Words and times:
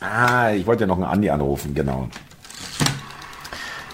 Ah, 0.00 0.52
ich 0.52 0.66
wollte 0.66 0.84
ja 0.84 0.86
noch 0.86 0.96
einen 0.96 1.04
Andi 1.04 1.28
anrufen, 1.28 1.74
genau. 1.74 2.08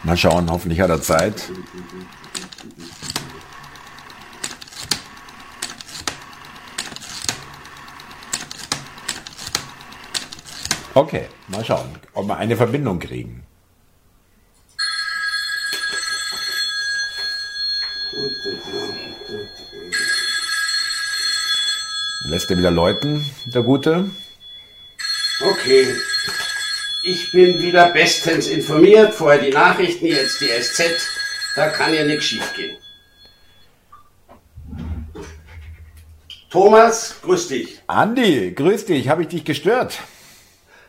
Mal 0.05 0.17
schauen, 0.17 0.49
hoffentlich 0.49 0.81
hat 0.81 0.91
er 0.91 1.03
Zeit. 1.03 1.51
Okay, 10.95 11.27
mal 11.49 11.65
schauen, 11.65 11.91
ob 12.15 12.27
wir 12.27 12.37
eine 12.37 12.57
Verbindung 12.57 13.01
kriegen. 13.01 13.43
Lässt 22.29 22.51
er 22.51 22.59
wieder 22.59 22.71
läuten, 22.71 23.25
der 23.53 23.63
Gute? 23.63 24.11
Okay. 25.41 25.95
Ich 27.03 27.31
bin 27.31 27.61
wieder 27.61 27.91
bestens 27.93 28.49
informiert. 28.49 29.15
Vorher 29.15 29.41
die 29.41 29.51
Nachrichten, 29.51 30.07
jetzt 30.07 30.41
die 30.41 30.49
SZ. 30.49 30.83
Da 31.55 31.69
kann 31.69 31.95
ja 31.95 32.05
nichts 32.05 32.25
schiefgehen. 32.25 32.77
Thomas, 36.51 37.17
grüß 37.23 37.49
dich. 37.49 37.81
Andi, 37.87 38.53
grüß 38.53 38.87
dich. 38.87 39.09
Habe 39.09 39.23
ich 39.23 39.29
dich 39.29 39.45
gestört? 39.45 39.99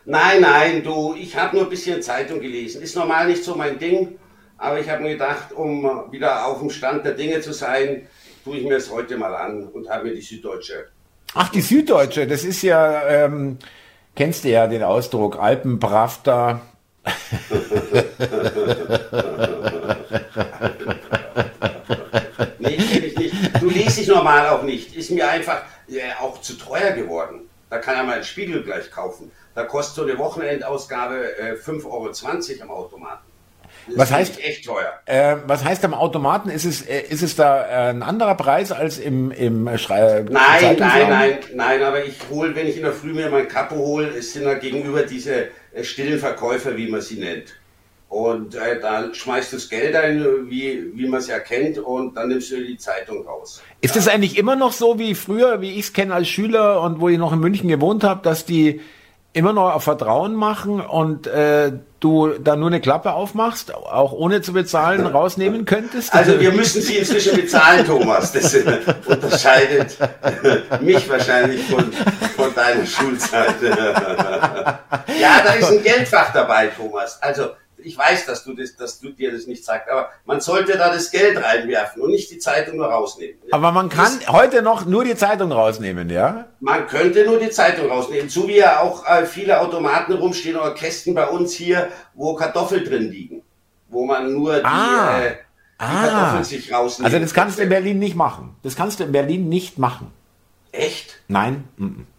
Nein, 0.05 0.39
nein, 0.39 0.83
du, 0.83 1.15
ich 1.19 1.35
habe 1.35 1.57
nur 1.57 1.65
ein 1.65 1.69
bisschen 1.69 2.01
Zeitung 2.01 2.39
gelesen. 2.39 2.81
Ist 2.81 2.95
normal 2.95 3.27
nicht 3.27 3.43
so 3.43 3.55
mein 3.55 3.77
Ding, 3.77 4.17
aber 4.57 4.79
ich 4.79 4.89
habe 4.89 5.03
mir 5.03 5.11
gedacht, 5.11 5.51
um 5.51 5.83
wieder 6.11 6.45
auf 6.45 6.59
dem 6.59 6.69
Stand 6.69 7.05
der 7.05 7.13
Dinge 7.13 7.41
zu 7.41 7.51
sein, 7.51 8.07
tue 8.45 8.57
ich 8.57 8.63
mir 8.63 8.77
es 8.77 8.89
heute 8.89 9.17
mal 9.17 9.35
an 9.35 9.67
und 9.67 9.89
habe 9.89 10.05
mir 10.05 10.15
die 10.15 10.21
Süddeutsche. 10.21 10.87
Ach, 11.33 11.49
die 11.49 11.59
Süddeutsche, 11.59 12.25
das 12.25 12.45
ist 12.45 12.61
ja, 12.61 13.25
ähm, 13.25 13.57
kennst 14.17 14.43
du 14.43 14.49
ja 14.49 14.67
den 14.67 14.83
Ausdruck, 14.83 15.39
Alpenpravda. 15.39 16.59
nee, 22.57 22.77
kenne 22.77 23.05
ich 23.05 23.17
nicht. 23.17 23.61
Du 23.61 23.69
liest 23.69 23.99
dich 23.99 24.07
normal 24.07 24.47
auch 24.49 24.63
nicht. 24.63 24.95
Ist 24.95 25.11
mir 25.11 25.29
einfach 25.29 25.61
äh, 25.87 26.11
auch 26.19 26.41
zu 26.41 26.55
teuer 26.55 26.91
geworden. 26.91 27.47
Da 27.69 27.77
kann 27.77 27.95
er 27.95 28.03
mal 28.03 28.15
einen 28.15 28.23
Spiegel 28.23 28.63
gleich 28.63 28.89
kaufen. 28.91 29.31
Da 29.53 29.63
kostet 29.63 29.95
so 29.95 30.03
eine 30.03 30.17
Wochenendausgabe 30.17 31.37
äh, 31.37 31.53
5,20 31.53 31.85
Euro 31.85 32.11
am 32.63 32.71
Automaten. 32.71 33.36
Das 33.87 33.97
was 33.97 34.11
heißt 34.11 34.43
echt 34.43 34.65
teuer? 34.65 34.93
Äh, 35.05 35.37
was 35.45 35.63
heißt 35.63 35.83
am 35.85 35.93
Automaten? 35.93 36.49
Ist 36.49 36.65
es 36.65 36.81
äh, 36.81 37.01
ist 37.09 37.23
es 37.23 37.35
da 37.35 37.63
äh, 37.63 37.89
ein 37.89 38.03
anderer 38.03 38.35
Preis 38.35 38.71
als 38.71 38.97
im 38.97 39.31
im 39.31 39.77
Schrei 39.77 40.25
Nein, 40.29 40.75
nein, 40.77 41.09
nein, 41.09 41.37
nein. 41.53 41.83
Aber 41.83 42.03
ich 42.03 42.15
hole, 42.29 42.55
wenn 42.55 42.67
ich 42.67 42.77
in 42.77 42.83
der 42.83 42.93
Früh 42.93 43.13
mir 43.13 43.29
mein 43.29 43.47
Kapo 43.47 43.75
hole, 43.75 44.09
es 44.09 44.33
sind 44.33 44.45
da 44.45 44.55
gegenüber 44.55 45.03
diese 45.03 45.47
äh, 45.73 45.83
stillen 45.83 46.19
Verkäufer, 46.19 46.75
wie 46.75 46.87
man 46.87 47.01
sie 47.01 47.19
nennt. 47.19 47.55
Und 48.09 48.55
äh, 48.55 48.79
dann 48.79 49.13
schmeißt 49.13 49.51
du 49.51 49.57
das 49.57 49.67
Geld 49.67 49.93
ein, 49.93 50.49
wie, 50.49 50.91
wie 50.95 51.07
man 51.07 51.19
es 51.19 51.27
ja 51.27 51.39
kennt, 51.39 51.77
und 51.77 52.15
dann 52.15 52.29
nimmst 52.29 52.51
du 52.51 52.63
die 52.63 52.77
Zeitung 52.77 53.25
raus. 53.25 53.61
Ist 53.81 53.97
es 53.97 54.05
ja. 54.05 54.13
eigentlich 54.13 54.37
immer 54.37 54.55
noch 54.55 54.71
so 54.71 54.97
wie 54.97 55.13
früher, 55.13 55.59
wie 55.59 55.71
ich 55.71 55.79
es 55.79 55.93
kenne 55.93 56.13
als 56.13 56.29
Schüler 56.29 56.81
und 56.81 57.01
wo 57.01 57.09
ich 57.09 57.17
noch 57.17 57.33
in 57.33 57.39
München 57.39 57.67
gewohnt 57.67 58.05
habe, 58.05 58.21
dass 58.23 58.45
die 58.45 58.79
immer 59.33 59.53
noch 59.53 59.73
auf 59.73 59.83
Vertrauen 59.83 60.35
machen 60.35 60.81
und 60.81 61.27
äh, 61.27 61.71
du 61.99 62.29
da 62.39 62.55
nur 62.55 62.67
eine 62.67 62.81
Klappe 62.81 63.13
aufmachst, 63.13 63.73
auch 63.73 64.11
ohne 64.11 64.41
zu 64.41 64.53
bezahlen, 64.53 65.05
rausnehmen 65.05 65.65
könntest? 65.65 66.13
Also 66.13 66.39
wir 66.39 66.51
müssen 66.51 66.81
sie 66.81 66.97
inzwischen 66.97 67.35
bezahlen, 67.35 67.85
Thomas. 67.85 68.31
Das 68.31 68.55
unterscheidet 69.05 69.97
mich 70.81 71.07
wahrscheinlich 71.09 71.63
von, 71.65 71.91
von 72.35 72.55
deiner 72.55 72.85
Schulzeit. 72.85 73.55
ja, 73.61 75.41
da 75.43 75.53
ist 75.53 75.71
ein 75.71 75.83
Geldfach 75.83 76.33
dabei, 76.33 76.67
Thomas. 76.67 77.21
Also 77.21 77.49
ich 77.79 77.97
weiß, 77.97 78.25
dass 78.25 78.43
du, 78.43 78.53
das, 78.53 78.75
dass 78.75 78.99
du 78.99 79.09
dir 79.11 79.31
das 79.31 79.47
nicht 79.47 79.63
sagst, 79.63 79.89
aber 79.89 80.09
man 80.25 80.41
sollte 80.41 80.77
da 80.77 80.89
das 80.89 81.11
Geld 81.11 81.41
reinwerfen 81.41 82.01
und 82.01 82.11
nicht 82.11 82.29
die 82.31 82.39
Zeitung 82.39 82.77
nur 82.77 82.87
rausnehmen. 82.87 83.37
Aber 83.51 83.71
man 83.71 83.89
kann 83.89 84.19
das, 84.19 84.29
heute 84.29 84.61
noch 84.61 84.85
nur 84.85 85.03
die 85.03 85.15
Zeitung 85.15 85.51
rausnehmen, 85.51 86.09
ja? 86.09 86.47
Man 86.59 86.87
könnte 86.87 87.25
nur 87.25 87.39
die 87.39 87.49
Zeitung 87.49 87.89
rausnehmen, 87.89 88.29
so 88.29 88.47
wie 88.47 88.57
ja 88.57 88.81
auch 88.81 89.05
äh, 89.05 89.25
viele 89.25 89.59
Automaten 89.61 90.13
rumstehen 90.13 90.57
oder 90.57 90.73
Kästen 90.73 91.13
bei 91.13 91.27
uns 91.27 91.53
hier, 91.53 91.89
wo 92.13 92.35
Kartoffeln 92.35 92.83
drin 92.83 93.11
liegen, 93.11 93.41
wo 93.89 94.05
man 94.05 94.33
nur 94.33 94.57
die, 94.57 94.65
ah. 94.65 95.21
äh, 95.21 95.31
die 95.31 95.35
ah. 95.77 96.07
Kartoffeln 96.07 96.43
sich 96.43 96.73
rausnimmt. 96.73 97.05
Also 97.05 97.19
das 97.19 97.33
kannst 97.33 97.59
du 97.59 97.63
in 97.63 97.69
Berlin 97.69 97.99
nicht 97.99 98.15
machen. 98.15 98.55
Das 98.63 98.75
kannst 98.75 98.99
du 98.99 99.03
in 99.03 99.11
Berlin 99.11 99.49
nicht 99.49 99.77
machen. 99.77 100.11
Echt? 100.71 101.19
Nein. 101.27 101.63
Mm 101.77 101.85
-mm. 101.85 102.16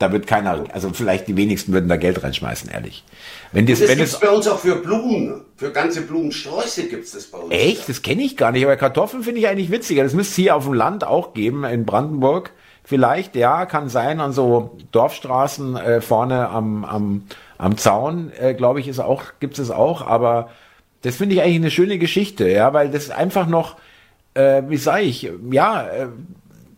Da 0.00 0.10
wird 0.12 0.26
keiner, 0.26 0.64
also 0.72 0.94
vielleicht 0.94 1.28
die 1.28 1.36
wenigsten 1.36 1.74
würden 1.74 1.90
da 1.90 1.98
Geld 1.98 2.22
reinschmeißen, 2.24 2.70
ehrlich. 2.70 3.04
Wenn 3.52 3.66
das, 3.66 3.80
das 3.80 3.90
wenn 3.90 3.98
gibt's 3.98 4.14
es 4.14 4.20
bei 4.20 4.30
uns 4.30 4.48
auch 4.48 4.58
für 4.58 4.76
Blumen, 4.76 5.42
für 5.58 5.72
ganze 5.72 6.00
Blumensträuße 6.00 6.84
gibt's 6.84 7.12
das 7.12 7.26
bei 7.26 7.36
uns. 7.36 7.52
Echt? 7.52 7.86
Das 7.86 8.00
kenne 8.00 8.22
ich 8.22 8.38
gar 8.38 8.50
nicht. 8.50 8.64
Aber 8.64 8.76
Kartoffeln 8.76 9.22
finde 9.22 9.40
ich 9.40 9.48
eigentlich 9.48 9.70
witziger. 9.70 10.02
Das 10.02 10.14
müsste 10.14 10.30
es 10.30 10.36
hier 10.36 10.56
auf 10.56 10.64
dem 10.64 10.72
Land 10.72 11.04
auch 11.04 11.34
geben, 11.34 11.64
in 11.64 11.84
Brandenburg. 11.84 12.52
Vielleicht, 12.82 13.36
ja, 13.36 13.66
kann 13.66 13.90
sein, 13.90 14.20
an 14.20 14.32
so 14.32 14.78
Dorfstraßen 14.92 15.76
äh, 15.76 16.00
vorne 16.00 16.48
am, 16.48 16.86
am, 16.86 17.24
am 17.58 17.76
Zaun, 17.76 18.32
äh, 18.40 18.54
glaube 18.54 18.80
ich, 18.80 18.88
ist 18.88 19.00
auch, 19.00 19.24
gibt's 19.38 19.58
es 19.58 19.70
auch. 19.70 20.00
Aber 20.00 20.48
das 21.02 21.16
finde 21.16 21.34
ich 21.34 21.42
eigentlich 21.42 21.56
eine 21.56 21.70
schöne 21.70 21.98
Geschichte, 21.98 22.48
ja, 22.48 22.72
weil 22.72 22.90
das 22.90 23.10
einfach 23.10 23.46
noch, 23.46 23.76
äh, 24.32 24.62
wie 24.66 24.78
sage 24.78 25.02
ich, 25.02 25.30
ja, 25.50 25.86
äh, 25.86 26.06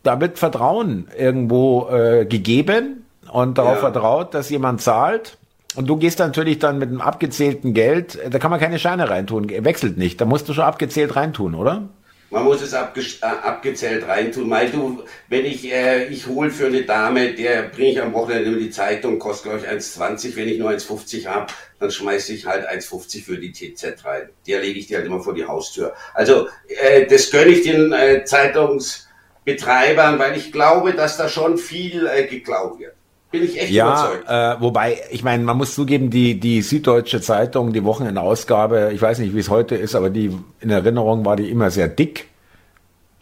da 0.02 0.20
wird 0.20 0.40
Vertrauen 0.40 1.06
irgendwo 1.16 1.88
äh, 1.88 2.26
gegeben 2.26 3.01
und 3.32 3.56
darauf 3.56 3.76
ja. 3.76 3.80
vertraut, 3.80 4.34
dass 4.34 4.50
jemand 4.50 4.82
zahlt. 4.82 5.38
Und 5.74 5.86
du 5.86 5.96
gehst 5.96 6.18
natürlich 6.18 6.58
dann 6.58 6.78
mit 6.78 6.90
einem 6.90 7.00
abgezählten 7.00 7.72
Geld, 7.72 8.18
da 8.28 8.38
kann 8.38 8.50
man 8.50 8.60
keine 8.60 8.78
Scheine 8.78 9.08
reintun, 9.08 9.48
wechselt 9.64 9.96
nicht. 9.96 10.20
Da 10.20 10.26
musst 10.26 10.48
du 10.48 10.52
schon 10.52 10.64
abgezählt 10.64 11.16
reintun, 11.16 11.54
oder? 11.54 11.88
Man 12.28 12.44
muss 12.44 12.62
es 12.62 12.74
abge 12.74 13.00
äh, 13.00 13.24
abgezählt 13.26 14.06
reintun, 14.06 14.48
weil 14.50 14.70
du, 14.70 15.02
wenn 15.28 15.44
ich, 15.44 15.70
äh, 15.70 16.06
ich 16.06 16.26
hole 16.26 16.50
für 16.50 16.66
eine 16.66 16.82
Dame, 16.82 17.32
der 17.34 17.64
bringe 17.64 17.90
ich 17.90 18.00
am 18.02 18.12
Wochenende 18.14 18.50
immer 18.50 18.58
die 18.58 18.70
Zeitung, 18.70 19.18
kostet 19.18 19.50
glaube 19.50 19.60
ich 19.60 19.70
1,20, 19.70 20.36
wenn 20.36 20.48
ich 20.48 20.58
nur 20.58 20.70
1,50 20.70 21.26
habe, 21.26 21.52
dann 21.78 21.90
schmeiße 21.90 22.32
ich 22.32 22.46
halt 22.46 22.66
1,50 22.68 23.24
für 23.24 23.38
die 23.38 23.52
TZ 23.52 24.04
rein. 24.04 24.28
Der 24.46 24.60
lege 24.60 24.78
ich 24.78 24.86
dir 24.86 24.98
halt 24.98 25.06
immer 25.06 25.20
vor 25.20 25.34
die 25.34 25.44
Haustür. 25.44 25.94
Also 26.14 26.48
äh, 26.68 27.06
das 27.06 27.30
gönne 27.30 27.50
ich 27.50 27.64
den 27.64 27.92
äh, 27.92 28.24
Zeitungsbetreibern, 28.24 30.18
weil 30.18 30.36
ich 30.36 30.52
glaube, 30.52 30.94
dass 30.94 31.18
da 31.18 31.28
schon 31.28 31.58
viel 31.58 32.06
äh, 32.06 32.26
geklaut 32.26 32.78
wird. 32.78 32.94
Bin 33.32 33.44
ich 33.44 33.58
echt 33.58 33.72
ja, 33.72 33.86
überzeugt. 33.86 34.28
Äh, 34.28 34.60
wobei, 34.60 35.00
ich 35.10 35.24
meine, 35.24 35.42
man 35.42 35.56
muss 35.56 35.74
zugeben, 35.74 36.10
die, 36.10 36.38
die 36.38 36.60
Süddeutsche 36.60 37.22
Zeitung, 37.22 37.72
die 37.72 37.82
Wochenendausgabe, 37.82 38.90
ich 38.92 39.00
weiß 39.00 39.18
nicht, 39.18 39.34
wie 39.34 39.40
es 39.40 39.48
heute 39.48 39.74
ist, 39.74 39.94
aber 39.94 40.10
die 40.10 40.38
in 40.60 40.70
Erinnerung 40.70 41.24
war 41.24 41.36
die 41.36 41.50
immer 41.50 41.70
sehr 41.70 41.88
dick. 41.88 42.28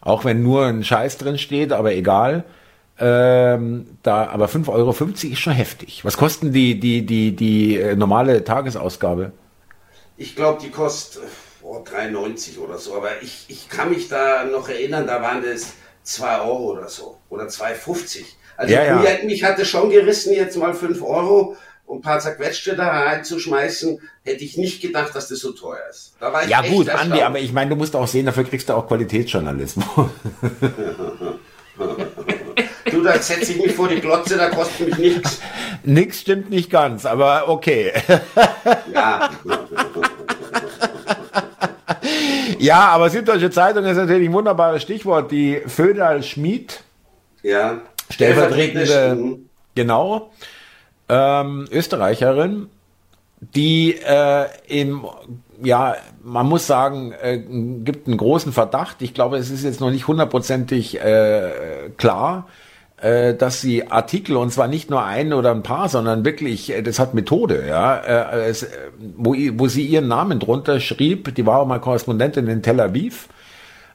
Auch 0.01 0.25
wenn 0.25 0.43
nur 0.43 0.65
ein 0.65 0.83
Scheiß 0.83 1.17
drin 1.17 1.37
steht, 1.37 1.71
aber 1.71 1.93
egal. 1.93 2.43
Ähm, 2.99 3.97
da, 4.03 4.27
aber 4.27 4.47
5,50 4.47 4.69
Euro 4.69 4.91
ist 4.91 5.39
schon 5.39 5.53
heftig. 5.53 6.03
Was 6.03 6.17
kosten 6.17 6.51
die, 6.51 6.79
die, 6.79 7.05
die, 7.05 7.35
die 7.35 7.77
äh, 7.77 7.95
normale 7.95 8.43
Tagesausgabe? 8.43 9.31
Ich 10.17 10.35
glaube, 10.35 10.61
die 10.61 10.69
kostet 10.69 11.23
oh, 11.63 11.83
3,90 11.83 12.59
oder 12.59 12.77
so. 12.77 12.95
Aber 12.95 13.09
ich, 13.21 13.45
ich 13.47 13.69
kann 13.69 13.89
mich 13.89 14.09
da 14.09 14.43
noch 14.43 14.67
erinnern, 14.67 15.07
da 15.07 15.21
waren 15.21 15.41
das 15.41 15.73
2 16.03 16.41
Euro 16.41 16.73
oder 16.73 16.89
so. 16.89 17.17
Oder 17.29 17.45
2,50. 17.45 18.25
Also 18.57 18.73
ja, 18.73 19.03
ja. 19.03 19.23
mich 19.25 19.43
hatte 19.43 19.65
schon 19.65 19.89
gerissen, 19.89 20.33
jetzt 20.33 20.57
mal 20.57 20.73
5 20.73 21.01
Euro 21.01 21.55
und 21.91 21.99
ein 21.99 22.01
paar 22.01 22.19
zerquetschte 22.19 22.75
da 22.75 22.87
reinzuschmeißen, 22.87 23.99
hätte 24.23 24.43
ich 24.43 24.57
nicht 24.57 24.81
gedacht, 24.81 25.13
dass 25.13 25.27
das 25.27 25.39
so 25.39 25.51
teuer 25.51 25.81
ist. 25.89 26.13
Ja 26.47 26.61
gut, 26.61 26.89
Andi, 26.89 27.21
aber 27.21 27.39
ich 27.39 27.51
meine, 27.51 27.71
du 27.71 27.75
musst 27.75 27.95
auch 27.97 28.07
sehen, 28.07 28.25
dafür 28.25 28.45
kriegst 28.45 28.69
du 28.69 28.73
auch 28.73 28.87
Qualitätsjournalismus. 28.87 29.85
du, 32.85 33.01
da 33.03 33.19
setze 33.19 33.51
ich 33.51 33.61
mich 33.65 33.73
vor 33.73 33.89
die 33.89 33.99
Glotze, 33.99 34.37
da 34.37 34.49
kostet 34.49 34.87
mich 34.87 34.97
nichts. 34.99 35.41
Nix 35.83 36.21
stimmt 36.21 36.49
nicht 36.49 36.69
ganz, 36.69 37.05
aber 37.05 37.49
okay. 37.49 37.91
ja. 38.93 39.29
ja, 42.57 42.87
aber 42.87 43.09
Süddeutsche 43.09 43.49
Zeitung 43.49 43.83
ist 43.83 43.97
natürlich 43.97 44.29
ein 44.29 44.33
wunderbares 44.33 44.81
Stichwort. 44.83 45.29
Die 45.31 45.61
Föderl 45.65 46.23
Schmid. 46.23 46.83
Ja 47.43 47.81
stellvertretende, 48.11 49.39
genau, 49.75 50.31
ähm, 51.09 51.67
Österreicherin, 51.71 52.67
die 53.55 53.95
äh, 53.95 54.45
im, 54.67 55.05
ja, 55.63 55.95
man 56.23 56.47
muss 56.47 56.67
sagen, 56.67 57.11
äh, 57.21 57.37
gibt 57.37 58.07
einen 58.07 58.17
großen 58.17 58.53
Verdacht. 58.53 59.01
Ich 59.01 59.13
glaube, 59.13 59.37
es 59.37 59.49
ist 59.49 59.63
jetzt 59.63 59.81
noch 59.81 59.91
nicht 59.91 60.07
hundertprozentig 60.07 60.99
äh, 61.01 61.89
klar, 61.97 62.47
äh, 62.97 63.33
dass 63.33 63.61
sie 63.61 63.87
Artikel 63.89 64.37
und 64.37 64.51
zwar 64.51 64.67
nicht 64.67 64.89
nur 64.89 65.03
ein 65.03 65.33
oder 65.33 65.51
ein 65.51 65.63
paar, 65.63 65.89
sondern 65.89 66.23
wirklich, 66.23 66.71
äh, 66.71 66.81
das 66.83 66.99
hat 66.99 67.13
Methode, 67.13 67.65
ja, 67.67 67.97
äh, 67.97 68.47
es, 68.47 68.67
wo, 69.17 69.35
wo 69.53 69.67
sie 69.67 69.85
ihren 69.85 70.07
Namen 70.07 70.39
drunter 70.39 70.79
schrieb. 70.79 71.33
Die 71.35 71.45
war 71.45 71.59
auch 71.59 71.67
mal 71.67 71.79
Korrespondentin 71.79 72.47
in 72.47 72.61
Tel 72.61 72.79
Aviv 72.79 73.27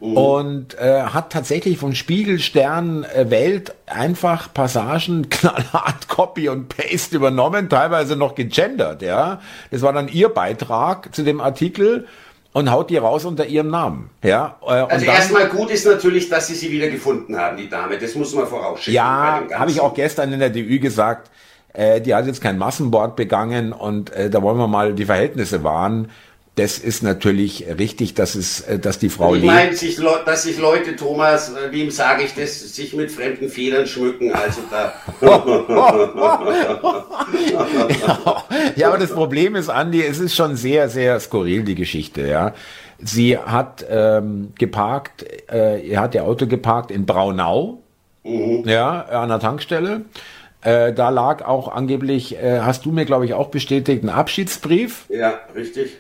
Mhm. 0.01 0.17
Und 0.17 0.79
äh, 0.79 1.03
hat 1.03 1.33
tatsächlich 1.33 1.79
von 1.79 1.95
Spiegelstern 1.95 3.05
äh, 3.05 3.31
Welt 3.31 3.75
einfach 3.87 4.53
Passagen 4.53 5.29
knallhart 5.31 6.09
Copy 6.09 6.49
und 6.49 6.69
Paste 6.69 7.17
übernommen, 7.17 7.69
teilweise 7.69 8.17
noch 8.17 8.35
gegendert, 8.35 9.03
ja. 9.03 9.41
Das 9.71 9.83
war 9.83 9.93
dann 9.93 10.09
ihr 10.09 10.29
Beitrag 10.29 11.15
zu 11.15 11.23
dem 11.23 11.41
Artikel 11.41 12.07
und 12.53 12.71
haut 12.71 12.91
die 12.91 12.97
raus 12.97 13.25
unter 13.25 13.47
ihrem 13.47 13.69
Namen. 13.69 14.11
Ja, 14.23 14.57
äh, 14.63 14.71
also 14.71 15.05
erstmal 15.05 15.49
gut 15.49 15.71
ist 15.71 15.87
natürlich, 15.87 16.29
dass 16.29 16.47
sie 16.47 16.55
sie 16.55 16.71
wieder 16.71 16.89
gefunden 16.89 17.37
haben, 17.37 17.57
die 17.57 17.69
Dame. 17.69 17.99
Das 17.99 18.15
muss 18.15 18.35
man 18.35 18.47
vorausschicken. 18.47 18.95
Ja, 18.95 19.43
habe 19.55 19.71
ich 19.71 19.81
auch 19.81 19.95
gestern 19.95 20.33
in 20.33 20.41
der 20.41 20.51
DÜ 20.51 20.79
gesagt. 20.79 21.31
Äh, 21.75 22.01
die 22.01 22.15
hat 22.15 22.27
jetzt 22.27 22.41
kein 22.41 22.57
Massenmord 22.57 23.17
begangen 23.17 23.75
und 23.75 24.11
äh, 24.11 24.31
da 24.31 24.41
wollen 24.41 24.57
wir 24.57 24.69
mal 24.69 24.95
die 24.95 25.05
Verhältnisse 25.05 25.63
wahren 25.63 26.11
das 26.57 26.79
ist 26.79 27.03
natürlich 27.03 27.67
richtig, 27.79 28.15
dass 28.15 28.35
es, 28.35 28.63
äh, 28.63 28.79
dass 28.79 28.99
die 28.99 29.11
Frau 29.11 29.35
ich 29.35 29.45
meine, 29.45 29.75
sich, 29.75 30.01
dass 30.25 30.43
sich 30.43 30.59
Leute, 30.59 30.97
Thomas, 30.97 31.51
äh, 31.51 31.71
wem 31.71 31.91
sage 31.91 32.25
ich 32.25 32.35
das, 32.35 32.75
sich 32.75 32.95
mit 32.95 33.13
fremden 33.13 33.51
Federn 33.51 33.87
schmücken, 33.87 34.33
also 34.33 34.63
da. 34.71 34.95
ja, 38.75 38.89
aber 38.89 38.97
das 38.97 39.13
Problem 39.13 39.55
ist, 39.55 39.69
Andi, 39.69 40.03
es 40.03 40.19
ist 40.19 40.35
schon 40.35 40.57
sehr, 40.57 40.89
sehr 40.89 41.21
skurril, 41.21 41.63
die 41.63 41.75
Geschichte, 41.75 42.27
ja. 42.27 42.55
Sie 42.99 43.37
hat 43.37 43.85
ähm, 43.91 44.55
geparkt, 44.59 45.27
äh, 45.51 45.87
er 45.87 46.01
hat 46.01 46.15
ihr 46.15 46.25
Auto 46.25 46.47
geparkt 46.47 46.91
in 46.91 47.05
Braunau, 47.05 47.83
mhm. 48.25 48.63
ja, 48.65 49.03
an 49.03 49.29
der 49.29 49.41
Tankstelle. 49.41 50.07
Äh, 50.63 50.95
da 50.95 51.11
lag 51.11 51.45
auch 51.45 51.69
angeblich, 51.69 52.37
äh, 52.37 52.61
hast 52.61 52.87
du 52.87 52.93
mir, 52.93 53.05
glaube 53.05 53.27
ich, 53.27 53.35
auch 53.35 53.49
bestätigt, 53.49 54.03
ein 54.03 54.09
Abschiedsbrief. 54.09 55.05
Ja, 55.11 55.35
richtig. 55.55 55.99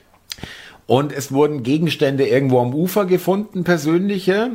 Und 0.86 1.12
es 1.12 1.32
wurden 1.32 1.62
Gegenstände 1.62 2.26
irgendwo 2.26 2.60
am 2.60 2.72
Ufer 2.74 3.06
gefunden, 3.06 3.64
persönliche. 3.64 4.52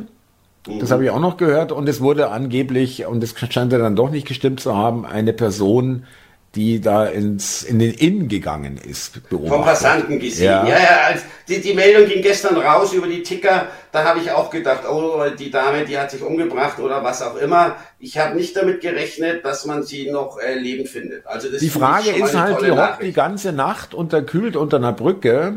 Das 0.80 0.90
habe 0.90 1.04
ich 1.04 1.10
auch 1.10 1.20
noch 1.20 1.36
gehört. 1.36 1.72
Und 1.72 1.88
es 1.88 2.00
wurde 2.00 2.30
angeblich, 2.30 3.04
und 3.06 3.22
es 3.22 3.34
scheint 3.50 3.72
ja 3.72 3.78
dann 3.78 3.96
doch 3.96 4.10
nicht 4.10 4.26
gestimmt 4.26 4.60
zu 4.60 4.76
haben, 4.76 5.04
eine 5.04 5.32
Person, 5.32 6.06
die 6.54 6.80
da 6.80 7.06
ins, 7.06 7.62
in 7.62 7.78
den 7.78 7.94
Inn 7.94 8.28
gegangen 8.28 8.76
ist, 8.76 9.28
beobachtet. 9.28 9.54
Vom 9.54 9.64
Passanten 9.64 10.18
gesehen. 10.18 10.44
Ja, 10.44 10.68
ja, 10.68 10.78
ja 10.78 11.00
als 11.08 11.22
die, 11.48 11.60
die 11.60 11.72
Meldung 11.72 12.06
ging 12.06 12.22
gestern 12.22 12.56
raus 12.56 12.92
über 12.92 13.06
die 13.06 13.22
Ticker. 13.22 13.68
Da 13.90 14.04
habe 14.04 14.20
ich 14.20 14.30
auch 14.30 14.50
gedacht, 14.50 14.82
oh, 14.88 15.22
die 15.38 15.50
Dame, 15.50 15.84
die 15.86 15.98
hat 15.98 16.10
sich 16.10 16.22
umgebracht 16.22 16.78
oder 16.78 17.02
was 17.02 17.22
auch 17.22 17.36
immer. 17.36 17.76
Ich 17.98 18.18
habe 18.18 18.36
nicht 18.36 18.54
damit 18.56 18.82
gerechnet, 18.82 19.44
dass 19.44 19.64
man 19.64 19.82
sie 19.82 20.10
noch 20.10 20.38
äh, 20.38 20.54
lebend 20.54 20.88
findet. 20.88 21.26
Also 21.26 21.50
das 21.50 21.60
die 21.60 21.70
Frage 21.70 22.10
ist 22.10 22.38
halt, 22.38 22.60
die 22.60 22.70
hockt 22.70 23.02
die 23.02 23.12
ganze 23.12 23.52
Nacht 23.52 23.94
unterkühlt 23.94 24.54
unter 24.54 24.76
einer 24.76 24.92
Brücke 24.92 25.54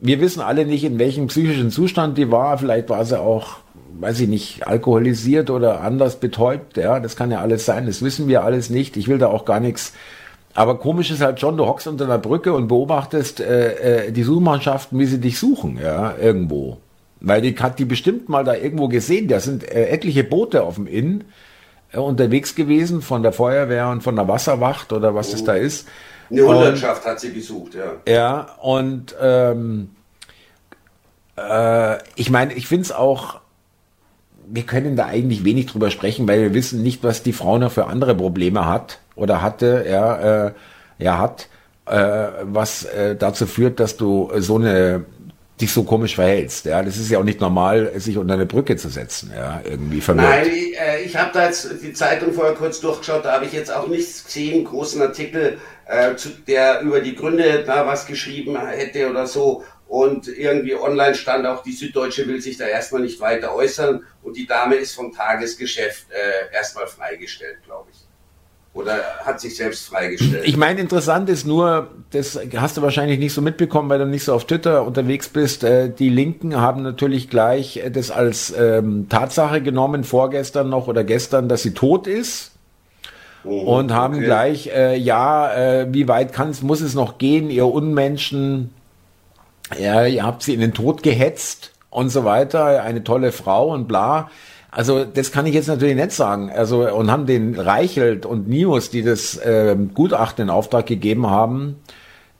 wir 0.00 0.20
wissen 0.20 0.40
alle 0.40 0.64
nicht, 0.64 0.84
in 0.84 0.98
welchem 0.98 1.26
psychischen 1.26 1.70
Zustand 1.70 2.18
die 2.18 2.30
war. 2.30 2.58
Vielleicht 2.58 2.88
war 2.88 3.04
sie 3.04 3.20
auch, 3.20 3.58
weiß 3.98 4.20
ich 4.20 4.28
nicht, 4.28 4.66
alkoholisiert 4.66 5.50
oder 5.50 5.80
anders 5.80 6.20
betäubt. 6.20 6.76
Ja, 6.76 7.00
das 7.00 7.16
kann 7.16 7.30
ja 7.30 7.40
alles 7.40 7.64
sein. 7.64 7.86
Das 7.86 8.02
wissen 8.02 8.28
wir 8.28 8.44
alles 8.44 8.70
nicht. 8.70 8.96
Ich 8.96 9.08
will 9.08 9.18
da 9.18 9.26
auch 9.28 9.44
gar 9.44 9.60
nichts. 9.60 9.92
Aber 10.54 10.78
komisch 10.78 11.10
ist 11.10 11.20
halt 11.20 11.40
schon, 11.40 11.56
du 11.56 11.66
hockst 11.66 11.86
unter 11.86 12.04
einer 12.04 12.18
Brücke 12.18 12.52
und 12.52 12.68
beobachtest 12.68 13.40
äh, 13.40 14.06
äh, 14.06 14.12
die 14.12 14.22
Suchmannschaften, 14.22 14.98
wie 14.98 15.06
sie 15.06 15.20
dich 15.20 15.38
suchen, 15.38 15.78
ja, 15.82 16.14
irgendwo. 16.20 16.78
Weil 17.20 17.42
die 17.42 17.54
hat 17.56 17.78
die 17.78 17.84
bestimmt 17.84 18.28
mal 18.28 18.44
da 18.44 18.54
irgendwo 18.54 18.88
gesehen. 18.88 19.28
Da 19.28 19.40
sind 19.40 19.64
äh, 19.64 19.88
etliche 19.88 20.24
Boote 20.24 20.62
auf 20.62 20.76
dem 20.76 20.86
Inn 20.86 21.24
äh, 21.92 21.98
unterwegs 21.98 22.54
gewesen 22.54 23.02
von 23.02 23.22
der 23.22 23.32
Feuerwehr 23.32 23.88
und 23.88 24.02
von 24.02 24.16
der 24.16 24.28
Wasserwacht 24.28 24.92
oder 24.92 25.14
was 25.14 25.28
oh. 25.28 25.32
das 25.32 25.44
da 25.44 25.54
ist. 25.54 25.88
Eine 26.30 26.46
Hundertschaft 26.46 27.04
hat 27.06 27.20
sie 27.20 27.32
gesucht, 27.32 27.74
ja. 27.74 28.12
Ja, 28.12 28.56
und 28.60 29.14
ähm, 29.20 29.90
äh, 31.36 31.98
ich 32.16 32.30
meine, 32.30 32.54
ich 32.54 32.66
finde 32.66 32.82
es 32.82 32.92
auch, 32.92 33.40
wir 34.46 34.62
können 34.64 34.96
da 34.96 35.06
eigentlich 35.06 35.44
wenig 35.44 35.66
drüber 35.66 35.90
sprechen, 35.90 36.26
weil 36.28 36.40
wir 36.40 36.54
wissen 36.54 36.82
nicht, 36.82 37.02
was 37.02 37.22
die 37.22 37.32
Frau 37.32 37.58
noch 37.58 37.72
für 37.72 37.86
andere 37.86 38.14
Probleme 38.14 38.66
hat 38.66 39.00
oder 39.14 39.42
hatte, 39.42 39.86
ja, 39.88 40.46
äh, 40.46 40.52
ja 40.98 41.18
hat, 41.18 41.48
äh, 41.86 42.28
was 42.42 42.84
äh, 42.84 43.16
dazu 43.16 43.46
führt, 43.46 43.80
dass 43.80 43.96
du 43.96 44.30
so 44.36 44.56
eine 44.56 45.04
dich 45.60 45.72
so 45.72 45.82
komisch 45.82 46.14
verhältst. 46.14 46.64
Ja, 46.66 46.82
das 46.82 46.96
ist 46.96 47.10
ja 47.10 47.18
auch 47.18 47.24
nicht 47.24 47.40
normal, 47.40 47.92
sich 47.96 48.16
unter 48.16 48.34
eine 48.34 48.46
Brücke 48.46 48.76
zu 48.76 48.88
setzen, 48.88 49.32
ja, 49.34 49.60
irgendwie 49.64 50.00
verwirrt. 50.00 50.28
Nein, 50.28 50.50
ich, 50.52 50.78
äh, 50.78 51.02
ich 51.02 51.16
habe 51.16 51.30
da 51.32 51.46
jetzt 51.46 51.68
die 51.82 51.92
Zeitung 51.92 52.32
vorher 52.32 52.54
kurz 52.54 52.80
durchgeschaut, 52.80 53.24
da 53.24 53.32
habe 53.32 53.46
ich 53.46 53.52
jetzt 53.52 53.72
auch 53.72 53.88
nichts 53.88 54.24
gesehen, 54.24 54.64
großen 54.64 55.02
Artikel, 55.02 55.58
äh, 55.86 56.14
zu, 56.16 56.30
der 56.46 56.80
über 56.82 57.00
die 57.00 57.14
Gründe 57.14 57.64
da 57.64 57.86
was 57.86 58.06
geschrieben 58.06 58.58
hätte 58.60 59.10
oder 59.10 59.26
so. 59.26 59.64
Und 59.88 60.28
irgendwie 60.28 60.74
online 60.74 61.14
stand 61.14 61.46
auch, 61.46 61.62
die 61.62 61.72
Süddeutsche 61.72 62.28
will 62.28 62.42
sich 62.42 62.58
da 62.58 62.66
erstmal 62.66 63.00
nicht 63.00 63.20
weiter 63.20 63.54
äußern 63.54 64.04
und 64.22 64.36
die 64.36 64.46
Dame 64.46 64.74
ist 64.74 64.94
vom 64.94 65.14
Tagesgeschäft 65.14 66.08
äh, 66.10 66.54
erstmal 66.54 66.86
freigestellt, 66.86 67.62
glaube 67.64 67.88
ich. 67.90 68.07
Oder 68.78 69.02
hat 69.24 69.40
sich 69.40 69.56
selbst 69.56 69.88
freigestellt? 69.88 70.44
Ich 70.46 70.56
meine, 70.56 70.78
interessant 70.78 71.28
ist 71.28 71.44
nur, 71.44 71.88
das 72.12 72.38
hast 72.56 72.76
du 72.76 72.82
wahrscheinlich 72.82 73.18
nicht 73.18 73.32
so 73.32 73.42
mitbekommen, 73.42 73.90
weil 73.90 73.98
du 73.98 74.06
nicht 74.06 74.22
so 74.22 74.32
auf 74.32 74.46
Twitter 74.46 74.86
unterwegs 74.86 75.28
bist. 75.28 75.64
Äh, 75.64 75.90
die 75.90 76.08
Linken 76.08 76.60
haben 76.60 76.84
natürlich 76.84 77.28
gleich 77.28 77.82
das 77.92 78.12
als 78.12 78.54
ähm, 78.56 79.08
Tatsache 79.08 79.62
genommen, 79.62 80.04
vorgestern 80.04 80.68
noch 80.68 80.86
oder 80.86 81.02
gestern, 81.02 81.48
dass 81.48 81.64
sie 81.64 81.74
tot 81.74 82.06
ist. 82.06 82.52
Oh, 83.42 83.78
und 83.78 83.92
haben 83.92 84.14
okay. 84.14 84.24
gleich, 84.24 84.66
äh, 84.68 84.96
ja, 84.96 85.52
äh, 85.52 85.92
wie 85.92 86.06
weit 86.06 86.32
kann's, 86.32 86.62
muss 86.62 86.80
es 86.80 86.94
noch 86.94 87.18
gehen, 87.18 87.50
ihr 87.50 87.66
Unmenschen, 87.66 88.70
ja, 89.76 90.06
ihr 90.06 90.22
habt 90.22 90.44
sie 90.44 90.54
in 90.54 90.60
den 90.60 90.72
Tod 90.72 91.02
gehetzt 91.02 91.72
und 91.90 92.10
so 92.10 92.24
weiter, 92.24 92.82
eine 92.82 93.02
tolle 93.02 93.32
Frau 93.32 93.72
und 93.72 93.88
bla. 93.88 94.30
Also 94.78 95.04
das 95.04 95.32
kann 95.32 95.44
ich 95.44 95.54
jetzt 95.54 95.66
natürlich 95.66 95.96
nicht 95.96 96.12
sagen. 96.12 96.52
Also 96.54 96.88
und 96.88 97.10
haben 97.10 97.26
den 97.26 97.58
Reichelt 97.58 98.24
und 98.24 98.48
Nius, 98.48 98.90
die 98.90 99.02
das 99.02 99.36
äh, 99.36 99.76
Gutachten 99.92 100.44
in 100.44 100.50
Auftrag 100.50 100.86
gegeben 100.86 101.28
haben 101.28 101.74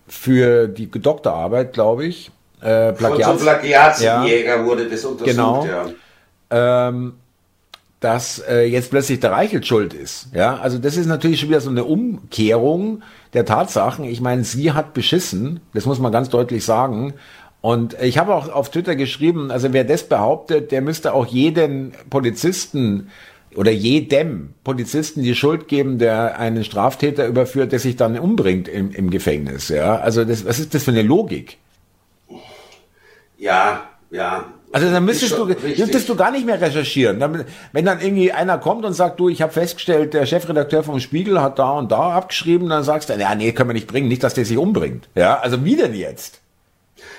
für 0.06 0.68
die 0.68 0.88
Doktorarbeit, 0.88 1.72
glaube 1.72 2.06
ich. 2.06 2.30
Äh, 2.60 2.92
Plagiats 2.92 3.26
Von 3.26 3.38
so 3.38 3.44
Plagiatsjäger 3.44 4.56
ja, 4.56 4.64
wurde 4.64 4.88
das 4.88 5.04
untersucht. 5.04 5.28
Genau. 5.28 5.66
Ja. 5.66 6.88
Ähm, 6.88 7.14
dass 7.98 8.38
äh, 8.48 8.66
jetzt 8.66 8.90
plötzlich 8.90 9.18
der 9.18 9.32
Reichelt 9.32 9.66
schuld 9.66 9.92
ist. 9.92 10.28
Ja, 10.32 10.58
also 10.58 10.78
das 10.78 10.96
ist 10.96 11.06
natürlich 11.06 11.40
schon 11.40 11.48
wieder 11.48 11.60
so 11.60 11.70
eine 11.70 11.82
Umkehrung 11.82 13.02
der 13.32 13.46
Tatsachen. 13.46 14.04
Ich 14.04 14.20
meine, 14.20 14.44
sie 14.44 14.70
hat 14.70 14.94
beschissen, 14.94 15.58
das 15.74 15.86
muss 15.86 15.98
man 15.98 16.12
ganz 16.12 16.28
deutlich 16.28 16.64
sagen. 16.64 17.14
Und 17.60 17.96
ich 18.00 18.18
habe 18.18 18.34
auch 18.34 18.48
auf 18.48 18.70
Twitter 18.70 18.94
geschrieben, 18.94 19.50
also 19.50 19.72
wer 19.72 19.84
das 19.84 20.04
behauptet, 20.04 20.70
der 20.70 20.80
müsste 20.80 21.12
auch 21.12 21.26
jeden 21.26 21.92
Polizisten 22.08 23.10
oder 23.56 23.72
jedem 23.72 24.54
Polizisten 24.62 25.22
die 25.22 25.34
Schuld 25.34 25.66
geben, 25.66 25.98
der 25.98 26.38
einen 26.38 26.62
Straftäter 26.62 27.26
überführt, 27.26 27.72
der 27.72 27.78
sich 27.80 27.96
dann 27.96 28.18
umbringt 28.18 28.68
im, 28.68 28.92
im 28.92 29.10
Gefängnis. 29.10 29.68
Ja, 29.68 29.96
also 29.96 30.24
das, 30.24 30.44
was 30.44 30.60
ist 30.60 30.74
das 30.74 30.84
für 30.84 30.92
eine 30.92 31.02
Logik? 31.02 31.58
Ja, 33.38 33.82
ja, 34.10 34.44
also 34.70 34.90
dann 34.90 35.04
müsstest 35.04 35.36
du, 35.36 35.46
müsstest 35.46 36.08
du 36.08 36.14
gar 36.14 36.30
nicht 36.30 36.44
mehr 36.44 36.60
recherchieren. 36.60 37.20
wenn 37.72 37.84
dann 37.84 38.00
irgendwie 38.00 38.32
einer 38.32 38.58
kommt 38.58 38.84
und 38.84 38.92
sagt, 38.92 39.18
du, 39.18 39.28
ich 39.28 39.40
habe 39.40 39.52
festgestellt, 39.52 40.12
der 40.12 40.26
Chefredakteur 40.26 40.82
vom 40.82 41.00
Spiegel 41.00 41.40
hat 41.40 41.58
da 41.58 41.72
und 41.72 41.90
da 41.90 42.10
abgeschrieben, 42.10 42.68
dann 42.68 42.84
sagst 42.84 43.08
du, 43.08 43.14
ja, 43.14 43.34
nee, 43.34 43.52
können 43.52 43.70
wir 43.70 43.74
nicht 43.74 43.86
bringen, 43.86 44.08
nicht, 44.08 44.22
dass 44.22 44.34
der 44.34 44.44
sich 44.44 44.58
umbringt. 44.58 45.08
Ja, 45.14 45.38
also 45.38 45.64
wie 45.64 45.76
denn 45.76 45.94
jetzt? 45.94 46.40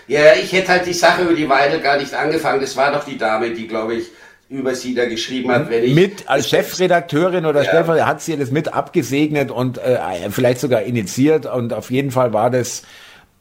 Ja, 0.10 0.34
ich 0.34 0.52
hätte 0.52 0.70
halt 0.70 0.88
die 0.88 0.94
Sache 0.94 1.22
über 1.22 1.34
die 1.34 1.48
Weidel 1.48 1.80
gar 1.82 1.98
nicht 1.98 2.14
angefangen. 2.16 2.60
Das 2.60 2.76
war 2.76 2.92
doch 2.92 3.06
die 3.06 3.18
Dame, 3.18 3.52
die, 3.52 3.68
glaube 3.68 3.94
ich, 3.94 4.08
über 4.50 4.74
sie 4.74 4.96
da 4.96 5.06
geschrieben 5.06 5.52
hat, 5.52 5.70
wenn 5.70 5.84
ich. 5.84 5.94
Mit 5.94 6.28
als 6.28 6.50
Chefredakteurin 6.50 7.46
oder 7.46 7.62
ja. 7.62 7.70
Stellvertreter 7.70 8.08
hat 8.08 8.22
sie 8.22 8.36
das 8.36 8.50
mit 8.50 8.74
abgesegnet 8.74 9.52
und 9.52 9.78
äh, 9.78 10.00
vielleicht 10.32 10.60
sogar 10.60 10.82
initiiert 10.82 11.46
und 11.46 11.74
auf 11.74 11.92
jeden 11.92 12.10
Fall 12.10 12.34
war 12.34 12.50
das 12.50 12.82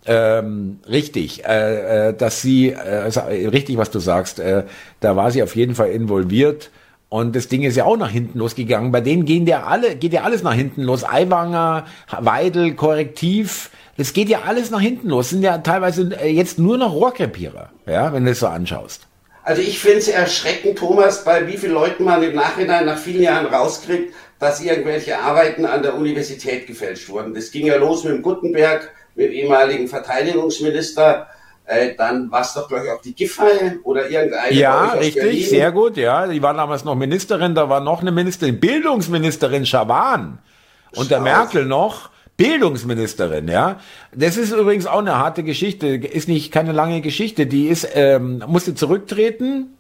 ähm, 0.05 0.81
richtig, 0.87 1.47
äh, 1.47 2.09
äh, 2.09 2.15
dass 2.15 2.43
sie, 2.43 2.71
äh, 2.73 3.09
richtig, 3.49 3.79
was 3.79 3.91
du 3.91 3.99
sagst, 3.99 4.39
äh, 4.39 4.65
da 5.01 5.17
war 5.17 5.31
sie 5.31 5.43
auf 5.43 5.57
jeden 5.57 5.75
Fall 5.75 5.89
involviert. 5.91 6.71
Und 7.09 7.35
das 7.35 7.49
Ding 7.49 7.63
ist 7.63 7.77
ja 7.77 7.87
auch 7.87 7.97
nach 7.97 8.11
hinten 8.11 8.39
losgegangen. 8.39 8.93
Bei 8.93 9.01
denen 9.01 9.25
gehen 9.25 9.47
ja 9.47 9.65
alle, 9.65 9.97
geht 9.97 10.13
ja 10.13 10.25
alles 10.25 10.43
nach 10.43 10.53
hinten 10.53 10.83
los. 10.83 11.05
Aiwanger, 11.05 11.87
Weidel, 12.21 12.75
Korrektiv, 12.75 13.71
das 13.99 14.13
geht 14.13 14.29
ja 14.29 14.43
alles 14.47 14.71
nach 14.71 14.81
hinten 14.81 15.09
los. 15.09 15.27
Das 15.27 15.31
sind 15.31 15.43
ja 15.43 15.59
teilweise 15.59 16.17
äh, 16.23 16.31
jetzt 16.31 16.59
nur 16.59 16.79
noch 16.79 16.95
Rohrkrepierer, 16.95 17.71
ja, 17.85 18.13
wenn 18.13 18.25
du 18.25 18.31
es 18.31 18.39
so 18.41 18.47
anschaust. 18.47 19.07
Also 19.43 19.61
ich 19.61 19.81
finde 19.81 19.99
es 19.99 20.09
erschreckend, 20.09 20.79
Thomas, 20.79 21.25
bei 21.25 21.47
wie 21.47 21.57
vielen 21.57 21.73
Leuten 21.73 22.05
man 22.05 22.23
im 22.23 22.35
Nachhinein 22.35 22.87
nach 22.87 22.99
vielen 22.99 23.23
Jahren 23.23 23.47
rauskriegt, 23.47 24.15
dass 24.39 24.61
irgendwelche 24.61 25.19
Arbeiten 25.19 25.65
an 25.67 25.83
der 25.83 25.97
Universität 25.97 26.67
gefälscht 26.67 27.09
wurden. 27.09 27.35
Das 27.35 27.51
ging 27.51 27.67
ja 27.67 27.77
los 27.77 28.05
mit 28.05 28.13
dem 28.13 28.23
Gutenberg, 28.23 28.89
mit 29.17 29.27
dem 29.27 29.33
ehemaligen 29.33 29.89
Verteidigungsminister. 29.89 31.27
Äh, 31.65 31.97
dann 31.97 32.31
war 32.31 32.43
es 32.43 32.55
doch, 32.55 32.69
glaube 32.69 32.85
ich, 32.85 32.93
auch 32.93 33.03
die 33.03 33.15
Giffey 33.15 33.81
oder 33.83 34.09
irgendeine. 34.09 34.55
Ja, 34.55 34.93
richtig, 34.93 35.49
sehr 35.49 35.73
gut, 35.73 35.97
ja. 35.97 36.29
Die 36.29 36.41
war 36.41 36.55
damals 36.55 36.85
noch 36.85 36.95
Ministerin, 36.95 37.55
da 37.55 37.69
war 37.69 37.81
noch 37.81 38.01
eine 38.01 38.13
Ministerin, 38.13 38.61
Bildungsministerin 38.61 39.67
Schawan. 39.67 40.39
Unter 40.95 41.21
Merkel 41.21 41.67
noch. 41.67 42.11
Bildungsministerin, 42.39 43.49
ja. 43.49 43.81
Das 44.15 44.37
ist 44.37 44.53
übrigens 44.53 44.87
auch 44.87 45.01
eine 45.01 45.19
harte 45.19 45.43
Geschichte, 45.43 45.89
ist 45.89 46.29
nicht 46.29 46.53
keine 46.53 46.73
lange 46.73 47.01
Geschichte. 47.01 47.47
Die 47.47 47.67
ist 47.67 47.87
ähm, 47.95 48.43
musste 48.47 48.77
zurücktreten 48.77 49.77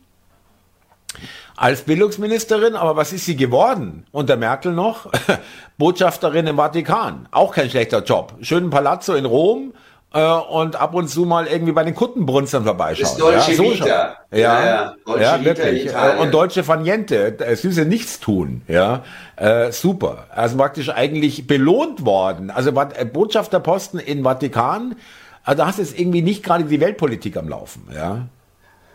als 1.56 1.82
Bildungsministerin, 1.82 2.74
aber 2.74 2.96
was 2.96 3.12
ist 3.12 3.26
sie 3.26 3.36
geworden? 3.36 4.06
Unter 4.10 4.36
Merkel 4.36 4.72
noch 4.72 5.10
Botschafterin 5.78 6.48
im 6.48 6.56
Vatikan, 6.56 7.28
auch 7.30 7.54
kein 7.54 7.70
schlechter 7.70 8.02
Job. 8.02 8.34
Schönen 8.42 8.70
Palazzo 8.70 9.14
in 9.14 9.24
Rom 9.24 9.72
äh, 10.14 10.22
und 10.22 10.76
ab 10.76 10.94
und 10.94 11.08
zu 11.08 11.24
mal 11.24 11.46
irgendwie 11.46 11.72
bei 11.72 11.84
den 11.84 11.94
Kuttenbrunstern 11.94 12.64
vorbeischauen. 12.64 13.08
Das 13.08 13.16
deutsche 13.16 13.50
ja, 13.50 13.56
so 13.56 13.72
Vita. 13.72 13.86
Ja, 13.86 14.16
ja, 14.38 14.66
ja, 14.66 14.94
deutsche 15.04 15.22
ja 15.22 15.44
wirklich. 15.44 15.84
Vita 15.84 16.16
und 16.18 16.32
deutsche 16.32 16.64
Faniente, 16.64 17.36
süße 17.54 17.84
Nichtstun, 17.84 18.62
ja, 18.68 19.04
äh, 19.36 19.70
super. 19.72 20.26
Also 20.30 20.56
praktisch 20.56 20.90
eigentlich 20.90 21.46
belohnt 21.46 22.04
worden. 22.04 22.50
Also 22.50 22.70
äh, 22.70 23.04
Botschafterposten 23.04 24.00
in 24.00 24.22
Vatikan, 24.22 24.96
also 25.44 25.58
da 25.58 25.66
hast 25.66 25.78
du 25.78 25.82
jetzt 25.82 25.98
irgendwie 25.98 26.22
nicht 26.22 26.42
gerade 26.42 26.64
die 26.64 26.80
Weltpolitik 26.80 27.36
am 27.36 27.48
Laufen, 27.48 27.88
ja. 27.94 28.28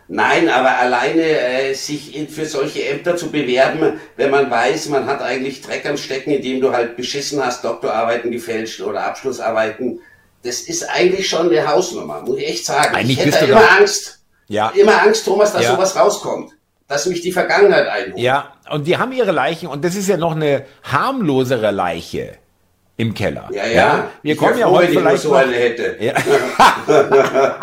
Nein, 0.06 0.50
aber 0.50 0.78
alleine 0.78 1.22
äh, 1.22 1.72
sich 1.72 2.14
in, 2.14 2.28
für 2.28 2.44
solche 2.44 2.86
Ämter 2.86 3.16
zu 3.16 3.30
bewerben, 3.30 3.94
wenn 4.16 4.30
man 4.30 4.50
weiß, 4.50 4.90
man 4.90 5.06
hat 5.06 5.22
eigentlich 5.22 5.62
Dreck 5.62 5.86
am 5.86 5.96
Stecken, 5.96 6.30
indem 6.30 6.60
du 6.60 6.72
halt 6.72 6.96
beschissen 6.96 7.42
hast, 7.42 7.64
Doktorarbeiten 7.64 8.30
gefälscht 8.30 8.82
oder 8.82 9.06
Abschlussarbeiten, 9.06 10.00
das 10.44 10.60
ist 10.60 10.88
eigentlich 10.90 11.28
schon 11.28 11.50
eine 11.50 11.66
Hausnummer, 11.66 12.20
muss 12.20 12.38
ich 12.38 12.48
echt 12.48 12.66
sagen. 12.66 12.94
Eigentlich 12.94 13.18
ich 13.18 13.26
hätte 13.26 13.46
immer 13.46 13.62
Angst. 13.78 14.20
Ja. 14.46 14.68
Immer 14.70 15.02
Angst, 15.02 15.24
Thomas, 15.24 15.52
dass 15.52 15.62
ja. 15.62 15.72
sowas 15.72 15.96
rauskommt. 15.96 16.52
Dass 16.86 17.06
mich 17.06 17.22
die 17.22 17.32
Vergangenheit 17.32 17.88
einholt. 17.88 18.18
Ja, 18.18 18.52
und 18.70 18.86
die 18.86 18.98
haben 18.98 19.12
ihre 19.12 19.32
Leichen, 19.32 19.68
und 19.68 19.82
das 19.82 19.96
ist 19.96 20.06
ja 20.06 20.18
noch 20.18 20.36
eine 20.36 20.66
harmlosere 20.82 21.70
Leiche 21.70 22.34
im 22.98 23.14
Keller. 23.14 23.48
Ja, 23.52 23.66
ja. 23.66 23.72
ja? 23.72 24.10
Wir 24.22 24.34
ich 24.34 24.38
kommen 24.38 24.58
ja 24.58 24.66
froh, 24.66 24.76
heute 24.76 24.92
vielleicht 24.92 25.22
so 25.22 25.32
eine 25.32 25.52
hätte. 25.54 25.96
Ja. 25.98 26.12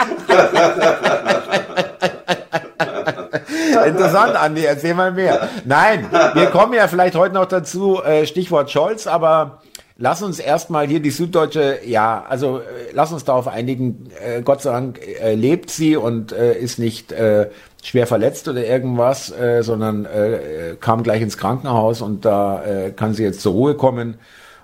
Interessant, 3.85 4.35
Andi, 4.35 4.65
erzähl 4.65 4.93
mal 4.93 5.11
mehr. 5.11 5.49
Nein, 5.65 6.07
wir 6.33 6.47
kommen 6.47 6.73
ja 6.73 6.87
vielleicht 6.87 7.15
heute 7.15 7.33
noch 7.33 7.45
dazu, 7.45 8.01
äh, 8.03 8.25
Stichwort 8.25 8.71
Scholz, 8.71 9.07
aber 9.07 9.61
Lass 10.03 10.23
uns 10.23 10.39
erstmal 10.39 10.87
hier 10.87 10.99
die 10.99 11.11
Süddeutsche, 11.11 11.77
ja, 11.85 12.25
also 12.27 12.57
äh, 12.57 12.63
lass 12.91 13.11
uns 13.11 13.23
darauf 13.23 13.47
einigen, 13.47 14.09
äh, 14.19 14.41
Gott 14.41 14.63
sei 14.63 14.71
Dank 14.71 14.99
äh, 14.99 15.35
lebt 15.35 15.69
sie 15.69 15.95
und 15.95 16.31
äh, 16.31 16.57
ist 16.57 16.79
nicht 16.79 17.11
äh, 17.11 17.51
schwer 17.83 18.07
verletzt 18.07 18.47
oder 18.47 18.65
irgendwas, 18.65 19.31
äh, 19.31 19.61
sondern 19.61 20.05
äh, 20.05 20.75
kam 20.79 21.03
gleich 21.03 21.21
ins 21.21 21.37
Krankenhaus 21.37 22.01
und 22.01 22.25
da 22.25 22.65
äh, 22.65 22.89
kann 22.89 23.13
sie 23.13 23.21
jetzt 23.21 23.41
zur 23.41 23.53
Ruhe 23.53 23.75
kommen. 23.75 24.17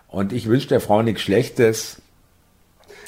Und 0.07 0.33
ich 0.33 0.47
wünsche 0.47 0.69
der 0.69 0.81
Frau 0.81 1.03
nichts 1.03 1.21
Schlechtes. 1.21 2.01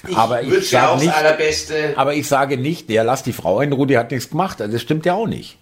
Ich 0.07 0.15
aber 0.15 0.43
ich 0.43 0.69
sage 0.69 0.89
auch 0.89 0.99
nicht, 0.99 1.07
das 1.07 1.15
Allerbeste. 1.15 1.93
Aber 1.95 2.13
ich 2.13 2.27
sage 2.27 2.57
nicht, 2.57 2.91
ja, 2.91 3.01
lass 3.01 3.23
die 3.23 3.33
Frau 3.33 3.59
in 3.61 3.73
Ruhe, 3.73 3.87
die 3.87 3.97
hat 3.97 4.11
nichts 4.11 4.29
gemacht. 4.29 4.61
Also 4.61 4.71
das 4.73 4.83
stimmt 4.83 5.07
ja 5.07 5.15
auch 5.15 5.25
nicht. 5.25 5.57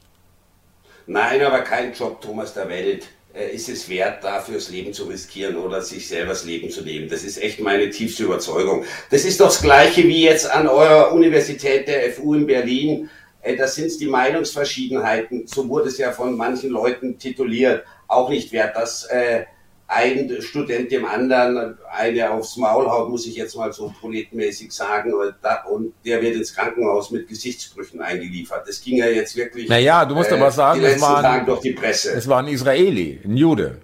Nein, 1.05 1.41
aber 1.45 1.59
kein 1.59 1.93
Job, 1.93 2.21
Thomas 2.21 2.53
der 2.53 2.67
Welt. 2.67 3.07
Äh, 3.37 3.53
ist 3.53 3.69
es 3.69 3.87
wert, 3.89 4.23
dafür 4.23 4.55
das 4.55 4.69
Leben 4.69 4.93
zu 4.93 5.05
riskieren 5.05 5.57
oder 5.57 5.81
sich 5.81 6.07
selber 6.07 6.29
das 6.29 6.45
Leben 6.45 6.69
zu 6.69 6.81
nehmen. 6.81 7.07
Das 7.09 7.23
ist 7.23 7.41
echt 7.41 7.59
meine 7.59 7.89
tiefste 7.89 8.23
Überzeugung. 8.23 8.83
Das 9.11 9.25
ist 9.25 9.39
doch 9.39 9.47
das 9.47 9.61
Gleiche 9.61 10.03
wie 10.03 10.23
jetzt 10.23 10.49
an 10.49 10.67
eurer 10.67 11.13
Universität 11.13 11.87
der 11.87 12.11
FU 12.13 12.33
in 12.33 12.47
Berlin. 12.47 13.09
Äh, 13.41 13.55
da 13.55 13.67
sind 13.67 13.99
die 13.99 14.07
Meinungsverschiedenheiten, 14.07 15.45
so 15.45 15.69
wurde 15.69 15.89
es 15.89 15.97
ja 15.97 16.11
von 16.11 16.35
manchen 16.35 16.71
Leuten 16.71 17.19
tituliert, 17.19 17.83
auch 18.07 18.29
nicht 18.29 18.51
wert, 18.51 18.75
dass 18.75 19.05
äh, 19.05 19.45
ein 19.87 20.41
Student 20.41 20.91
dem 20.91 21.05
anderen 21.05 21.77
eine 21.89 22.29
aufs 22.29 22.57
Maul 22.57 22.87
haut, 22.87 23.09
muss 23.09 23.25
ich 23.25 23.35
jetzt 23.35 23.55
mal 23.55 23.71
so 23.71 23.93
proletenmäßig 23.99 24.71
sagen, 24.71 25.13
und 25.13 25.93
der 26.05 26.21
wird 26.21 26.35
ins 26.35 26.53
Krankenhaus 26.53 27.09
mit 27.11 27.27
Gesichtsbrüchen 27.27 28.01
eingeliefert. 28.01 28.67
Das 28.67 28.81
ging 28.81 28.97
ja 28.97 29.07
jetzt 29.07 29.35
wirklich. 29.35 29.69
Naja, 29.69 30.03
du 30.03 30.15
musst 30.15 30.29
äh, 30.31 30.35
aber 30.35 30.51
sagen, 30.51 30.83
es 30.83 31.01
war, 31.01 31.23
ein, 31.23 31.45
durch 31.45 31.61
die 31.61 31.71
Presse. 31.71 32.11
es 32.11 32.27
war 32.27 32.39
ein 32.39 32.47
Israeli, 32.47 33.21
ein 33.23 33.37
Jude. 33.37 33.77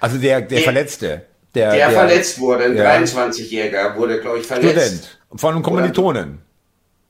Also 0.00 0.16
der, 0.16 0.40
der, 0.40 0.48
der 0.48 0.58
Verletzte. 0.60 1.22
Der, 1.54 1.70
der, 1.70 1.88
der 1.88 1.90
verletzt 1.90 2.38
wurde, 2.40 2.64
ein 2.64 2.76
ja. 2.76 2.98
23-Jähriger, 2.98 3.96
wurde, 3.96 4.20
glaube 4.20 4.38
ich, 4.38 4.46
verletzt. 4.46 4.70
Student. 4.70 5.18
Von 5.34 5.54
einem 5.54 5.62
Kommilitonen. 5.62 6.38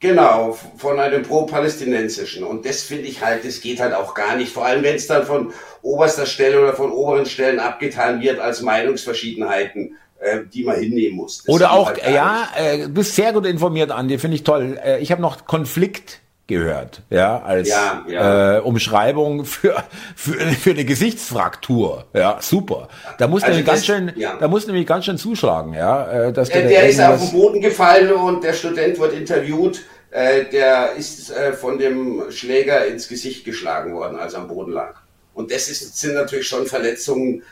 Genau, 0.01 0.57
von 0.77 1.01
einem 1.01 1.25
pro-palästinensischen. 1.25 2.45
Und 2.45 2.65
das 2.65 2.83
finde 2.83 3.09
ich 3.09 3.21
halt, 3.21 3.45
das 3.45 3.61
geht 3.61 3.81
halt 3.81 3.95
auch 3.95 4.15
gar 4.15 4.37
nicht. 4.37 4.53
Vor 4.53 4.65
allem, 4.65 4.85
wenn 4.85 4.95
es 4.95 5.09
dann 5.09 5.27
von 5.27 5.53
oberster 5.83 6.27
Stelle 6.27 6.61
oder 6.61 6.73
von 6.73 6.93
oberen 6.93 7.27
Stellen 7.27 7.59
abgetan 7.59 8.21
wird 8.21 8.39
als 8.39 8.63
Meinungsverschiedenheiten, 8.63 9.97
äh, 10.21 10.41
die 10.53 10.63
man 10.63 10.79
hinnehmen 10.79 11.17
muss. 11.17 11.43
Das 11.43 11.53
oder 11.53 11.73
auch, 11.73 11.89
halt 11.89 12.03
ja, 12.05 12.49
äh, 12.57 12.79
du 12.83 12.91
bist 12.91 13.17
sehr 13.17 13.33
gut 13.33 13.45
informiert, 13.45 13.91
Andi, 13.91 14.19
finde 14.19 14.37
ich 14.37 14.45
toll. 14.45 14.79
Äh, 14.85 15.01
ich 15.01 15.11
habe 15.11 15.21
noch 15.21 15.47
Konflikt 15.47 16.21
gehört, 16.49 17.03
ja, 17.11 17.43
als 17.43 17.69
ja, 17.69 18.05
ja. 18.09 18.57
Äh, 18.57 18.61
Umschreibung 18.61 19.45
für, 19.45 19.85
für, 20.17 20.33
für 20.33 20.71
eine 20.71 20.85
Gesichtsfraktur. 20.85 22.07
Ja, 22.15 22.39
super. 22.41 22.89
Da 23.19 23.29
muss 23.29 23.43
also 23.43 23.55
nämlich 23.55 23.67
ganz 23.67 23.87
schön, 23.87 24.13
ja. 24.17 24.37
da 24.41 24.49
muss 24.49 24.67
nämlich 24.67 24.87
ganz 24.87 25.05
schön 25.05 25.19
zuschlagen, 25.19 25.75
ja. 25.75 26.11
Äh, 26.11 26.33
dass 26.33 26.49
der, 26.49 26.67
der 26.67 26.89
ist 26.89 27.01
auf 27.01 27.21
den 27.21 27.39
Boden 27.39 27.61
gefallen 27.61 28.13
und 28.13 28.43
der 28.43 28.55
Student 28.55 28.99
wird 28.99 29.13
interviewt. 29.13 29.83
Äh, 30.11 30.47
der 30.47 30.93
ist 30.95 31.31
äh, 31.31 31.53
von 31.53 31.79
dem 31.79 32.23
Schläger 32.31 32.87
ins 32.87 33.09
Gesicht 33.09 33.45
geschlagen 33.45 33.95
worden, 33.95 34.19
als 34.19 34.33
er 34.33 34.41
am 34.41 34.49
Boden 34.49 34.73
lag. 34.73 34.95
Und 35.35 35.53
das 35.53 35.69
ist, 35.69 35.99
sind 35.99 36.15
natürlich 36.15 36.49
schon 36.49 36.67
Verletzungen, 36.67 37.43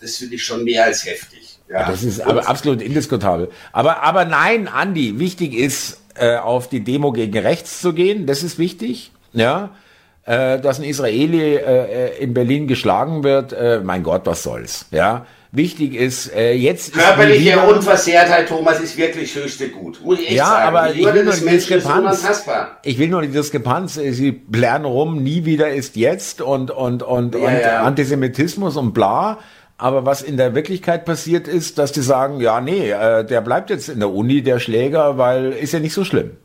das 0.00 0.16
finde 0.16 0.36
ich 0.36 0.44
schon 0.44 0.62
mehr 0.62 0.84
als 0.84 1.04
heftig. 1.04 1.58
Ja. 1.68 1.90
Das 1.90 2.02
ist 2.02 2.20
aber 2.20 2.48
absolut 2.48 2.82
indiskutabel. 2.82 3.50
Aber, 3.72 4.02
aber 4.02 4.24
nein, 4.24 4.68
Andi, 4.68 5.18
wichtig 5.18 5.54
ist, 5.54 6.01
äh, 6.14 6.36
auf 6.36 6.68
die 6.68 6.84
Demo 6.84 7.12
gegen 7.12 7.38
rechts 7.38 7.80
zu 7.80 7.92
gehen. 7.92 8.26
Das 8.26 8.42
ist 8.42 8.58
wichtig. 8.58 9.12
Ja. 9.32 9.70
Äh, 10.24 10.60
dass 10.60 10.78
ein 10.78 10.84
Israeli 10.84 11.56
äh, 11.56 12.16
in 12.18 12.32
Berlin 12.32 12.68
geschlagen 12.68 13.24
wird, 13.24 13.52
äh, 13.52 13.80
mein 13.82 14.04
Gott, 14.04 14.22
was 14.24 14.44
soll's. 14.44 14.86
Ja. 14.92 15.26
Wichtig 15.54 15.94
ist, 15.94 16.32
äh, 16.32 16.54
jetzt 16.54 16.94
Körperliche 16.94 17.40
wieder, 17.40 17.68
Unversehrtheit, 17.68 18.48
Thomas, 18.48 18.80
ist 18.80 18.96
wirklich 18.96 19.34
höchste 19.34 19.68
Gut. 19.68 20.00
Muss 20.02 20.20
ich 20.20 20.28
echt 20.28 20.36
ja, 20.36 20.46
sagen. 20.46 20.68
aber 20.68 20.94
ich 20.94 21.04
will, 21.04 21.24
nur 21.24 21.34
die 21.34 21.46
Diskrepanz, 21.46 22.24
ich 22.84 22.98
will 22.98 23.08
nur 23.08 23.20
die 23.20 23.28
Diskrepanz, 23.28 23.94
sie 23.94 24.30
blären 24.30 24.86
rum, 24.86 25.22
nie 25.22 25.44
wieder 25.44 25.70
ist 25.70 25.96
jetzt 25.96 26.40
und, 26.40 26.70
und, 26.70 27.02
und, 27.02 27.34
ja, 27.34 27.40
und 27.40 27.60
ja. 27.60 27.82
Antisemitismus 27.82 28.78
und 28.78 28.94
bla. 28.94 29.40
Aber 29.78 30.06
was 30.06 30.22
in 30.22 30.36
der 30.36 30.54
Wirklichkeit 30.54 31.04
passiert 31.04 31.48
ist, 31.48 31.78
dass 31.78 31.92
die 31.92 32.02
sagen, 32.02 32.40
ja, 32.40 32.60
nee, 32.60 32.90
äh, 32.90 33.24
der 33.24 33.40
bleibt 33.40 33.70
jetzt 33.70 33.88
in 33.88 33.98
der 33.98 34.10
Uni, 34.10 34.42
der 34.42 34.58
Schläger, 34.60 35.18
weil 35.18 35.52
ist 35.52 35.72
ja 35.72 35.80
nicht 35.80 35.94
so 35.94 36.04
schlimm. 36.04 36.36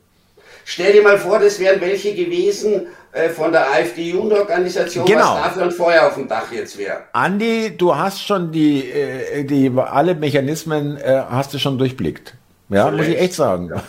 Stell 0.64 0.92
dir 0.92 1.02
mal 1.02 1.18
vor, 1.18 1.38
das 1.38 1.58
wären 1.60 1.80
welche 1.80 2.14
gewesen 2.14 2.88
äh, 3.12 3.30
von 3.30 3.52
der 3.52 3.70
AfD-Jugendorganisation, 3.70 5.06
genau. 5.06 5.20
was 5.20 5.42
dafür 5.44 5.62
ein 5.62 5.70
Feuer 5.70 6.06
auf 6.06 6.14
dem 6.14 6.28
Dach 6.28 6.52
jetzt 6.52 6.76
wäre. 6.76 7.04
Andi, 7.12 7.74
du 7.76 7.96
hast 7.96 8.26
schon 8.26 8.52
die, 8.52 8.90
äh, 8.90 9.44
die 9.44 9.72
alle 9.76 10.14
Mechanismen 10.14 10.98
äh, 10.98 11.22
hast 11.30 11.54
du 11.54 11.58
schon 11.58 11.78
durchblickt. 11.78 12.34
Ja, 12.68 12.88
Vielleicht. 12.88 12.96
muss 12.96 13.16
ich 13.16 13.20
echt 13.20 13.32
sagen. 13.34 13.70
Ja. 13.74 13.82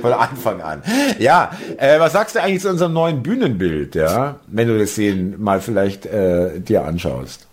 Von 0.00 0.12
Anfang 0.12 0.60
an. 0.60 0.82
Ja, 1.18 1.52
äh, 1.76 2.00
was 2.00 2.12
sagst 2.12 2.34
du 2.34 2.42
eigentlich 2.42 2.62
zu 2.62 2.70
unserem 2.70 2.92
neuen 2.92 3.22
Bühnenbild, 3.22 3.94
ja? 3.94 4.40
Wenn 4.48 4.66
du 4.68 4.78
das 4.78 4.96
sehen 4.96 5.42
mal 5.42 5.60
vielleicht 5.60 6.06
äh, 6.06 6.60
dir 6.60 6.84
anschaust. 6.84 7.46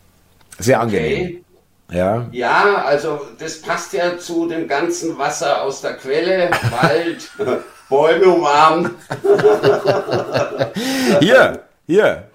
Sehr 0.57 0.79
angenehm. 0.79 1.11
Okay. 1.11 1.43
Ja. 1.91 2.27
Ja, 2.31 2.83
also 2.83 3.19
das 3.39 3.61
passt 3.61 3.93
ja 3.93 4.17
zu 4.17 4.47
dem 4.47 4.67
ganzen 4.67 5.17
Wasser 5.17 5.63
aus 5.63 5.81
der 5.81 5.97
Quelle, 5.97 6.51
Wald, 6.69 7.29
Bäume 7.89 8.27
umarmen. 8.27 8.95
hier, 11.19 11.63
hier. 11.87 12.29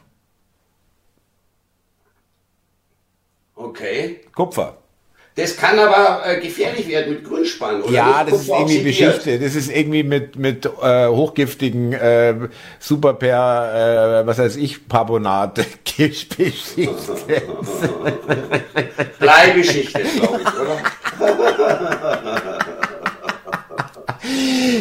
Okay. 3.54 4.20
Kupfer. 4.34 4.78
Das 5.36 5.56
kann 5.56 5.76
aber 5.80 6.24
äh, 6.24 6.40
gefährlich 6.40 6.86
werden 6.86 7.14
mit 7.14 7.24
Grünspann. 7.24 7.82
Oder 7.82 7.92
ja, 7.92 8.22
das 8.22 8.42
ist 8.42 8.48
irgendwie 8.48 8.84
beschichtet. 8.84 9.42
Das 9.42 9.56
ist 9.56 9.68
irgendwie 9.68 10.04
mit, 10.04 10.36
mit 10.36 10.64
äh, 10.64 11.08
hochgiftigen 11.08 11.92
äh, 11.92 12.34
Super 12.78 13.14
per, 13.14 14.20
äh, 14.22 14.26
was 14.26 14.38
weiß 14.38 14.54
ich, 14.56 14.86
Parbonat 14.86 15.54
beschichtet. 15.96 16.54
Bleibeschichtet, 19.18 20.06
glaube 20.20 20.40
ich, 20.40 20.54
oder? 20.54 20.78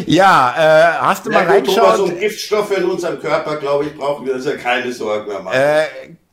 Ja, 0.05 0.53
äh, 0.57 1.01
hast 1.01 1.25
du 1.25 1.31
ja, 1.31 1.39
mal 1.39 1.47
reingeschaut? 1.47 1.97
So 1.97 2.07
Giftstoffe 2.07 2.77
in 2.77 2.85
unserem 2.85 3.19
Körper, 3.19 3.57
glaube 3.57 3.85
ich, 3.85 3.97
brauchen 3.97 4.25
wir 4.25 4.35
uns 4.35 4.45
ja 4.45 4.55
keine 4.55 4.91
Sorgen 4.93 5.27
mehr 5.27 5.41
machen. 5.41 5.57
Äh, 5.57 5.83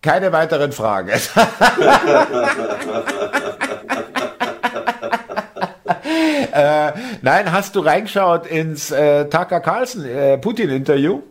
keine 0.03 0.33
weiteren 0.33 0.73
Fragen. 0.73 1.11
äh, 6.53 6.93
nein, 7.23 7.53
hast 7.53 7.77
du 7.77 7.81
reingeschaut 7.81 8.47
ins 8.47 8.91
äh, 8.91 9.25
Tucker 9.27 9.61
Carlson 9.61 10.05
äh, 10.05 10.39
Putin-Interview? 10.39 11.23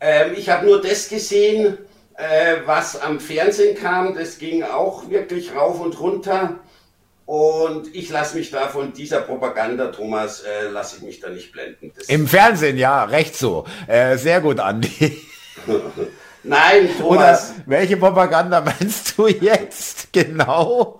Ähm, 0.00 0.32
ich 0.36 0.48
habe 0.48 0.66
nur 0.66 0.80
das 0.80 1.08
gesehen, 1.08 1.78
Äh, 2.18 2.66
was 2.66 3.00
am 3.00 3.20
Fernsehen 3.20 3.76
kam, 3.76 4.16
das 4.16 4.38
ging 4.38 4.64
auch 4.64 5.08
wirklich 5.08 5.54
rauf 5.54 5.78
und 5.80 6.00
runter. 6.00 6.58
Und 7.26 7.94
ich 7.94 8.10
lasse 8.10 8.36
mich 8.36 8.50
da 8.50 8.66
von 8.66 8.92
dieser 8.92 9.20
Propaganda, 9.20 9.92
Thomas, 9.92 10.42
äh, 10.42 10.68
lasse 10.68 10.96
ich 10.96 11.02
mich 11.02 11.20
da 11.20 11.28
nicht 11.28 11.52
blenden. 11.52 11.92
Das 11.96 12.08
Im 12.08 12.26
Fernsehen, 12.26 12.76
ja, 12.76 13.04
recht 13.04 13.36
so. 13.36 13.66
Äh, 13.86 14.16
sehr 14.16 14.40
gut, 14.40 14.58
Andi. 14.58 15.16
Nein, 16.42 16.88
Thomas. 16.98 17.50
Oder 17.50 17.62
welche 17.66 17.96
Propaganda 17.96 18.60
meinst 18.60 19.16
du 19.16 19.26
jetzt 19.26 20.08
genau? 20.12 20.98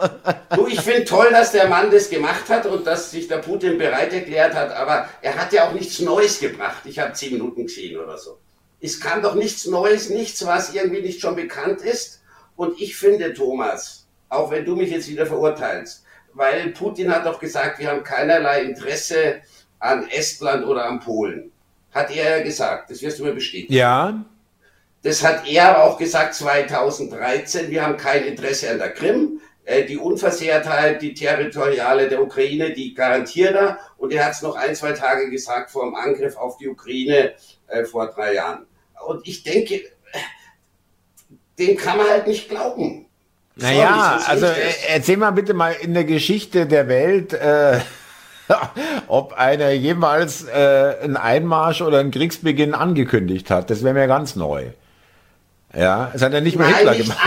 du, 0.54 0.66
ich 0.66 0.80
finde 0.80 1.04
toll, 1.04 1.28
dass 1.30 1.52
der 1.52 1.68
Mann 1.68 1.90
das 1.90 2.10
gemacht 2.10 2.48
hat 2.48 2.66
und 2.66 2.86
dass 2.86 3.10
sich 3.10 3.28
der 3.28 3.38
Putin 3.38 3.78
bereit 3.78 4.12
erklärt 4.12 4.54
hat, 4.54 4.72
aber 4.72 5.08
er 5.22 5.36
hat 5.36 5.52
ja 5.52 5.68
auch 5.68 5.72
nichts 5.72 6.00
Neues 6.00 6.40
gebracht. 6.40 6.82
Ich 6.84 6.98
habe 6.98 7.12
zehn 7.12 7.32
Minuten 7.34 7.66
gesehen 7.66 7.98
oder 7.98 8.18
so. 8.18 8.38
Es 8.80 9.00
kann 9.00 9.22
doch 9.22 9.34
nichts 9.34 9.66
Neues, 9.66 10.10
nichts, 10.10 10.44
was 10.46 10.74
irgendwie 10.74 11.02
nicht 11.02 11.20
schon 11.20 11.36
bekannt 11.36 11.80
ist. 11.80 12.22
Und 12.56 12.80
ich 12.80 12.96
finde, 12.96 13.32
Thomas, 13.34 14.06
auch 14.28 14.50
wenn 14.50 14.64
du 14.64 14.76
mich 14.76 14.90
jetzt 14.90 15.08
wieder 15.08 15.26
verurteilst, 15.26 16.04
weil 16.34 16.70
Putin 16.70 17.12
hat 17.12 17.26
doch 17.26 17.40
gesagt, 17.40 17.78
wir 17.78 17.90
haben 17.90 18.04
keinerlei 18.04 18.62
Interesse 18.62 19.40
an 19.78 20.08
Estland 20.08 20.64
oder 20.64 20.84
an 20.84 21.00
Polen. 21.00 21.50
Hat 21.92 22.14
er 22.14 22.38
ja 22.38 22.44
gesagt, 22.44 22.90
das 22.90 23.02
wirst 23.02 23.18
du 23.18 23.24
mir 23.24 23.32
bestätigen. 23.32 23.72
Ja. 23.72 24.24
Das 25.02 25.22
hat 25.22 25.46
er 25.46 25.70
aber 25.70 25.84
auch 25.84 25.98
gesagt 25.98 26.34
2013, 26.34 27.70
wir 27.70 27.84
haben 27.84 27.96
kein 27.96 28.24
Interesse 28.24 28.70
an 28.70 28.78
der 28.78 28.90
Krim. 28.90 29.40
Äh, 29.64 29.84
die 29.84 29.98
Unversehrtheit, 29.98 31.02
die 31.02 31.14
territoriale 31.14 32.08
der 32.08 32.22
Ukraine, 32.22 32.72
die 32.72 32.94
garantiert 32.94 33.54
er. 33.54 33.78
Und 33.98 34.12
er 34.12 34.24
hat 34.24 34.32
es 34.32 34.42
noch 34.42 34.56
ein, 34.56 34.74
zwei 34.74 34.92
Tage 34.92 35.30
gesagt 35.30 35.70
vor 35.70 35.84
dem 35.84 35.94
Angriff 35.94 36.36
auf 36.36 36.56
die 36.56 36.68
Ukraine 36.68 37.34
äh, 37.68 37.84
vor 37.84 38.06
drei 38.06 38.34
Jahren. 38.34 38.66
Und 39.06 39.26
ich 39.28 39.42
denke, 39.42 39.82
dem 41.58 41.76
kann 41.76 41.98
man 41.98 42.08
halt 42.08 42.26
nicht 42.26 42.48
glauben. 42.48 43.06
Naja, 43.56 44.20
also 44.26 44.46
äh, 44.46 44.72
erzähl 44.88 45.16
mal 45.16 45.32
bitte 45.32 45.52
mal 45.52 45.72
in 45.72 45.92
der 45.92 46.04
Geschichte 46.04 46.66
der 46.66 46.88
Welt, 46.88 47.32
äh, 47.32 47.80
ob 49.08 49.32
einer 49.32 49.70
jemals 49.70 50.44
äh, 50.44 50.96
einen 51.02 51.16
Einmarsch 51.16 51.82
oder 51.82 51.98
einen 51.98 52.10
Kriegsbeginn 52.10 52.72
angekündigt 52.74 53.50
hat. 53.50 53.70
Das 53.70 53.82
wäre 53.82 53.94
mir 53.94 54.06
ganz 54.06 54.36
neu. 54.36 54.70
Ja, 55.74 56.10
es 56.14 56.22
hat 56.22 56.32
ja 56.32 56.40
nicht 56.40 56.56
mehr 56.56 56.68
Hitler 56.68 56.94
gemacht. 56.94 57.18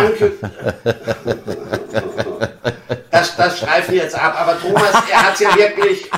das, 3.12 3.36
das 3.38 3.58
streifen 3.58 3.94
wir 3.94 4.04
jetzt 4.04 4.16
ab. 4.16 4.36
Aber 4.38 4.60
Thomas, 4.60 4.94
er 5.12 5.28
hat 5.28 5.40
ja 5.40 5.56
wirklich. 5.56 6.10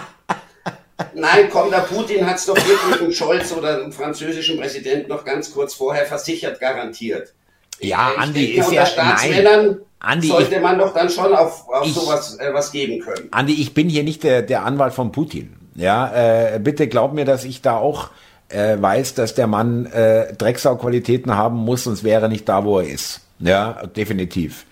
Nein, 1.15 1.49
komm, 1.51 1.69
der 1.69 1.79
Putin 1.79 2.25
hat 2.25 2.37
es 2.37 2.45
doch 2.45 2.55
wirklich 2.55 3.01
einem 3.01 3.11
Scholz 3.11 3.51
oder 3.51 3.75
einem 3.75 3.91
französischen 3.91 4.57
Präsidenten 4.57 5.09
noch 5.09 5.25
ganz 5.25 5.51
kurz 5.51 5.73
vorher 5.73 6.05
versichert, 6.05 6.59
garantiert. 6.59 7.33
Ja, 7.79 8.11
ich 8.13 8.19
Andi 8.19 8.45
denke, 8.45 8.59
ist 8.59 8.67
unter 8.67 8.75
ja 8.75 8.85
Staatsmännern 8.85 9.65
nein. 9.65 9.79
Andi, 9.99 10.27
sollte 10.27 10.55
ich, 10.55 10.61
man 10.61 10.77
doch 10.77 10.93
dann 10.93 11.09
schon 11.09 11.33
auf, 11.33 11.67
auf 11.69 11.85
ich, 11.85 11.93
sowas 11.93 12.37
äh, 12.39 12.53
was 12.53 12.71
geben 12.71 12.99
können. 12.99 13.29
Andi, 13.31 13.53
ich 13.53 13.73
bin 13.73 13.89
hier 13.89 14.03
nicht 14.03 14.23
der, 14.23 14.41
der 14.41 14.65
Anwalt 14.65 14.93
von 14.93 15.11
Putin. 15.11 15.55
Ja, 15.75 16.53
äh, 16.55 16.59
bitte 16.59 16.87
glaub 16.87 17.13
mir, 17.13 17.25
dass 17.25 17.43
ich 17.45 17.61
da 17.61 17.77
auch 17.77 18.09
äh, 18.53 18.81
weiß, 18.81 19.15
dass 19.15 19.35
der 19.35 19.47
Mann 19.47 19.85
äh, 19.87 20.33
Drecksau-Qualitäten 20.33 21.35
haben 21.35 21.57
muss, 21.57 21.83
sonst 21.83 22.03
wäre 22.03 22.23
er 22.23 22.29
nicht 22.29 22.47
da, 22.47 22.63
wo 22.63 22.79
er 22.79 22.87
ist. 22.87 23.21
Ja, 23.39 23.85
definitiv. 23.95 24.65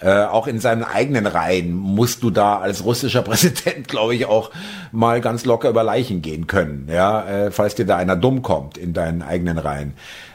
Äh, 0.00 0.24
auch 0.24 0.46
in 0.46 0.60
seinen 0.60 0.84
eigenen 0.84 1.26
Reihen 1.26 1.72
musst 1.72 2.22
du 2.22 2.30
da 2.30 2.58
als 2.58 2.84
russischer 2.84 3.22
Präsident, 3.24 3.88
glaube 3.88 4.14
ich, 4.14 4.26
auch 4.26 4.50
mal 4.92 5.20
ganz 5.20 5.44
locker 5.44 5.70
über 5.70 5.82
Leichen 5.82 6.22
gehen 6.22 6.46
können, 6.46 6.88
ja, 6.92 7.46
äh, 7.46 7.50
falls 7.50 7.74
dir 7.74 7.86
da 7.86 7.96
einer 7.96 8.14
dumm 8.16 8.42
kommt 8.42 8.78
in 8.78 8.92
deinen 8.92 9.22
eigenen 9.22 9.58
Reihen. 9.58 9.94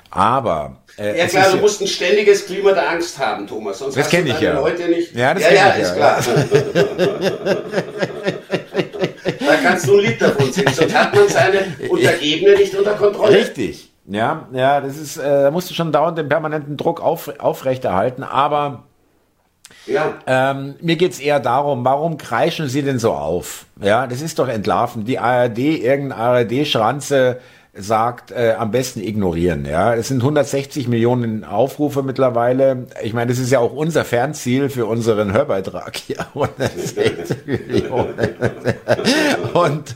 Aber 0.09 0.77
äh, 0.97 1.17
ja 1.17 1.27
klar, 1.27 1.51
du 1.51 1.57
musst 1.57 1.81
ein 1.81 1.87
ständiges 1.87 2.45
Klima 2.45 2.73
der 2.73 2.89
Angst 2.89 3.17
haben, 3.17 3.47
Thomas. 3.47 3.79
Sonst 3.79 3.97
das 3.97 4.09
kenne 4.09 4.29
ich 4.29 4.39
ja. 4.39 4.53
Leute 4.53 4.87
nicht. 4.87 5.15
Ja, 5.15 5.33
das 5.33 5.43
ja, 5.43 5.53
ja, 5.53 5.69
ist 5.69 5.95
ja. 5.95 5.95
klar. 5.95 6.23
da 9.55 9.69
kannst 9.69 9.87
du 9.87 9.97
ein 9.97 10.05
Lied 10.05 10.21
davon 10.21 10.51
singen, 10.51 10.73
sonst 10.73 10.93
hat 10.93 11.15
man 11.15 11.27
seine 11.27 11.59
Untergebene 11.89 12.55
nicht 12.57 12.75
unter 12.75 12.93
Kontrolle. 12.93 13.37
Richtig. 13.37 13.91
Ja, 14.05 14.47
ja, 14.51 14.81
das 14.81 14.97
ist, 14.97 15.17
äh, 15.17 15.43
da 15.43 15.51
musst 15.51 15.69
du 15.69 15.73
schon 15.73 15.91
dauernd 15.91 16.17
den 16.17 16.27
permanenten 16.27 16.75
Druck 16.75 17.01
auf, 17.01 17.31
aufrechterhalten, 17.39 18.23
aber 18.23 18.83
ja. 19.85 20.13
Ähm, 20.27 20.75
mir 20.81 20.95
geht's 20.95 21.19
eher 21.19 21.39
darum, 21.39 21.83
warum 21.83 22.17
kreischen 22.17 22.67
Sie 22.67 22.83
denn 22.83 22.99
so 22.99 23.13
auf? 23.13 23.65
Ja, 23.81 24.07
das 24.07 24.21
ist 24.21 24.39
doch 24.39 24.47
entlarven. 24.47 25.03
Die 25.05 25.19
ARD, 25.19 25.57
irgendeine 25.57 26.21
ARD-Schranze 26.21 27.39
sagt, 27.75 28.31
äh, 28.31 28.53
am 28.57 28.69
besten 28.69 29.01
ignorieren. 29.01 29.65
Ja, 29.65 29.95
es 29.95 30.09
sind 30.09 30.21
160 30.21 30.87
Millionen 30.87 31.43
Aufrufe 31.43 32.03
mittlerweile. 32.03 32.85
Ich 33.01 33.13
meine, 33.13 33.31
das 33.31 33.39
ist 33.39 33.51
ja 33.51 33.59
auch 33.59 33.73
unser 33.73 34.05
Fernziel 34.05 34.69
für 34.69 34.85
unseren 34.85 35.33
Hörbeitrag 35.33 35.95
hier. 35.95 36.17
160 36.35 37.47
Millionen. 37.47 38.13
und 39.53 39.95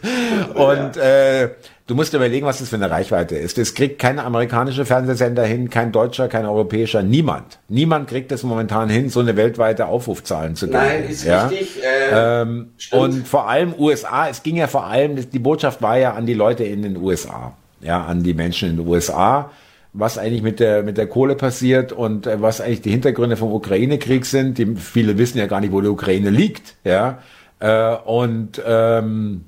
und 0.56 0.98
äh, 0.98 1.50
du 1.86 1.94
musst 1.94 2.16
überlegen, 2.16 2.48
was 2.48 2.58
das 2.58 2.70
für 2.70 2.78
eine 2.78 2.90
Reichweite 2.90 3.36
ist. 3.36 3.60
Das 3.60 3.76
kriegt 3.76 4.00
kein 4.00 4.18
amerikanischer 4.18 4.88
Fernsehsender 4.88 5.46
hin, 5.46 5.70
kein 5.70 5.92
deutscher, 5.92 6.28
kein 6.30 6.48
europäischer, 6.48 7.04
niemand. 7.04 7.60
Niemand 7.70 8.10
kriegt 8.10 8.32
es 8.32 8.42
momentan 8.42 8.90
hin, 8.90 9.12
so 9.12 9.20
eine 9.20 9.36
weltweite 9.36 9.86
Aufrufzahlen 9.86 10.56
zu 10.56 10.66
geben. 10.66 10.80
Nein, 10.80 11.10
ist 11.10 11.26
ja? 11.26 11.46
richtig. 11.46 11.84
Äh, 11.84 12.42
ähm, 12.42 12.72
und 12.90 13.28
vor 13.28 13.48
allem 13.48 13.76
USA. 13.78 14.30
Es 14.30 14.42
ging 14.42 14.56
ja 14.56 14.66
vor 14.66 14.88
allem, 14.88 15.30
die 15.30 15.40
Botschaft 15.40 15.84
war 15.84 16.00
ja 16.00 16.16
an 16.16 16.26
die 16.26 16.34
Leute 16.34 16.63
in 16.63 16.82
den 16.82 16.98
USA 16.98 17.54
ja, 17.82 18.04
an 18.04 18.24
die 18.24 18.34
Menschen 18.34 18.70
in 18.70 18.78
den 18.78 18.88
USA, 18.88 19.52
was 19.94 20.18
eigentlich 20.18 20.44
mit 20.44 20.60
der, 20.60 20.84
mit 20.84 20.98
der 20.98 21.08
Kohle 21.08 21.36
passiert 21.36 21.92
und 21.92 22.28
äh, 22.28 22.42
was 22.42 22.62
eigentlich 22.62 22.82
die 22.82 22.92
Hintergründe 22.92 23.38
vom 23.38 23.52
Ukraine-Krieg 23.52 24.26
sind. 24.26 24.58
Die, 24.58 24.76
viele 24.76 25.18
wissen 25.18 25.38
ja 25.38 25.48
gar 25.48 25.62
nicht, 25.62 25.72
wo 25.72 25.82
die 25.82 25.88
Ukraine 25.88 26.30
liegt, 26.30 26.76
ja. 26.84 27.20
Äh, 27.60 27.96
und 28.06 28.62
ähm, 28.66 29.46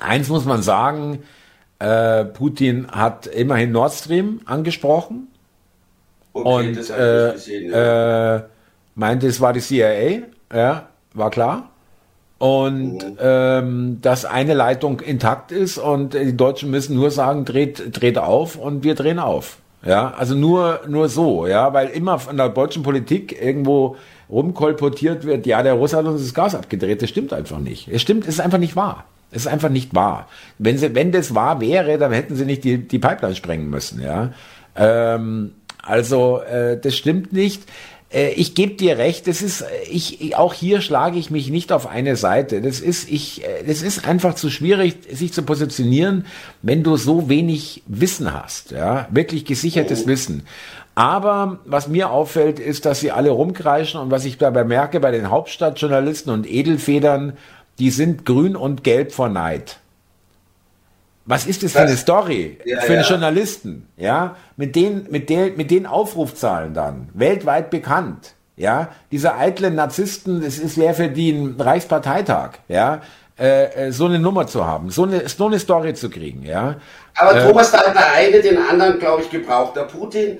eins 0.00 0.28
muss 0.28 0.44
man 0.44 0.62
sagen, 0.62 1.20
äh, 1.80 2.24
Putin 2.24 2.86
hat 2.90 3.26
immerhin 3.26 3.72
Nord 3.72 3.92
Stream 3.92 4.40
angesprochen 4.44 5.28
okay, 6.32 6.48
und 6.48 6.90
äh, 6.90 7.32
gesehen, 7.32 7.70
ja. 7.72 8.36
äh, 8.36 8.42
meinte, 8.94 9.26
es 9.26 9.40
war 9.40 9.52
die 9.52 9.60
CIA, 9.60 10.22
ja, 10.52 10.88
war 11.14 11.30
klar 11.30 11.70
und 12.44 12.96
mhm. 12.96 13.16
ähm, 13.20 13.98
dass 14.02 14.26
eine 14.26 14.52
Leitung 14.52 15.00
intakt 15.00 15.50
ist 15.50 15.78
und 15.78 16.12
die 16.12 16.36
Deutschen 16.36 16.70
müssen 16.70 16.94
nur 16.94 17.10
sagen, 17.10 17.46
dreht, 17.46 17.98
dreht 17.98 18.18
auf 18.18 18.56
und 18.56 18.84
wir 18.84 18.94
drehen 18.94 19.18
auf. 19.18 19.56
Ja, 19.82 20.12
also 20.12 20.34
nur, 20.34 20.80
nur 20.86 21.08
so, 21.08 21.46
ja, 21.46 21.72
weil 21.72 21.88
immer 21.88 22.18
von 22.18 22.36
der 22.36 22.50
deutschen 22.50 22.82
Politik 22.82 23.34
irgendwo 23.40 23.96
rumkolportiert 24.28 25.24
wird, 25.24 25.46
ja, 25.46 25.62
der 25.62 25.72
Russe 25.72 25.96
hat 25.96 26.04
uns 26.04 26.20
das 26.20 26.34
Gas 26.34 26.54
abgedreht. 26.54 27.00
Das 27.00 27.08
stimmt 27.08 27.32
einfach 27.32 27.60
nicht. 27.60 27.88
Es 27.88 28.02
stimmt, 28.02 28.24
es 28.24 28.34
ist 28.34 28.40
einfach 28.40 28.58
nicht 28.58 28.76
wahr. 28.76 29.04
Es 29.30 29.46
ist 29.46 29.46
einfach 29.46 29.70
nicht 29.70 29.94
wahr. 29.94 30.28
Wenn 30.58 30.76
sie, 30.76 30.94
wenn 30.94 31.12
das 31.12 31.34
wahr 31.34 31.62
wäre, 31.62 31.96
dann 31.96 32.12
hätten 32.12 32.36
sie 32.36 32.44
nicht 32.44 32.62
die, 32.62 32.76
die 32.76 32.98
Pipeline 32.98 33.36
sprengen 33.36 33.70
müssen, 33.70 34.02
ja. 34.02 34.34
Ähm, 34.76 35.52
also, 35.82 36.40
äh, 36.40 36.78
das 36.78 36.94
stimmt 36.94 37.32
nicht. 37.32 37.62
Äh, 38.14 38.30
ich 38.30 38.54
gebe 38.54 38.74
dir 38.74 38.96
recht, 38.96 39.26
das 39.26 39.42
ist, 39.42 39.64
ich, 39.90 40.36
auch 40.36 40.54
hier 40.54 40.80
schlage 40.80 41.18
ich 41.18 41.30
mich 41.30 41.50
nicht 41.50 41.72
auf 41.72 41.86
eine 41.86 42.16
Seite. 42.16 42.62
Das 42.62 42.80
ist, 42.80 43.10
ich, 43.10 43.44
äh, 43.44 43.64
das 43.66 43.82
ist 43.82 44.06
einfach 44.06 44.34
zu 44.34 44.48
schwierig, 44.48 44.96
sich 45.10 45.32
zu 45.32 45.42
positionieren, 45.42 46.26
wenn 46.62 46.82
du 46.82 46.96
so 46.96 47.28
wenig 47.28 47.82
Wissen 47.86 48.32
hast, 48.32 48.70
ja, 48.70 49.08
wirklich 49.10 49.44
gesichertes 49.44 50.04
oh. 50.04 50.08
Wissen. 50.08 50.44
Aber 50.94 51.58
was 51.64 51.88
mir 51.88 52.10
auffällt, 52.10 52.60
ist, 52.60 52.86
dass 52.86 53.00
sie 53.00 53.10
alle 53.10 53.30
rumkreischen 53.30 54.00
und 54.00 54.12
was 54.12 54.24
ich 54.24 54.38
dabei 54.38 54.62
merke 54.62 55.00
bei 55.00 55.10
den 55.10 55.28
Hauptstadtjournalisten 55.28 56.32
und 56.32 56.48
Edelfedern, 56.48 57.32
die 57.80 57.90
sind 57.90 58.24
grün 58.24 58.54
und 58.54 58.84
gelb 58.84 59.10
vor 59.10 59.28
Neid. 59.28 59.80
Was 61.26 61.46
ist 61.46 61.62
das 61.62 61.72
für 61.72 61.80
eine 61.80 61.96
Story 61.96 62.58
ja, 62.64 62.80
für 62.80 62.92
einen 62.92 63.02
ja. 63.02 63.08
Journalisten? 63.08 63.88
Ja, 63.96 64.36
mit 64.56 64.76
den, 64.76 65.06
mit 65.10 65.30
den, 65.30 65.56
mit 65.56 65.70
den 65.70 65.86
Aufrufzahlen 65.86 66.74
dann 66.74 67.08
weltweit 67.14 67.70
bekannt. 67.70 68.34
Ja, 68.56 68.90
diese 69.10 69.34
eitlen 69.34 69.74
Narzissten, 69.74 70.42
das 70.42 70.58
ist 70.58 70.76
wäre 70.76 70.94
für 70.94 71.08
die 71.08 71.30
ein 71.30 71.56
Reichsparteitag. 71.58 72.58
Ja, 72.68 73.00
äh, 73.38 73.86
äh, 73.86 73.90
so 73.90 74.04
eine 74.06 74.20
Nummer 74.20 74.46
zu 74.46 74.64
haben, 74.64 74.90
so 74.90 75.04
eine, 75.04 75.28
so 75.28 75.46
eine 75.46 75.58
Story 75.58 75.94
zu 75.94 76.08
kriegen. 76.08 76.44
Ja. 76.44 76.76
Aber 77.16 77.36
äh, 77.36 77.48
Thomas, 77.48 77.72
da 77.72 77.78
hat 77.78 77.94
der 77.94 78.12
eine 78.12 78.40
den 78.40 78.58
anderen, 78.58 79.00
glaube 79.00 79.22
ich, 79.22 79.30
gebraucht. 79.30 79.74
Der 79.74 79.82
Putin 79.82 80.38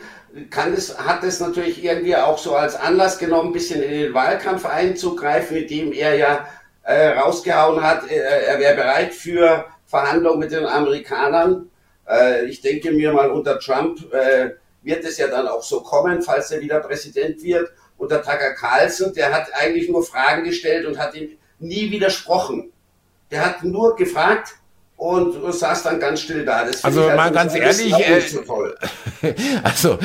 kann 0.51 0.73
es, 0.73 0.97
hat 0.99 1.25
es 1.25 1.41
natürlich 1.41 1.83
irgendwie 1.83 2.15
auch 2.15 2.39
so 2.39 2.55
als 2.55 2.77
Anlass 2.77 3.19
genommen, 3.19 3.49
ein 3.49 3.53
bisschen 3.53 3.83
in 3.83 3.91
den 3.91 4.15
Wahlkampf 4.15 4.65
einzugreifen, 4.65 5.57
mit 5.57 5.71
dem 5.71 5.93
er 5.93 6.15
ja 6.15 6.47
äh, 6.85 7.19
rausgehauen 7.19 7.83
hat, 7.83 8.09
äh, 8.09 8.17
er 8.17 8.61
wäre 8.61 8.77
bereit 8.77 9.13
für 9.13 9.65
Verhandlungen 9.95 10.41
mit 10.41 10.51
den 10.51 10.67
Amerikanern. 10.67 11.71
Äh, 12.09 12.47
ich 12.47 12.61
denke 12.61 12.91
mir 12.91 13.13
mal, 13.13 13.31
unter 13.31 13.61
Trump 13.61 14.13
äh, 14.13 14.51
wird 14.83 15.05
es 15.05 15.19
ja 15.19 15.29
dann 15.29 15.47
auch 15.47 15.63
so 15.63 15.83
kommen, 15.83 16.21
falls 16.21 16.51
er 16.51 16.61
wieder 16.61 16.81
Präsident 16.81 17.41
wird. 17.45 17.71
Unter 17.97 18.21
Tucker 18.21 18.55
Carlson, 18.55 19.15
der 19.15 19.33
hat 19.33 19.47
eigentlich 19.55 19.89
nur 19.89 20.05
Fragen 20.05 20.43
gestellt 20.43 20.85
und 20.87 20.99
hat 20.99 21.15
ihm 21.15 21.39
nie 21.61 21.93
widersprochen. 21.93 22.73
Der 23.31 23.47
hat 23.47 23.63
nur 23.63 23.95
gefragt 23.95 24.57
und 25.05 25.53
saß 25.53 25.83
dann 25.83 26.01
ganz 26.01 26.23
still 26.23 26.47
da. 26.47 26.65
Das 26.65 26.83
also 26.83 27.01
mal 27.03 27.19
also 27.19 27.35
ganz 27.35 27.55
ehrlich, 27.55 27.93
äh, 27.93 28.21
so 28.21 28.41
also, 29.63 29.99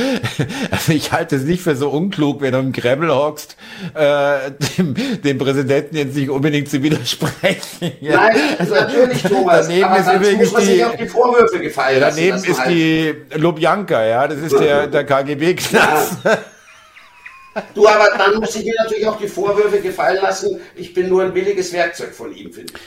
also 0.71 0.91
ich 0.91 1.13
halte 1.13 1.37
es 1.37 1.43
nicht 1.43 1.63
für 1.63 1.77
so 1.77 1.89
unklug, 1.89 2.41
wenn 2.41 2.51
du 2.51 2.59
im 2.59 2.73
Kreml 2.73 3.09
hockst, 3.09 3.55
äh, 3.93 4.51
dem, 4.77 5.21
dem 5.21 5.37
Präsidenten 5.37 5.95
jetzt 5.95 6.15
nicht 6.15 6.29
unbedingt 6.29 6.69
zu 6.69 6.83
widersprechen. 6.83 7.59
Ja. 8.01 8.15
Nein, 8.15 8.37
also 8.57 8.73
natürlich, 8.73 9.23
Thomas. 9.23 9.67
Daneben 9.67 9.83
aber 9.85 9.99
ist 9.99 10.13
übrigens 10.13 10.53
die, 10.65 10.83
auf 10.83 10.95
die 10.95 11.07
Vorwürfe 11.07 11.59
gefallen. 11.59 11.99
Daneben 11.99 12.43
ist 12.43 12.59
halt. 12.59 12.69
die 12.69 13.15
Lubjanka, 13.35 14.05
ja, 14.05 14.27
das 14.27 14.39
ist 14.39 14.57
der, 14.57 14.87
der 14.87 15.05
KGB-Knast. 15.05 16.17
Ja. 16.23 16.37
Du, 17.73 17.87
aber 17.87 18.09
dann 18.17 18.39
muss 18.39 18.55
ich 18.55 18.65
mir 18.65 18.75
natürlich 18.81 19.07
auch 19.07 19.17
die 19.17 19.27
Vorwürfe 19.27 19.79
gefallen 19.79 20.19
lassen, 20.21 20.59
ich 20.75 20.93
bin 20.93 21.09
nur 21.09 21.23
ein 21.23 21.33
billiges 21.33 21.73
Werkzeug 21.73 22.13
von 22.13 22.35
ihm, 22.35 22.51
finde 22.51 22.73
ich. 22.73 22.79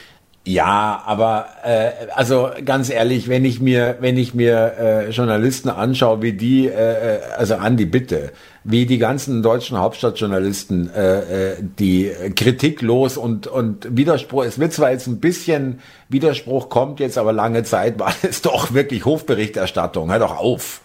Ja, 0.45 1.01
aber 1.05 1.47
äh, 1.63 1.91
also 2.15 2.49
ganz 2.65 2.89
ehrlich, 2.89 3.29
wenn 3.29 3.45
ich 3.45 3.61
mir 3.61 3.95
wenn 4.01 4.17
ich 4.17 4.33
mir 4.33 4.73
äh, 4.77 5.09
Journalisten 5.09 5.69
anschaue, 5.69 6.21
wie 6.21 6.33
die 6.33 6.67
äh, 6.67 6.71
äh 7.15 7.19
also 7.37 7.55
Andi 7.55 7.85
bitte, 7.85 8.33
wie 8.65 8.85
die 8.85 8.97
ganzen 8.97 9.41
deutschen 9.41 9.79
Hauptstadtjournalisten 9.79 10.93
äh, 10.93 11.51
äh, 11.51 11.55
die 11.79 12.11
kritiklos 12.35 13.15
und 13.15 13.47
und 13.47 13.87
Widerspruch, 13.95 14.43
es 14.43 14.59
wird 14.59 14.73
zwar 14.73 14.91
jetzt 14.91 15.07
ein 15.07 15.21
bisschen 15.21 15.79
Widerspruch 16.09 16.67
kommt 16.67 16.99
jetzt, 16.99 17.17
aber 17.17 17.31
lange 17.31 17.63
Zeit 17.63 17.97
war 17.97 18.13
es 18.21 18.41
doch 18.41 18.73
wirklich 18.73 19.05
Hofberichterstattung. 19.05 20.11
Hör 20.11 20.19
doch 20.19 20.37
auf. 20.37 20.81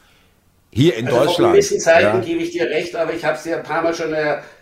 Hier 0.71 0.97
in 0.97 1.09
also 1.09 1.19
Deutschland. 1.19 1.49
In 1.49 1.53
gewissen 1.55 1.81
Zeiten 1.81 2.19
ja. 2.19 2.25
gebe 2.25 2.43
ich 2.45 2.53
dir 2.53 2.67
recht, 2.67 2.95
aber 2.95 3.13
ich 3.13 3.25
habe 3.25 3.35
es 3.35 3.43
dir 3.43 3.57
ein 3.57 3.65
paar 3.65 3.83
Mal 3.83 3.95
schon 3.95 4.15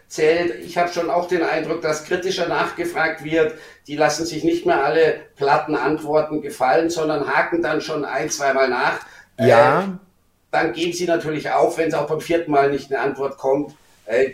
erzählt. 0.07 0.64
Ich 0.64 0.79
habe 0.79 0.92
schon 0.92 1.11
auch 1.11 1.29
den 1.29 1.42
Eindruck, 1.42 1.83
dass 1.83 2.05
kritischer 2.05 2.49
nachgefragt 2.49 3.25
wird. 3.25 3.55
Die 3.87 3.97
lassen 3.97 4.25
sich 4.25 4.45
nicht 4.45 4.64
mehr 4.64 4.85
alle 4.85 5.21
platten 5.37 5.75
Antworten 5.75 6.40
gefallen, 6.40 6.90
sondern 6.90 7.29
haken 7.29 7.62
dann 7.62 7.81
schon 7.81 8.05
ein, 8.05 8.31
zweimal 8.31 8.69
nach. 8.69 9.01
Ja. 9.38 9.83
Äh, 9.83 9.85
dann 10.53 10.73
geben 10.73 10.92
sie 10.92 11.07
natürlich 11.07 11.51
auf, 11.51 11.77
wenn 11.77 11.88
es 11.88 11.95
auch 11.95 12.07
beim 12.07 12.21
vierten 12.21 12.51
Mal 12.51 12.71
nicht 12.71 12.92
eine 12.92 13.03
Antwort 13.03 13.37
kommt 13.37 13.75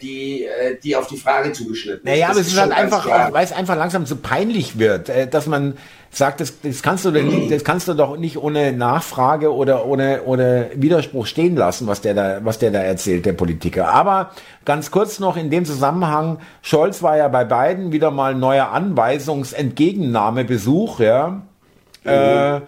die, 0.00 0.44
äh, 0.44 0.76
die 0.82 0.96
auf 0.96 1.06
die 1.06 1.16
Frage 1.16 1.52
zugeschnitten 1.52 2.00
ist. 2.00 2.12
Naja, 2.12 2.28
aber 2.28 2.40
es 2.40 2.48
ist 2.48 2.60
halt 2.60 2.72
einfach, 2.72 3.08
weil 3.32 3.44
es 3.44 3.52
einfach 3.52 3.76
langsam 3.76 4.04
zu 4.04 4.16
peinlich 4.16 4.78
wird, 4.78 5.08
äh, 5.08 5.26
dass 5.26 5.46
man 5.46 5.78
sagt, 6.10 6.40
das, 6.40 6.60
das 6.60 6.82
kannst 6.82 7.06
du 7.06 7.10
denn, 7.10 7.48
das 7.48 7.64
kannst 7.64 7.88
du 7.88 7.94
doch 7.94 8.18
nicht 8.18 8.36
ohne 8.36 8.72
Nachfrage 8.72 9.54
oder 9.54 9.86
ohne, 9.86 10.24
ohne 10.24 10.68
Widerspruch 10.74 11.24
stehen 11.26 11.56
lassen, 11.56 11.86
was 11.86 12.02
der 12.02 12.12
da, 12.12 12.44
was 12.44 12.58
der 12.58 12.70
da 12.70 12.80
erzählt, 12.80 13.24
der 13.24 13.32
Politiker. 13.32 13.88
Aber 13.88 14.32
ganz 14.66 14.90
kurz 14.90 15.20
noch 15.20 15.38
in 15.38 15.48
dem 15.48 15.64
Zusammenhang, 15.64 16.36
Scholz 16.60 17.02
war 17.02 17.16
ja 17.16 17.28
bei 17.28 17.44
beiden 17.44 17.92
wieder 17.92 18.10
mal 18.10 18.34
neuer 18.34 18.72
Anweisungsentgegennahmebesuch, 18.72 21.00
ja. 21.00 21.40
Mhm. 22.04 22.10
Äh, 22.10 22.60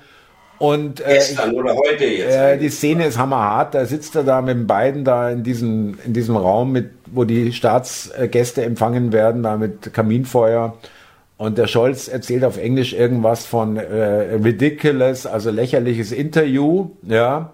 und 0.59 1.01
äh, 1.01 1.15
Gestern 1.15 1.55
oder 1.55 1.75
heute 1.75 2.05
jetzt. 2.05 2.35
Äh, 2.35 2.59
die 2.59 2.69
Szene 2.69 3.07
ist 3.07 3.19
hammerhart. 3.19 3.75
Da 3.75 3.87
sitzt 3.87 4.15
er 4.17 4.25
da 4.25 4.41
mit 4.41 4.57
den 4.57 4.67
beiden 4.67 5.05
da 5.05 5.31
in 5.31 5.43
diesem, 5.43 5.99
in 6.05 6.13
diesem 6.13 6.37
Raum, 6.37 6.73
mit, 6.73 6.91
wo 7.07 7.25
die 7.25 7.53
Staatsgäste 7.53 8.65
empfangen 8.65 9.13
werden, 9.13 9.43
da 9.43 9.57
mit 9.57 9.93
Kaminfeuer. 9.93 10.77
Und 11.37 11.59
der 11.59 11.67
Scholz 11.67 12.07
erzählt 12.09 12.45
auf 12.45 12.57
Englisch 12.57 12.93
irgendwas 12.93 13.45
von 13.45 13.77
äh, 13.77 14.37
ridiculous, 14.43 15.27
also 15.27 15.51
lächerliches 15.51 16.13
Interview, 16.13 16.91
ja. 17.03 17.53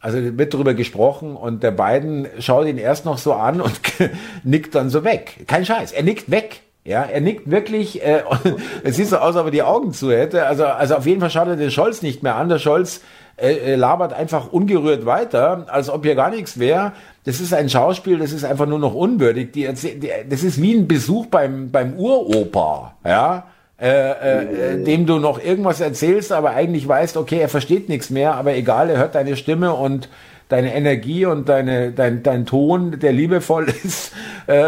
Also 0.00 0.18
wird 0.38 0.54
darüber 0.54 0.74
gesprochen 0.74 1.34
und 1.34 1.62
der 1.62 1.70
beiden 1.70 2.28
schaut 2.38 2.66
ihn 2.66 2.78
erst 2.78 3.06
noch 3.06 3.18
so 3.18 3.32
an 3.32 3.60
und 3.60 3.80
nickt 4.44 4.74
dann 4.74 4.90
so 4.90 5.04
weg. 5.04 5.44
Kein 5.46 5.64
Scheiß, 5.64 5.92
er 5.92 6.02
nickt 6.02 6.30
weg. 6.30 6.60
Ja, 6.86 7.02
er 7.02 7.20
nickt 7.20 7.50
wirklich, 7.50 8.02
äh, 8.02 8.22
es 8.84 8.96
sieht 8.96 9.08
so 9.08 9.16
aus, 9.16 9.34
als 9.34 9.36
ob 9.36 9.44
er 9.46 9.50
die 9.50 9.62
Augen 9.62 9.92
zu 9.92 10.12
hätte. 10.12 10.46
Also, 10.46 10.64
also 10.64 10.94
auf 10.94 11.06
jeden 11.06 11.20
Fall 11.20 11.30
schaut 11.30 11.48
er 11.48 11.56
den 11.56 11.72
Scholz 11.72 12.00
nicht 12.00 12.22
mehr 12.22 12.36
an. 12.36 12.48
Der 12.48 12.60
Scholz 12.60 13.00
äh, 13.36 13.54
äh 13.54 13.74
labert 13.74 14.12
einfach 14.12 14.52
ungerührt 14.52 15.04
weiter, 15.04 15.66
als 15.68 15.90
ob 15.90 16.04
hier 16.04 16.14
gar 16.14 16.30
nichts 16.30 16.60
wäre. 16.60 16.92
Das 17.24 17.40
ist 17.40 17.52
ein 17.52 17.68
Schauspiel, 17.68 18.18
das 18.18 18.32
ist 18.32 18.44
einfach 18.44 18.66
nur 18.66 18.78
noch 18.78 18.94
unwürdig. 18.94 19.52
Die, 19.52 19.66
die, 19.72 20.10
das 20.30 20.44
ist 20.44 20.62
wie 20.62 20.74
ein 20.74 20.86
Besuch 20.86 21.26
beim, 21.26 21.72
beim 21.72 21.94
Uropa, 21.98 22.94
ja. 23.04 23.46
Äh, 23.78 24.72
äh, 24.72 24.84
dem 24.84 25.04
du 25.04 25.18
noch 25.18 25.38
irgendwas 25.38 25.82
erzählst, 25.82 26.32
aber 26.32 26.52
eigentlich 26.52 26.88
weißt, 26.88 27.18
okay, 27.18 27.40
er 27.40 27.50
versteht 27.50 27.90
nichts 27.90 28.08
mehr, 28.08 28.34
aber 28.34 28.54
egal, 28.54 28.88
er 28.88 28.96
hört 28.96 29.14
deine 29.14 29.36
Stimme 29.36 29.74
und 29.74 30.08
deine 30.48 30.74
Energie 30.74 31.26
und 31.26 31.48
deine, 31.48 31.90
dein, 31.90 32.22
dein 32.22 32.46
Ton, 32.46 32.98
der 33.00 33.12
liebevoll 33.12 33.66
ist, 33.84 34.12
äh, 34.46 34.54
äh, 34.54 34.64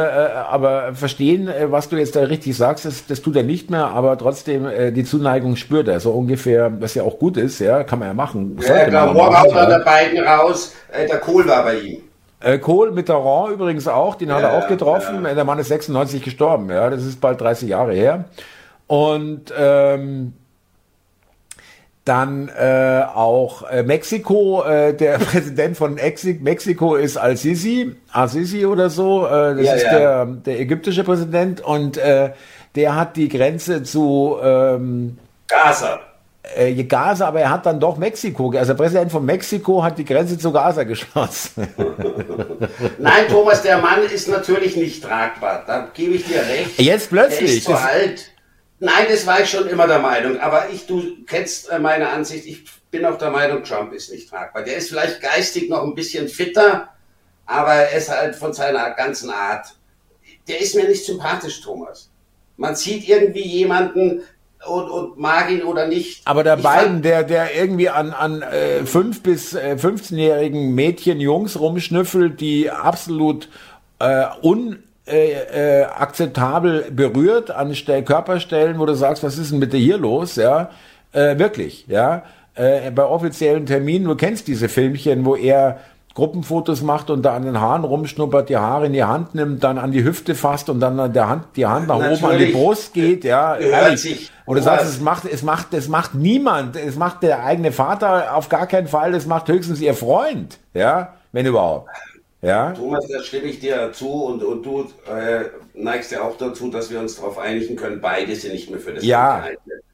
aber 0.50 0.94
verstehen, 0.94 1.48
äh, 1.48 1.70
was 1.70 1.88
du 1.88 1.96
jetzt 1.96 2.16
da 2.16 2.22
richtig 2.22 2.56
sagst, 2.56 2.84
das, 2.84 3.06
das 3.06 3.22
tut 3.22 3.36
er 3.36 3.44
nicht 3.44 3.70
mehr, 3.70 3.86
aber 3.86 4.18
trotzdem 4.18 4.66
äh, 4.66 4.90
die 4.90 5.04
Zuneigung 5.04 5.56
spürt 5.56 5.88
er, 5.88 6.00
so 6.00 6.10
ungefähr, 6.10 6.72
was 6.80 6.94
ja 6.94 7.04
auch 7.04 7.18
gut 7.18 7.36
ist, 7.36 7.60
ja, 7.60 7.84
kann 7.84 8.00
man 8.00 8.08
ja 8.08 8.14
machen. 8.14 8.58
Ja, 8.66 8.86
klar, 8.86 9.10
auch 9.10 9.54
mal 9.54 9.66
der 9.66 9.80
beiden 9.80 10.26
raus, 10.26 10.74
äh, 10.90 11.06
der 11.06 11.18
Kohl 11.18 11.46
war 11.46 11.62
bei 11.64 11.78
ihm. 11.78 12.02
Äh, 12.40 12.58
Kohl 12.58 12.88
mit 12.88 12.96
Mitterrand 12.96 13.52
übrigens 13.52 13.88
auch, 13.88 14.14
den 14.14 14.28
ja, 14.28 14.36
hat 14.36 14.42
er 14.44 14.58
auch 14.58 14.68
getroffen. 14.68 15.24
Ja. 15.24 15.34
Der 15.34 15.44
Mann 15.44 15.58
ist 15.58 15.68
96 15.68 16.22
gestorben, 16.22 16.70
ja, 16.70 16.90
das 16.90 17.04
ist 17.04 17.20
bald 17.20 17.40
30 17.40 17.68
Jahre 17.68 17.94
her. 17.94 18.24
Und 18.86 19.52
ähm, 19.56 20.32
dann 22.08 22.48
äh, 22.48 23.02
auch 23.14 23.68
äh, 23.70 23.82
Mexiko, 23.82 24.64
äh, 24.64 24.94
der 24.94 25.18
Präsident 25.18 25.76
von 25.76 25.98
Exi 25.98 26.38
Mexiko 26.40 26.96
ist 26.96 27.18
Al-Sisi, 27.18 27.94
Al-Sisi 28.12 28.64
oder 28.64 28.88
so, 28.88 29.26
äh, 29.26 29.56
das 29.56 29.66
ja, 29.66 29.74
ist 29.74 29.82
ja. 29.84 29.98
Der, 29.98 30.24
der 30.26 30.60
ägyptische 30.60 31.04
Präsident 31.04 31.60
und 31.60 31.98
äh, 31.98 32.32
der 32.74 32.94
hat 32.96 33.16
die 33.16 33.28
Grenze 33.28 33.82
zu 33.82 34.38
ähm, 34.42 35.18
Gaza. 35.48 36.00
Äh, 36.56 36.82
Gaza, 36.84 37.28
aber 37.28 37.40
er 37.40 37.50
hat 37.50 37.66
dann 37.66 37.78
doch 37.78 37.98
Mexiko, 37.98 38.52
also 38.52 38.72
der 38.72 38.82
Präsident 38.82 39.12
von 39.12 39.24
Mexiko 39.26 39.82
hat 39.82 39.98
die 39.98 40.04
Grenze 40.04 40.38
zu 40.38 40.50
Gaza 40.50 40.84
geschlossen. 40.84 41.68
Nein, 42.98 43.28
Thomas, 43.28 43.62
der 43.62 43.78
Mann 43.78 44.02
ist 44.02 44.28
natürlich 44.28 44.76
nicht 44.76 45.04
tragbar, 45.04 45.62
da 45.66 45.88
gebe 45.92 46.14
ich 46.14 46.24
dir 46.24 46.40
recht. 46.40 46.78
Jetzt 46.78 47.10
plötzlich. 47.10 47.50
Er 47.50 47.56
ist 47.56 47.64
zu 47.64 47.74
alt. 47.74 48.30
Nein, 48.80 49.06
das 49.08 49.26
war 49.26 49.40
ich 49.40 49.50
schon 49.50 49.68
immer 49.68 49.86
der 49.86 49.98
Meinung. 49.98 50.38
Aber 50.40 50.70
ich, 50.70 50.86
du 50.86 51.24
kennst 51.26 51.68
äh, 51.70 51.78
meine 51.78 52.08
Ansicht. 52.08 52.46
Ich 52.46 52.64
bin 52.90 53.04
auch 53.04 53.18
der 53.18 53.30
Meinung, 53.30 53.64
Trump 53.64 53.92
ist 53.92 54.10
nicht 54.12 54.28
tragbar. 54.30 54.62
Der 54.62 54.76
ist 54.76 54.90
vielleicht 54.90 55.20
geistig 55.20 55.68
noch 55.68 55.82
ein 55.82 55.94
bisschen 55.94 56.28
fitter, 56.28 56.88
aber 57.46 57.74
er 57.74 57.96
ist 57.96 58.08
halt 58.08 58.36
von 58.36 58.52
seiner 58.52 58.90
ganzen 58.92 59.30
Art. 59.30 59.66
Der 60.46 60.60
ist 60.60 60.74
mir 60.74 60.88
nicht 60.88 61.04
sympathisch, 61.04 61.60
Thomas. 61.60 62.10
Man 62.56 62.74
sieht 62.74 63.08
irgendwie 63.08 63.42
jemanden, 63.42 64.22
und, 64.66 64.90
und 64.90 65.18
mag 65.18 65.50
ihn 65.50 65.62
oder 65.62 65.86
nicht. 65.86 66.22
Aber 66.24 66.42
der 66.42 66.56
Biden, 66.56 67.02
der, 67.02 67.22
der 67.22 67.54
irgendwie 67.54 67.88
an, 67.88 68.12
an 68.12 68.42
äh, 68.42 68.84
5 68.84 69.22
bis 69.22 69.54
äh, 69.54 69.76
15-jährigen 69.78 70.74
Mädchen, 70.74 71.20
Jungs 71.20 71.58
rumschnüffelt, 71.58 72.40
die 72.40 72.70
absolut 72.70 73.48
äh, 74.00 74.24
un 74.42 74.82
äh, 75.10 75.80
äh, 75.80 75.84
akzeptabel 75.84 76.90
berührt 76.90 77.50
an 77.50 77.74
Stell 77.74 78.02
Körperstellen, 78.02 78.78
wo 78.78 78.86
du 78.86 78.94
sagst, 78.94 79.22
was 79.22 79.38
ist 79.38 79.52
denn 79.52 79.60
bitte 79.60 79.76
hier 79.76 79.98
los, 79.98 80.36
ja, 80.36 80.70
äh, 81.12 81.38
wirklich, 81.38 81.86
ja, 81.88 82.22
äh, 82.54 82.90
bei 82.90 83.04
offiziellen 83.04 83.66
Terminen, 83.66 84.06
du 84.06 84.16
kennst 84.16 84.48
diese 84.48 84.68
Filmchen, 84.68 85.24
wo 85.24 85.36
er 85.36 85.78
Gruppenfotos 86.18 86.82
macht 86.82 87.10
und 87.10 87.22
da 87.22 87.36
an 87.36 87.44
den 87.44 87.60
Haaren 87.60 87.84
rumschnuppert, 87.84 88.48
die 88.48 88.56
Haare 88.56 88.86
in 88.86 88.92
die 88.92 89.04
Hand 89.04 89.36
nimmt, 89.36 89.62
dann 89.62 89.78
an 89.78 89.92
die 89.92 90.02
Hüfte 90.02 90.34
fasst 90.34 90.68
und 90.68 90.80
dann 90.80 90.98
an 90.98 91.12
der 91.12 91.28
Hand, 91.28 91.44
die 91.54 91.64
Hand 91.64 91.86
nach 91.86 91.98
Natürlich. 91.98 92.22
oben 92.22 92.32
an 92.32 92.38
die 92.38 92.46
Brust 92.46 92.92
geht, 92.92 93.22
ja, 93.22 93.54
ehrlich. 93.56 94.28
Und 94.44 94.56
du 94.56 94.62
sagst, 94.62 94.86
es 94.86 95.00
macht, 95.00 95.26
es 95.26 95.44
macht, 95.44 95.72
es 95.74 95.86
macht 95.88 96.16
niemand, 96.16 96.74
es 96.74 96.96
macht 96.96 97.22
der 97.22 97.44
eigene 97.44 97.70
Vater 97.70 98.34
auf 98.34 98.48
gar 98.48 98.66
keinen 98.66 98.88
Fall, 98.88 99.14
es 99.14 99.26
macht 99.26 99.46
höchstens 99.48 99.80
ihr 99.80 99.94
Freund, 99.94 100.58
ja, 100.74 101.14
wenn 101.30 101.46
überhaupt. 101.46 101.88
Ja? 102.40 102.72
Thomas, 102.72 103.06
da 103.08 103.22
stimme 103.22 103.46
ich 103.46 103.58
dir 103.58 103.90
zu 103.92 104.08
und, 104.08 104.42
und 104.42 104.64
du 104.64 104.82
äh, 105.10 105.46
neigst 105.74 106.12
ja 106.12 106.22
auch 106.22 106.36
dazu, 106.36 106.70
dass 106.70 106.90
wir 106.90 107.00
uns 107.00 107.16
darauf 107.16 107.38
einigen 107.38 107.74
können, 107.74 108.00
beide 108.00 108.34
sind 108.36 108.52
nicht 108.52 108.70
mehr 108.70 108.78
für 108.78 108.92
das 108.92 109.04
Ja, 109.04 109.46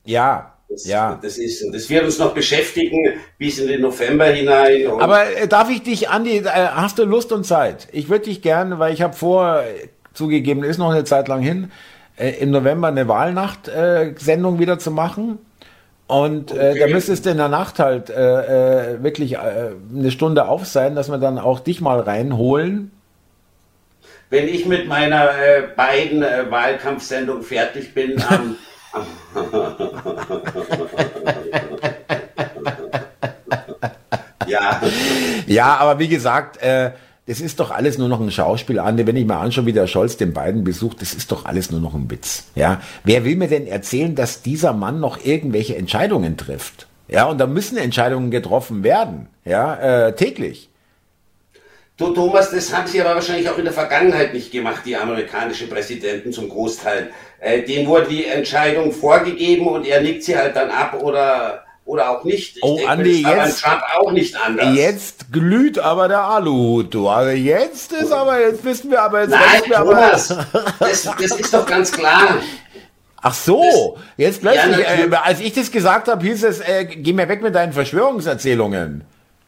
ja, 0.05 0.55
das, 0.69 0.87
ja. 0.87 1.19
Das, 1.23 1.39
ist, 1.39 1.65
das 1.73 1.89
wird 1.89 2.05
uns 2.05 2.19
noch 2.19 2.35
beschäftigen 2.35 3.15
bis 3.39 3.59
in 3.59 3.69
den 3.69 3.81
November 3.81 4.27
hinein. 4.27 4.87
Aber 4.99 5.25
äh, 5.35 5.49
darf 5.49 5.71
ich 5.71 5.83
dich, 5.83 6.11
Andi, 6.11 6.39
äh, 6.39 6.45
hast 6.45 6.99
du 6.99 7.05
Lust 7.05 7.33
und 7.33 7.45
Zeit? 7.45 7.89
Ich 7.93 8.11
würde 8.11 8.27
dich 8.27 8.43
gerne, 8.43 8.79
weil 8.79 8.93
ich 8.93 9.01
habe 9.01 9.15
vor, 9.15 9.63
zugegeben, 10.13 10.65
ist 10.65 10.79
noch 10.79 10.91
eine 10.91 11.05
Zeit 11.05 11.29
lang 11.29 11.41
hin, 11.41 11.71
äh, 12.17 12.31
im 12.41 12.51
November 12.51 12.89
eine 12.89 13.09
Wahlnacht-Sendung 13.09 14.57
äh, 14.57 14.59
wieder 14.59 14.79
zu 14.79 14.91
machen. 14.91 15.39
Und 16.07 16.51
äh, 16.51 16.55
okay. 16.55 16.79
da 16.81 16.87
müsstest 16.89 17.25
du 17.25 17.31
in 17.31 17.39
der 17.39 17.49
Nacht 17.49 17.79
halt 17.79 18.11
äh, 18.11 18.95
äh, 18.95 19.03
wirklich 19.03 19.35
äh, 19.35 19.39
eine 19.95 20.11
Stunde 20.11 20.49
auf 20.49 20.67
sein, 20.67 20.95
dass 20.95 21.09
wir 21.09 21.19
dann 21.19 21.39
auch 21.39 21.61
dich 21.61 21.81
mal 21.81 22.01
reinholen. 22.01 22.91
Wenn 24.29 24.49
ich 24.49 24.67
mit 24.67 24.87
meiner 24.87 25.31
äh, 25.31 25.63
beiden 25.75 26.23
äh, 26.23 26.51
Wahlkampfsendungen 26.51 27.43
fertig 27.43 27.95
bin, 27.95 28.23
am, 28.29 28.57
ja. 34.47 34.81
Ja, 35.47 35.77
aber 35.77 35.99
wie 35.99 36.09
gesagt, 36.09 36.63
äh, 36.63 36.93
das 37.27 37.41
ist 37.41 37.59
doch 37.59 37.71
alles 37.71 37.97
nur 37.97 38.09
noch 38.09 38.21
ein 38.21 38.31
Schauspiel, 38.31 38.79
Ande. 38.79 39.07
Wenn 39.07 39.17
ich 39.17 39.25
mal 39.25 39.41
anschaue, 39.41 39.67
wie 39.67 39.73
der 39.73 39.87
Scholz 39.87 40.17
den 40.17 40.35
beiden 40.35 40.63
besucht, 40.63 41.01
das 41.01 41.15
ist 41.15 41.33
doch 41.33 41.47
alles 41.47 41.71
nur 41.71 41.81
noch 41.81 41.95
ein 41.95 42.11
Witz. 42.11 42.45
Ja, 42.55 42.83
wer 43.03 43.25
will 43.25 43.37
mir 43.37 43.49
denn 43.49 43.67
erzählen, 43.67 44.15
dass 44.15 44.43
dieser 44.43 44.75
Mann 44.75 45.01
noch 45.01 45.25
irgendwelche 45.25 45.77
Entscheidungen 45.77 46.37
trifft? 46.37 46.87
Ja, 47.09 47.27
und 47.27 47.39
da 47.39 47.47
müssen 47.47 47.79
Entscheidungen 47.79 48.31
getroffen 48.31 48.83
werden. 48.83 49.29
Ja, 49.45 50.09
äh, 50.09 50.15
täglich. 50.15 50.69
Du 51.97 52.13
Thomas, 52.13 52.51
das 52.51 52.75
haben 52.75 52.89
sie 52.89 53.01
aber 53.01 53.15
wahrscheinlich 53.15 53.49
auch 53.49 53.57
in 53.57 53.65
der 53.65 53.73
Vergangenheit 53.73 54.35
nicht 54.35 54.51
gemacht, 54.51 54.83
die 54.85 54.97
amerikanischen 54.97 55.71
Präsidenten 55.71 56.33
zum 56.33 56.49
Großteil. 56.49 57.11
Äh, 57.39 57.63
denen 57.63 57.87
wurde 57.87 58.09
die 58.09 58.27
Entscheidung 58.27 58.91
vorgegeben 58.91 59.69
und 59.69 59.87
er 59.87 60.03
nickt 60.03 60.25
sie 60.25 60.37
halt 60.37 60.57
dann 60.57 60.71
ab 60.71 61.01
oder 61.01 61.64
oder 61.85 62.11
auch 62.11 62.25
nicht. 62.25 62.57
Ich 62.57 62.63
oh, 62.63 62.77
denke, 62.77 62.91
Andi, 62.91 63.23
jetzt, 63.23 63.63
Trump 63.63 63.83
auch 63.97 64.13
nicht 64.13 64.37
anders. 64.37 64.75
Jetzt 64.75 65.33
glüht 65.33 65.79
aber 65.79 66.09
der 66.09 66.23
Aluhut, 66.23 66.95
du. 66.95 67.09
Also 67.09 67.31
jetzt 67.31 67.93
ist 67.93 68.13
aber, 68.13 68.41
jetzt 68.41 68.65
wissen 68.65 68.91
wir 68.91 69.03
aber, 69.03 69.23
jetzt 69.23 69.31
Nein, 69.31 69.63
wir 69.67 69.77
Thomas, 69.77 70.31
aber. 70.31 70.47
Das, 70.81 71.03
das 71.03 71.39
ist 71.39 71.53
doch 71.53 71.67
ganz 71.67 71.93
klar. 71.93 72.39
Ach 73.21 73.35
so, 73.35 73.97
das, 73.97 74.05
jetzt 74.19 74.41
plötzlich, 74.43 74.79
ja, 74.79 75.07
äh, 75.07 75.15
als 75.15 75.41
ich 75.41 75.55
das 75.55 75.71
gesagt 75.71 76.09
habe, 76.09 76.25
hieß 76.25 76.45
es, 76.45 76.61
äh, 76.61 76.85
geh 76.85 77.13
mir 77.13 77.29
weg 77.29 77.43
mit 77.43 77.55
deinen 77.55 77.73
Verschwörungserzählungen. 77.73 79.05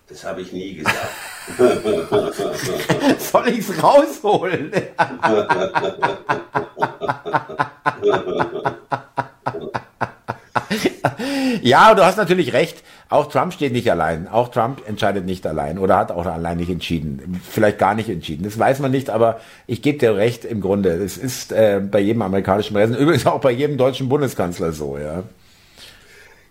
Das 0.09 0.25
habe 0.25 0.41
ich 0.41 0.53
nie 0.53 0.77
gesagt. 0.77 0.97
Soll 3.19 3.49
ich 3.49 3.69
es 3.69 3.83
rausholen? 3.83 4.73
ja, 11.63 11.95
du 11.95 12.05
hast 12.05 12.17
natürlich 12.17 12.53
recht. 12.53 12.83
Auch 13.09 13.29
Trump 13.29 13.53
steht 13.53 13.73
nicht 13.73 13.91
allein. 13.91 14.27
Auch 14.27 14.49
Trump 14.49 14.83
entscheidet 14.89 15.25
nicht 15.25 15.47
allein 15.47 15.79
oder 15.79 15.97
hat 15.97 16.11
auch 16.11 16.27
allein 16.27 16.57
nicht 16.57 16.71
entschieden. 16.71 17.41
Vielleicht 17.49 17.79
gar 17.79 17.95
nicht 17.95 18.09
entschieden. 18.09 18.45
Das 18.45 18.59
weiß 18.59 18.81
man 18.81 18.91
nicht, 18.91 19.11
aber 19.11 19.41
ich 19.67 19.81
gebe 19.81 19.99
dir 19.99 20.17
recht 20.17 20.45
im 20.45 20.61
Grunde. 20.61 20.91
Es 20.91 21.17
ist 21.17 21.53
äh, 21.53 21.81
bei 21.81 22.01
jedem 22.01 22.23
amerikanischen 22.23 22.75
Präsidenten, 22.75 23.03
übrigens 23.05 23.27
auch 23.27 23.41
bei 23.41 23.53
jedem 23.53 23.77
deutschen 23.77 24.09
Bundeskanzler 24.09 24.73
so, 24.73 24.99
ja. 24.99 25.23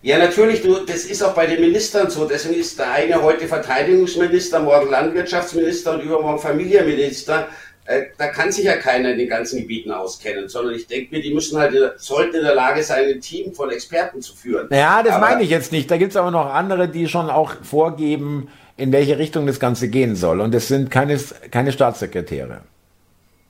Ja, 0.06 0.18
natürlich, 0.18 0.62
du, 0.62 0.84
das 0.86 1.04
ist 1.04 1.20
auch 1.22 1.34
bei 1.34 1.46
den 1.46 1.60
Ministern 1.60 2.08
so. 2.10 2.26
Deswegen 2.26 2.60
ist 2.60 2.78
der 2.78 2.92
eine 2.92 3.22
heute 3.22 3.48
Verteidigungsminister, 3.48 4.60
morgen 4.60 4.88
Landwirtschaftsminister 4.88 5.94
und 5.94 6.02
übermorgen 6.02 6.38
Familienminister. 6.38 7.48
Äh, 7.86 8.06
da 8.18 8.28
kann 8.28 8.50
sich 8.50 8.64
ja 8.64 8.76
keiner 8.76 9.12
in 9.12 9.18
den 9.18 9.28
ganzen 9.28 9.60
Gebieten 9.60 9.92
auskennen, 9.92 10.48
sondern 10.48 10.74
ich 10.74 10.86
denke 10.86 11.14
mir, 11.14 11.22
die 11.22 11.32
müssen 11.32 11.58
halt, 11.58 11.74
sollten 11.98 12.36
in 12.36 12.42
der 12.42 12.54
Lage 12.54 12.82
sein, 12.82 13.04
ein 13.08 13.20
Team 13.20 13.54
von 13.54 13.70
Experten 13.70 14.20
zu 14.20 14.34
führen. 14.34 14.68
Ja, 14.70 15.02
das 15.02 15.14
aber, 15.14 15.28
meine 15.28 15.42
ich 15.42 15.50
jetzt 15.50 15.72
nicht. 15.72 15.90
Da 15.90 15.96
gibt 15.96 16.10
es 16.10 16.16
aber 16.16 16.30
noch 16.30 16.52
andere, 16.52 16.88
die 16.88 17.06
schon 17.06 17.30
auch 17.30 17.54
vorgeben, 17.62 18.48
in 18.76 18.92
welche 18.92 19.18
Richtung 19.18 19.46
das 19.46 19.60
Ganze 19.60 19.88
gehen 19.88 20.16
soll. 20.16 20.40
Und 20.40 20.52
das 20.52 20.68
sind 20.68 20.90
keine, 20.90 21.18
keine 21.50 21.72
Staatssekretäre. 21.72 22.62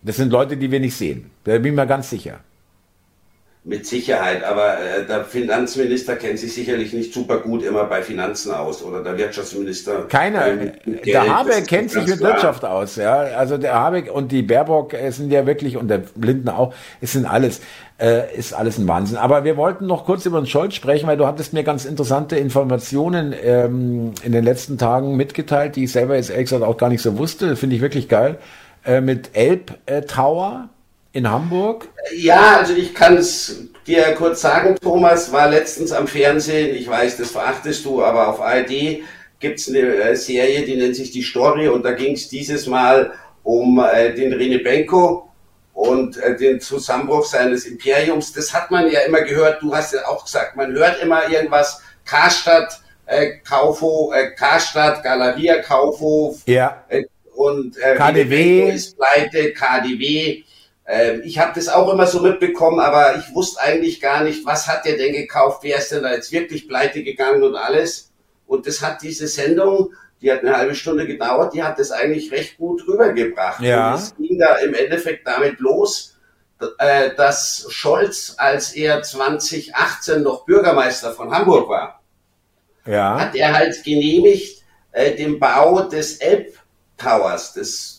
Das 0.03 0.17
sind 0.17 0.31
Leute, 0.31 0.57
die 0.57 0.71
wir 0.71 0.81
nicht 0.81 0.97
sehen. 0.97 1.31
Da 1.45 1.53
bin 1.59 1.73
ich 1.73 1.77
mir 1.77 1.87
ganz 1.87 2.11
sicher. 2.11 2.41
Mit 3.69 3.85
Sicherheit, 3.85 4.45
aber 4.45 4.75
äh, 4.75 5.05
der 5.09 5.25
Finanzminister 5.25 6.15
kennt 6.15 6.39
sich 6.39 6.55
sicherlich 6.55 6.93
nicht 6.93 7.13
super 7.13 7.39
gut 7.39 7.65
immer 7.65 7.83
bei 7.83 8.01
Finanzen 8.01 8.53
aus 8.53 8.81
oder 8.81 9.03
der 9.03 9.19
Wirtschaftsminister. 9.19 10.07
Keiner. 10.07 10.47
Ähm, 10.47 10.73
der 11.05 11.37
Habeck 11.37 11.67
kennt 11.67 11.91
sich 11.91 12.07
mit 12.07 12.19
klar. 12.19 12.35
Wirtschaft 12.35 12.65
aus, 12.65 12.95
ja. 12.95 13.13
Also 13.13 13.59
der 13.59 13.75
Habeck 13.75 14.09
und 14.15 14.31
die 14.31 14.43
Baerbock 14.43 14.95
äh, 14.95 15.11
sind 15.11 15.33
ja 15.33 15.47
wirklich 15.47 15.77
und 15.77 15.89
der 15.89 16.03
Lindner 16.15 16.57
auch. 16.61 16.75
Es 17.01 17.15
sind 17.15 17.27
alles, 17.27 17.61
äh, 17.99 18.33
ist 18.37 18.53
alles 18.53 18.79
ein 18.79 18.87
Wahnsinn. 18.87 19.17
Aber 19.17 19.43
wir 19.43 19.57
wollten 19.57 19.89
noch 19.89 20.05
kurz 20.05 20.25
über 20.27 20.41
den 20.41 20.47
Scholz 20.47 20.77
sprechen, 20.77 21.09
weil 21.09 21.17
du 21.17 21.27
hattest 21.27 21.53
mir 21.53 21.65
ganz 21.65 21.87
interessante 21.87 22.37
Informationen 22.37 23.35
ähm, 23.43 24.13
in 24.23 24.31
den 24.31 24.45
letzten 24.45 24.79
Tagen 24.79 25.17
mitgeteilt, 25.17 25.75
die 25.75 25.83
ich 25.83 25.91
selber 25.91 26.15
jetzt 26.15 26.31
ehrlich 26.31 26.45
gesagt 26.45 26.63
auch 26.63 26.77
gar 26.77 26.89
nicht 26.89 27.03
so 27.03 27.19
wusste. 27.19 27.57
Finde 27.57 27.75
ich 27.75 27.83
wirklich 27.83 28.09
geil. 28.09 28.39
Äh, 28.85 29.01
mit 29.01 29.31
Elb 29.33 29.77
Tower 30.07 30.69
in 31.17 31.29
Hamburg? 31.29 31.89
Ja, 32.15 32.59
also 32.59 32.75
ich 32.75 32.95
kann 32.95 33.17
es 33.17 33.69
dir 33.87 34.03
kurz 34.13 34.43
sagen, 34.43 34.77
Thomas, 34.81 35.33
war 35.33 35.49
letztens 35.49 35.91
am 35.91 36.07
Fernsehen, 36.07 36.77
ich 36.77 36.87
weiß, 36.89 37.17
das 37.17 37.31
verachtest 37.31 37.85
du, 37.87 38.03
aber 38.03 38.29
auf 38.29 38.41
ARD 38.41 39.01
gibt 39.41 39.59
es 39.59 39.69
eine 39.69 39.79
äh, 39.79 40.15
Serie, 40.15 40.67
die 40.67 40.77
nennt 40.77 40.95
sich 40.95 41.11
Die 41.11 41.23
Story 41.23 41.69
und 41.69 41.85
da 41.85 41.93
ging 41.93 42.15
es 42.15 42.29
dieses 42.29 42.67
Mal 42.67 43.13
um 43.43 43.79
äh, 43.79 44.13
den 44.13 44.33
Rene 44.35 44.59
Benko 44.59 45.31
und 45.73 46.19
äh, 46.19 46.37
den 46.37 46.61
Zusammenbruch 46.61 47.25
seines 47.25 47.65
Imperiums. 47.65 48.33
Das 48.35 48.53
hat 48.53 48.71
man 48.71 48.91
ja 48.91 49.01
immer 49.01 49.23
gehört, 49.23 49.63
du 49.63 49.75
hast 49.75 49.95
ja 49.95 50.07
auch 50.07 50.25
gesagt, 50.25 50.57
man 50.57 50.73
hört 50.73 51.03
immer 51.03 51.31
irgendwas, 51.31 51.81
Karstadt, 52.05 52.81
äh, 53.07 53.39
Kaufhof, 53.49 54.15
äh, 54.15 54.33
Karstadt, 54.33 55.03
Galeria 55.03 55.63
Kaufhof 55.63 56.43
ja. 56.47 56.85
äh, 56.89 57.05
und 57.35 57.79
äh, 57.79 57.95
KDW 57.95 58.71
ist 58.71 58.97
pleite, 58.99 59.53
KDW 59.53 60.43
ähm, 60.87 61.23
ich 61.25 61.39
habe 61.39 61.53
das 61.55 61.69
auch 61.69 61.93
immer 61.93 62.07
so 62.07 62.21
mitbekommen, 62.21 62.79
aber 62.79 63.17
ich 63.17 63.35
wusste 63.35 63.61
eigentlich 63.61 64.01
gar 64.01 64.23
nicht, 64.23 64.47
was 64.47 64.69
hat 64.69 64.85
der 64.85 64.97
denn 64.97 65.13
gekauft, 65.13 65.61
wer 65.63 65.79
ist 65.79 65.91
denn 65.91 66.05
da 66.05 66.13
jetzt 66.13 66.31
wirklich 66.31 66.69
pleite 66.69 67.03
gegangen 67.03 67.43
und 67.43 67.57
alles. 67.57 68.13
Und 68.47 68.67
das 68.67 68.83
hat 68.83 69.03
diese 69.03 69.27
Sendung, 69.27 69.93
die 70.23 70.31
hat 70.31 70.41
eine 70.41 70.57
halbe 70.57 70.77
Stunde 70.77 71.07
gedauert, 71.07 71.55
die 71.55 71.63
hat 71.63 71.79
das 71.81 71.91
eigentlich 71.91 72.31
recht 72.31 72.57
gut 72.57 72.87
rübergebracht. 72.87 73.61
Ja. 73.61 73.95
Und 73.95 74.01
es 74.01 74.17
ging 74.17 74.39
da 74.39 74.57
im 74.57 74.75
Endeffekt 74.75 75.27
damit 75.27 75.59
los, 75.59 76.17
äh, 76.79 77.15
dass 77.17 77.67
Scholz, 77.69 78.35
als 78.39 78.73
er 78.73 79.03
2018 79.03 80.23
noch 80.23 80.47
Bürgermeister 80.47 81.13
von 81.13 81.33
Hamburg 81.33 81.69
war, 81.69 82.01
ja. 82.87 83.21
hat 83.21 83.35
er 83.35 83.53
halt 83.53 83.83
genehmigt 83.83 84.63
äh, 84.93 85.17
den 85.17 85.41
Bau 85.41 85.83
des 85.83 86.19
Elb 86.19 86.57
Towers, 86.97 87.53
des 87.55 87.96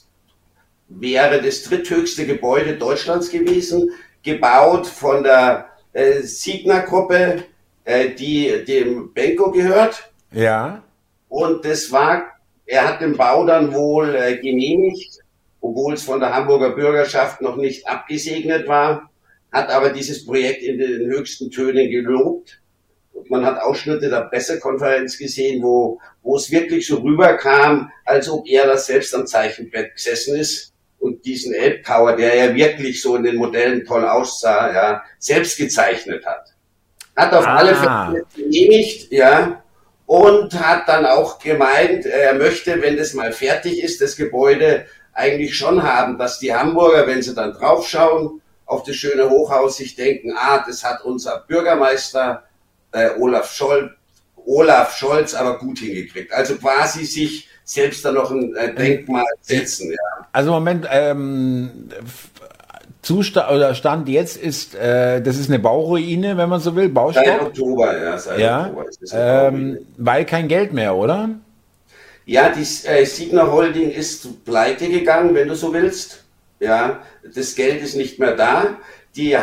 wäre 0.89 1.41
das 1.41 1.63
dritthöchste 1.63 2.25
Gebäude 2.25 2.77
Deutschlands 2.77 3.29
gewesen, 3.29 3.91
gebaut 4.23 4.87
von 4.87 5.23
der 5.23 5.69
äh, 5.93 6.21
Signa-Gruppe, 6.21 7.43
äh, 7.83 8.09
die 8.09 8.63
dem 8.65 9.13
Benko 9.13 9.51
gehört. 9.51 10.11
Ja. 10.31 10.83
Und 11.29 11.65
das 11.65 11.91
war, 11.91 12.23
er 12.65 12.87
hat 12.87 13.01
den 13.01 13.17
Bau 13.17 13.45
dann 13.45 13.73
wohl 13.73 14.15
äh, 14.15 14.37
genehmigt, 14.37 15.19
obwohl 15.61 15.93
es 15.93 16.03
von 16.03 16.19
der 16.19 16.33
Hamburger 16.33 16.71
Bürgerschaft 16.71 17.41
noch 17.41 17.57
nicht 17.57 17.87
abgesegnet 17.87 18.67
war, 18.67 19.09
hat 19.51 19.69
aber 19.69 19.89
dieses 19.89 20.25
Projekt 20.25 20.61
in 20.63 20.77
den 20.77 21.07
höchsten 21.07 21.51
Tönen 21.51 21.89
gelobt. 21.89 22.61
Und 23.13 23.29
man 23.29 23.45
hat 23.45 23.59
Ausschnitte 23.59 24.09
der 24.09 24.21
Pressekonferenz 24.21 25.17
gesehen, 25.17 25.63
wo, 25.63 25.99
wo 26.21 26.37
es 26.37 26.51
wirklich 26.51 26.85
so 26.85 26.97
rüberkam, 26.97 27.91
als 28.05 28.29
ob 28.29 28.47
er 28.47 28.67
das 28.67 28.85
selbst 28.85 29.15
am 29.15 29.25
Zeichenbrett 29.25 29.95
gesessen 29.95 30.37
ist 30.37 30.73
und 30.99 31.25
diesen 31.25 31.53
Elbtower, 31.53 32.15
der 32.15 32.35
ja 32.35 32.55
wirklich 32.55 33.01
so 33.01 33.15
in 33.15 33.23
den 33.23 33.35
Modellen 33.35 33.85
toll 33.85 34.05
aussah, 34.05 34.73
ja, 34.73 35.03
selbst 35.19 35.57
gezeichnet 35.57 36.25
hat. 36.25 36.53
Hat 37.15 37.33
auf 37.33 37.45
ah. 37.45 37.55
alle 37.55 37.75
Fälle 37.75 38.25
genehmigt, 38.35 39.11
ja, 39.11 39.63
und 40.05 40.53
hat 40.59 40.87
dann 40.87 41.05
auch 41.05 41.39
gemeint, 41.39 42.05
er 42.05 42.33
möchte, 42.33 42.81
wenn 42.81 42.97
das 42.97 43.13
mal 43.13 43.31
fertig 43.31 43.83
ist, 43.83 44.01
das 44.01 44.15
Gebäude 44.15 44.85
eigentlich 45.13 45.55
schon 45.55 45.83
haben, 45.83 46.17
dass 46.17 46.39
die 46.39 46.53
Hamburger, 46.53 47.07
wenn 47.07 47.21
sie 47.21 47.35
dann 47.35 47.53
draufschauen, 47.53 48.41
auf 48.65 48.83
das 48.83 48.95
schöne 48.95 49.29
Hochhaus 49.29 49.77
sich 49.77 49.95
denken, 49.95 50.33
ah, 50.37 50.63
das 50.65 50.83
hat 50.83 51.03
unser 51.03 51.43
Bürgermeister 51.47 52.43
äh, 52.91 53.09
Olaf 53.17 53.51
Scholz, 53.51 53.91
Olaf 54.45 54.95
Scholz 54.97 55.33
aber 55.33 55.57
gut 55.57 55.79
hingekriegt. 55.79 56.31
Also 56.31 56.55
quasi 56.57 57.05
sich 57.05 57.46
selbst 57.67 58.03
dann 58.05 58.15
noch 58.15 58.31
ein 58.31 58.55
äh, 58.55 58.73
Denkmal 58.73 59.25
setzen. 59.41 59.91
Ja. 59.91 60.27
Also 60.31 60.51
Moment, 60.51 60.87
ähm, 60.89 61.89
Zustand 63.01 63.51
oder 63.51 63.75
Stand 63.75 64.07
jetzt 64.09 64.37
ist, 64.37 64.73
äh, 64.73 65.21
das 65.21 65.37
ist 65.37 65.49
eine 65.49 65.59
Bauruine, 65.59 66.37
wenn 66.37 66.49
man 66.49 66.59
so 66.61 66.75
will, 66.75 66.89
Baustopp. 66.89 67.25
Seit 67.25 67.41
Oktober, 67.41 68.01
ja, 68.01 68.17
seit 68.17 68.39
ja, 68.39 68.71
Oktober 68.73 69.47
ähm, 69.47 69.77
weil 69.97 70.25
kein 70.25 70.47
Geld 70.47 70.73
mehr, 70.73 70.95
oder? 70.95 71.29
Ja, 72.25 72.49
die 72.49 72.61
äh, 72.87 73.05
Signer 73.05 73.51
Holding 73.51 73.91
ist 73.91 74.43
pleite 74.45 74.89
gegangen, 74.89 75.35
wenn 75.35 75.47
du 75.47 75.55
so 75.55 75.73
willst. 75.73 76.23
Ja, 76.59 76.99
das 77.35 77.55
Geld 77.55 77.81
ist 77.81 77.95
nicht 77.95 78.17
mehr 78.17 78.35
da. 78.35 78.77
Die 79.15 79.33
äh, 79.33 79.39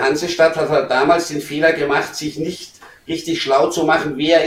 Hansestadt 0.00 0.56
hat 0.56 0.90
damals 0.90 1.28
den 1.28 1.40
Fehler 1.40 1.72
gemacht, 1.72 2.14
sich 2.14 2.38
nicht 2.38 2.74
richtig 3.06 3.40
schlau 3.40 3.70
zu 3.70 3.84
machen, 3.84 4.14
wer 4.16 4.44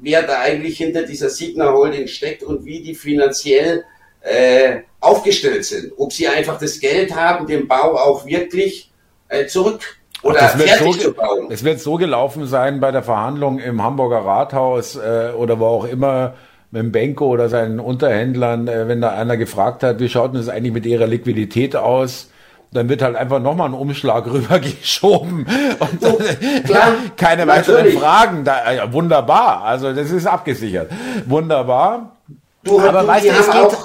wer 0.00 0.22
da 0.22 0.40
eigentlich 0.40 0.78
hinter 0.78 1.02
dieser 1.02 1.30
Signa 1.30 1.72
Holding 1.72 2.06
steckt 2.06 2.42
und 2.42 2.64
wie 2.64 2.82
die 2.82 2.94
finanziell 2.94 3.84
äh, 4.20 4.80
aufgestellt 5.00 5.64
sind. 5.64 5.92
Ob 5.96 6.12
sie 6.12 6.28
einfach 6.28 6.58
das 6.58 6.80
Geld 6.80 7.14
haben, 7.14 7.46
den 7.46 7.68
Bau 7.68 7.96
auch 7.96 8.26
wirklich 8.26 8.90
äh, 9.28 9.46
zurück 9.46 9.96
oder 10.22 10.40
Ach, 10.42 10.58
fertig 10.58 10.94
so, 10.94 11.00
zu 11.00 11.14
bauen. 11.14 11.48
Es 11.50 11.64
wird 11.64 11.80
so 11.80 11.96
gelaufen 11.96 12.46
sein 12.46 12.80
bei 12.80 12.90
der 12.90 13.02
Verhandlung 13.02 13.58
im 13.58 13.82
Hamburger 13.82 14.18
Rathaus 14.18 14.96
äh, 14.96 15.32
oder 15.36 15.58
wo 15.58 15.66
auch 15.66 15.84
immer 15.84 16.34
mit 16.70 16.82
dem 16.82 16.92
Benko 16.92 17.26
oder 17.26 17.48
seinen 17.48 17.80
Unterhändlern, 17.80 18.68
äh, 18.68 18.86
wenn 18.88 19.00
da 19.00 19.10
einer 19.10 19.36
gefragt 19.36 19.82
hat, 19.82 20.00
wie 20.00 20.08
schaut 20.08 20.32
denn 20.32 20.40
das 20.40 20.48
eigentlich 20.48 20.72
mit 20.72 20.86
ihrer 20.86 21.06
Liquidität 21.06 21.76
aus? 21.76 22.29
Dann 22.72 22.88
wird 22.88 23.02
halt 23.02 23.16
einfach 23.16 23.40
nochmal 23.40 23.68
ein 23.68 23.74
Umschlag 23.74 24.26
rübergeschoben 24.32 25.46
und 25.78 26.00
so, 26.00 26.18
klar, 26.64 26.92
keine 27.16 27.46
weiteren 27.46 27.76
natürlich. 27.76 27.98
Fragen. 27.98 28.44
Da, 28.44 28.72
ja, 28.72 28.92
wunderbar, 28.92 29.64
also 29.64 29.92
das 29.92 30.10
ist 30.10 30.26
abgesichert. 30.26 30.90
Wunderbar. 31.26 32.16
Du, 32.62 32.78
Aber 32.80 33.02
du, 33.02 33.06
weißt 33.08 33.26
du, 33.26 33.30
es 33.30 33.50
geht, 33.50 33.78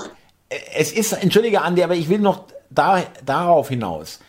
es 0.76 0.92
ist, 0.92 1.14
entschuldige 1.14 1.62
Andi, 1.62 1.84
aber 1.84 1.96
ich 1.96 2.10
will 2.10 2.20
noch 2.20 2.44
da, 2.70 3.04
darauf 3.26 3.70
hinaus. 3.70 4.20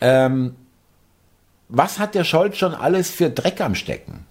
Ähm, 0.00 0.56
was 1.68 1.98
hat 1.98 2.14
der 2.14 2.24
Scholz 2.24 2.56
schon 2.56 2.74
alles 2.74 3.10
für 3.10 3.30
Dreck 3.30 3.60
am 3.60 3.74
Stecken? 3.74 4.26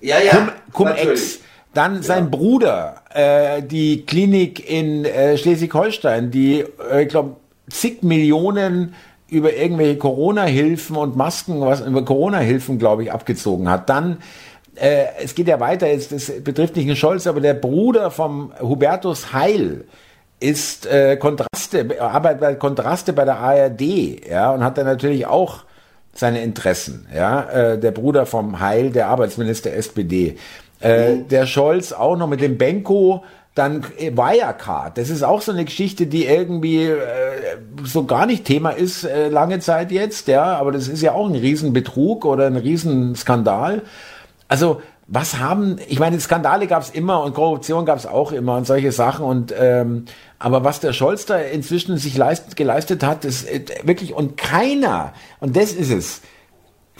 Ja, 0.00 0.20
ja. 0.20 0.52
Cum-Ex, 0.72 1.40
dann 1.74 2.02
sein 2.02 2.24
ja. 2.24 2.30
Bruder, 2.30 3.02
äh, 3.10 3.62
die 3.62 4.04
Klinik 4.04 4.68
in 4.68 5.04
äh, 5.04 5.36
Schleswig-Holstein, 5.36 6.30
die, 6.30 6.64
äh, 6.90 7.02
ich 7.02 7.08
glaube, 7.08 7.36
zig 7.70 8.02
Millionen 8.02 8.94
über 9.28 9.54
irgendwelche 9.54 9.98
Corona-Hilfen 9.98 10.96
und 10.96 11.16
Masken, 11.16 11.60
was 11.60 11.80
über 11.80 12.04
Corona-Hilfen, 12.04 12.78
glaube 12.78 13.04
ich, 13.04 13.12
abgezogen 13.12 13.68
hat. 13.68 13.88
Dann 13.90 14.18
äh, 14.74 15.06
es 15.22 15.34
geht 15.34 15.48
ja 15.48 15.60
weiter, 15.60 15.88
es, 15.88 16.08
das 16.08 16.32
betrifft 16.42 16.76
nicht 16.76 16.88
den 16.88 16.96
Scholz, 16.96 17.26
aber 17.26 17.40
der 17.40 17.54
Bruder 17.54 18.10
vom 18.10 18.52
Hubertus 18.60 19.32
Heil 19.32 19.84
ist 20.40 20.86
äh, 20.86 21.16
Kontraste, 21.16 22.00
arbeitet 22.00 22.40
bei 22.40 22.54
Kontraste 22.54 23.12
bei 23.12 23.24
der 23.24 23.38
ARD, 23.38 24.28
ja, 24.30 24.52
und 24.52 24.62
hat 24.62 24.78
dann 24.78 24.86
natürlich 24.86 25.26
auch 25.26 25.64
seine 26.14 26.42
Interessen, 26.42 27.06
ja, 27.14 27.42
äh, 27.50 27.78
der 27.78 27.90
Bruder 27.90 28.24
vom 28.24 28.60
Heil, 28.60 28.90
der 28.90 29.08
Arbeitsminister 29.08 29.72
SPD. 29.72 30.36
Äh, 30.80 31.14
mhm. 31.14 31.28
Der 31.28 31.46
Scholz 31.46 31.92
auch 31.92 32.16
noch 32.16 32.28
mit 32.28 32.40
dem 32.40 32.56
Benko, 32.56 33.24
dann 33.58 33.84
äh, 33.98 34.16
Wirecard, 34.16 34.96
das 34.96 35.10
ist 35.10 35.22
auch 35.22 35.42
so 35.42 35.52
eine 35.52 35.64
Geschichte, 35.64 36.06
die 36.06 36.26
irgendwie 36.26 36.84
äh, 36.84 37.58
so 37.84 38.04
gar 38.04 38.26
nicht 38.26 38.44
Thema 38.44 38.70
ist 38.70 39.04
äh, 39.04 39.28
lange 39.28 39.58
Zeit 39.58 39.90
jetzt, 39.90 40.28
ja, 40.28 40.56
aber 40.56 40.72
das 40.72 40.88
ist 40.88 41.02
ja 41.02 41.12
auch 41.12 41.28
ein 41.28 41.34
Riesenbetrug 41.34 42.24
oder 42.24 42.46
ein 42.46 42.56
Riesenskandal. 42.56 43.82
Also 44.48 44.80
was 45.08 45.38
haben, 45.38 45.78
ich 45.88 45.98
meine, 45.98 46.20
Skandale 46.20 46.66
gab 46.66 46.82
es 46.82 46.90
immer 46.90 47.22
und 47.22 47.34
Korruption 47.34 47.86
gab 47.86 47.98
es 47.98 48.06
auch 48.06 48.30
immer 48.30 48.56
und 48.56 48.66
solche 48.66 48.92
Sachen 48.92 49.24
und 49.24 49.54
ähm, 49.58 50.04
aber 50.38 50.64
was 50.64 50.80
der 50.80 50.92
Scholz 50.92 51.24
da 51.24 51.38
inzwischen 51.38 51.96
sich 51.96 52.16
leist, 52.16 52.56
geleistet 52.56 53.02
hat, 53.02 53.24
ist 53.24 53.48
äh, 53.48 53.64
wirklich 53.84 54.12
und 54.12 54.36
keiner 54.36 55.14
und 55.40 55.56
das 55.56 55.72
ist 55.72 55.90
es. 55.90 56.20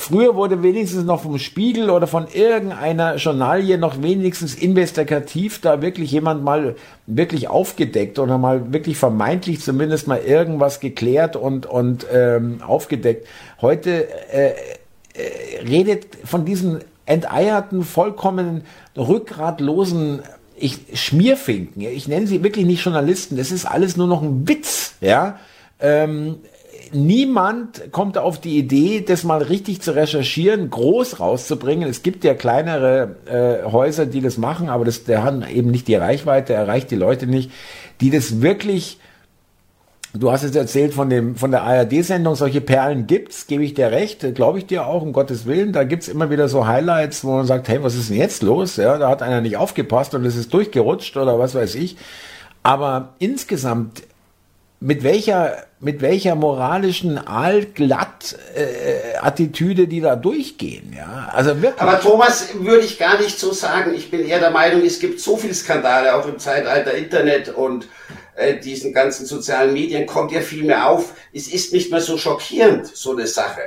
Früher 0.00 0.36
wurde 0.36 0.62
wenigstens 0.62 1.04
noch 1.04 1.22
vom 1.22 1.40
Spiegel 1.40 1.90
oder 1.90 2.06
von 2.06 2.28
irgendeiner 2.32 3.16
Journalie 3.16 3.76
noch 3.78 4.00
wenigstens 4.00 4.54
investigativ 4.54 5.60
da 5.60 5.82
wirklich 5.82 6.12
jemand 6.12 6.44
mal 6.44 6.76
wirklich 7.06 7.48
aufgedeckt 7.48 8.20
oder 8.20 8.38
mal 8.38 8.72
wirklich 8.72 8.96
vermeintlich 8.96 9.60
zumindest 9.60 10.06
mal 10.06 10.20
irgendwas 10.20 10.78
geklärt 10.78 11.34
und 11.34 11.66
und 11.66 12.06
ähm, 12.12 12.62
aufgedeckt. 12.64 13.26
Heute 13.60 14.08
äh, 14.32 14.50
äh, 15.14 15.66
redet 15.68 16.16
von 16.24 16.44
diesen 16.44 16.78
enteierten, 17.04 17.82
vollkommen 17.82 18.62
rückgratlosen 18.96 20.22
ich, 20.56 20.78
Schmierfinken. 20.94 21.82
Ich 21.82 22.06
nenne 22.06 22.28
sie 22.28 22.44
wirklich 22.44 22.66
nicht 22.66 22.84
Journalisten. 22.84 23.36
Das 23.36 23.50
ist 23.50 23.64
alles 23.64 23.96
nur 23.96 24.06
noch 24.06 24.22
ein 24.22 24.46
Witz. 24.48 24.94
Ja. 25.00 25.40
Ähm, 25.80 26.36
niemand 26.92 27.92
kommt 27.92 28.18
auf 28.18 28.40
die 28.40 28.58
Idee, 28.58 29.00
das 29.00 29.24
mal 29.24 29.42
richtig 29.42 29.80
zu 29.80 29.94
recherchieren, 29.94 30.70
groß 30.70 31.20
rauszubringen. 31.20 31.88
Es 31.88 32.02
gibt 32.02 32.24
ja 32.24 32.34
kleinere 32.34 33.16
äh, 33.26 33.70
Häuser, 33.70 34.06
die 34.06 34.20
das 34.20 34.38
machen, 34.38 34.68
aber 34.68 34.84
das, 34.84 35.04
der 35.04 35.24
hat 35.24 35.48
eben 35.50 35.70
nicht 35.70 35.88
die 35.88 35.94
Reichweite, 35.94 36.52
erreicht 36.52 36.90
die 36.90 36.96
Leute 36.96 37.26
nicht, 37.26 37.50
die 38.00 38.10
das 38.10 38.40
wirklich 38.40 38.98
Du 40.14 40.32
hast 40.32 40.42
jetzt 40.42 40.56
erzählt 40.56 40.94
von 40.94 41.10
dem 41.10 41.36
von 41.36 41.50
der 41.50 41.64
ARD-Sendung, 41.64 42.34
solche 42.34 42.62
Perlen 42.62 43.06
gibt's, 43.06 43.46
gebe 43.46 43.62
ich 43.62 43.74
dir 43.74 43.90
recht, 43.90 44.34
glaube 44.34 44.58
ich 44.58 44.66
dir 44.66 44.86
auch, 44.86 45.02
um 45.02 45.12
Gottes 45.12 45.44
Willen. 45.44 45.74
Da 45.74 45.84
gibt's 45.84 46.08
immer 46.08 46.30
wieder 46.30 46.48
so 46.48 46.66
Highlights, 46.66 47.24
wo 47.24 47.32
man 47.32 47.46
sagt, 47.46 47.68
hey, 47.68 47.82
was 47.82 47.94
ist 47.94 48.08
denn 48.08 48.16
jetzt 48.16 48.42
los? 48.42 48.76
Ja, 48.76 48.96
da 48.96 49.10
hat 49.10 49.22
einer 49.22 49.42
nicht 49.42 49.58
aufgepasst 49.58 50.14
und 50.14 50.24
es 50.24 50.34
ist 50.34 50.52
durchgerutscht 50.54 51.16
oder 51.18 51.38
was 51.38 51.54
weiß 51.54 51.74
ich. 51.74 51.98
Aber 52.62 53.14
insgesamt, 53.18 54.02
mit 54.80 55.02
welcher, 55.02 55.64
mit 55.80 56.00
welcher 56.02 56.34
moralischen 56.34 57.18
Aalglatt 57.18 58.36
äh, 58.54 59.16
Attitüde 59.20 59.88
die 59.88 60.00
da 60.00 60.14
durchgehen, 60.14 60.94
ja. 60.96 61.30
Also 61.32 61.60
wirklich. 61.60 61.80
Aber 61.80 62.00
Thomas 62.00 62.48
würde 62.54 62.84
ich 62.84 62.98
gar 62.98 63.20
nicht 63.20 63.38
so 63.38 63.52
sagen. 63.52 63.94
Ich 63.94 64.10
bin 64.10 64.26
eher 64.26 64.38
der 64.38 64.50
Meinung, 64.50 64.84
es 64.84 65.00
gibt 65.00 65.20
so 65.20 65.36
viele 65.36 65.54
Skandale 65.54 66.14
auch 66.14 66.26
im 66.26 66.38
Zeitalter 66.38 66.94
Internet 66.94 67.48
und 67.48 67.88
äh, 68.36 68.58
diesen 68.60 68.92
ganzen 68.92 69.26
sozialen 69.26 69.72
Medien 69.72 70.06
kommt 70.06 70.30
ja 70.30 70.40
viel 70.40 70.62
mehr 70.62 70.88
auf. 70.88 71.14
Es 71.32 71.48
ist 71.48 71.72
nicht 71.72 71.90
mehr 71.90 72.00
so 72.00 72.16
schockierend, 72.16 72.86
so 72.86 73.12
eine 73.12 73.26
Sache. 73.26 73.62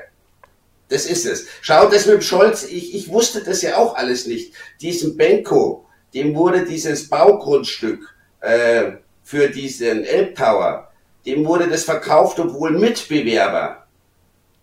Das 0.87 1.05
ist 1.05 1.25
es. 1.25 1.47
Schau, 1.61 1.89
das 1.89 2.05
mit 2.05 2.15
dem 2.15 2.21
Scholz, 2.21 2.63
ich, 2.63 2.95
ich 2.95 3.09
wusste 3.09 3.43
das 3.43 3.61
ja 3.61 3.77
auch 3.77 3.95
alles 3.95 4.27
nicht. 4.27 4.53
Diesem 4.81 5.17
Benko, 5.17 5.85
dem 6.13 6.35
wurde 6.35 6.65
dieses 6.65 7.09
Baugrundstück 7.09 8.13
äh, 8.41 8.91
für 9.23 9.49
diesen 9.49 10.03
Elbtower, 10.03 10.90
dem 11.25 11.45
wurde 11.45 11.67
das 11.67 11.83
verkauft, 11.83 12.39
obwohl 12.39 12.71
Mitbewerber 12.71 13.87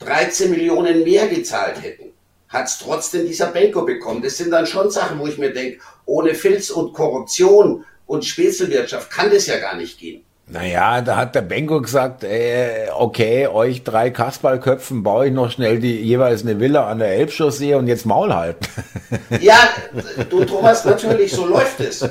13 0.01 0.51
Millionen 0.51 1.05
mehr 1.05 1.29
gezahlt 1.29 1.83
hätten. 1.83 2.13
Hat 2.49 2.67
es 2.67 2.79
trotzdem 2.79 3.27
dieser 3.27 3.49
Benko 3.49 3.83
bekommen. 3.83 4.23
Das 4.23 4.37
sind 4.37 4.51
dann 4.51 4.67
schon 4.67 4.91
Sachen, 4.91 5.19
wo 5.19 5.27
ich 5.27 5.39
mir 5.39 5.53
denke, 5.53 5.81
ohne 6.07 6.35
Filz 6.35 6.71
und 6.71 6.95
Korruption 6.95 7.85
und 8.07 8.25
Spätzelwirtschaft 8.25 9.11
kann 9.11 9.31
das 9.31 9.47
ja 9.47 9.59
gar 9.59 9.77
nicht 9.77 9.99
gehen. 9.99 10.25
Naja, 10.51 11.03
da 11.03 11.17
hat 11.17 11.35
der 11.35 11.43
Benko 11.43 11.83
gesagt, 11.83 12.25
äh, 12.25 12.89
okay, 12.95 13.49
euch 13.49 13.85
drei 13.85 14.11
Kasperlköpfen 14.11 15.03
baue 15.03 15.27
ich 15.27 15.33
noch 15.33 15.51
schnell 15.51 15.79
die 15.79 16.01
jeweils 16.01 16.43
eine 16.43 16.59
Villa 16.59 16.89
an 16.89 17.01
der 17.01 17.09
Elbchaussee 17.09 17.75
und 17.75 17.87
jetzt 17.87 18.07
Maul 18.07 18.35
halten. 18.35 18.65
Ja, 19.41 19.57
du 20.29 20.45
Thomas, 20.45 20.85
natürlich, 20.85 21.33
so 21.33 21.47
läuft 21.47 21.81
es. 21.81 22.07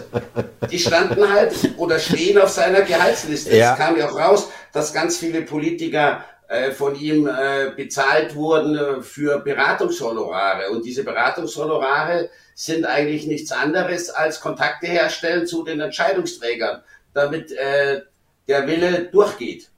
Die 0.69 0.79
standen 0.79 1.31
halt 1.31 1.53
oder 1.77 1.99
stehen 1.99 2.39
auf 2.39 2.49
seiner 2.49 2.81
Gehaltsliste. 2.81 3.55
Ja. 3.55 3.73
Es 3.73 3.79
kam 3.79 3.97
ja 3.97 4.09
auch 4.09 4.17
raus, 4.17 4.49
dass 4.71 4.93
ganz 4.93 5.17
viele 5.17 5.41
Politiker 5.41 6.23
äh, 6.47 6.71
von 6.71 6.95
ihm 6.95 7.27
äh, 7.27 7.71
bezahlt 7.75 8.35
wurden 8.35 8.77
äh, 8.77 9.01
für 9.01 9.39
Beratungshonorare. 9.39 10.69
Und 10.71 10.85
diese 10.85 11.03
Beratungshonorare 11.03 12.29
sind 12.55 12.85
eigentlich 12.85 13.27
nichts 13.27 13.51
anderes 13.51 14.09
als 14.09 14.39
Kontakte 14.39 14.87
herstellen 14.87 15.45
zu 15.45 15.63
den 15.63 15.79
Entscheidungsträgern, 15.79 16.83
damit 17.13 17.51
äh, 17.51 18.01
der 18.47 18.67
Wille 18.67 19.05
durchgeht. 19.11 19.69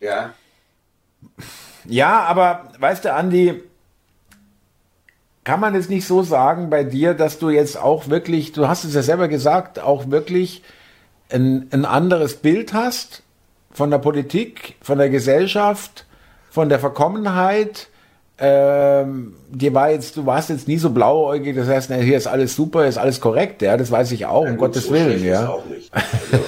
Ja. 0.00 0.34
Ja, 1.84 2.20
aber 2.20 2.72
weißt 2.78 3.04
du, 3.04 3.12
Andi, 3.12 3.62
kann 5.44 5.60
man 5.60 5.74
es 5.74 5.88
nicht 5.88 6.06
so 6.06 6.22
sagen 6.22 6.70
bei 6.70 6.84
dir, 6.84 7.14
dass 7.14 7.38
du 7.38 7.50
jetzt 7.50 7.76
auch 7.76 8.08
wirklich, 8.08 8.52
du 8.52 8.68
hast 8.68 8.84
es 8.84 8.94
ja 8.94 9.02
selber 9.02 9.28
gesagt, 9.28 9.80
auch 9.80 10.10
wirklich 10.10 10.62
ein, 11.30 11.68
ein 11.72 11.84
anderes 11.84 12.36
Bild 12.36 12.72
hast 12.72 13.22
von 13.72 13.90
der 13.90 13.98
Politik, 13.98 14.76
von 14.82 14.98
der 14.98 15.08
Gesellschaft, 15.08 16.06
von 16.50 16.68
der 16.68 16.78
Verkommenheit, 16.78 17.88
ähm, 18.38 19.36
dir 19.50 19.74
war 19.74 19.90
jetzt, 19.90 20.16
du 20.16 20.26
warst 20.26 20.50
jetzt 20.50 20.66
nie 20.66 20.78
so 20.78 20.90
blauäugig, 20.90 21.56
das 21.56 21.68
heißt, 21.68 21.90
na, 21.90 21.96
hier 21.96 22.16
ist 22.16 22.26
alles 22.26 22.56
super, 22.56 22.86
ist 22.86 22.98
alles 22.98 23.20
korrekt, 23.20 23.62
ja, 23.62 23.76
das 23.76 23.90
weiß 23.90 24.10
ich 24.12 24.26
auch, 24.26 24.44
ja, 24.44 24.50
um 24.50 24.56
Gottes 24.56 24.86
so 24.86 24.94
Willen, 24.94 25.24
ja. 25.24 25.48
Auch 25.48 25.64
nicht. 25.66 25.92
Also. 25.92 26.44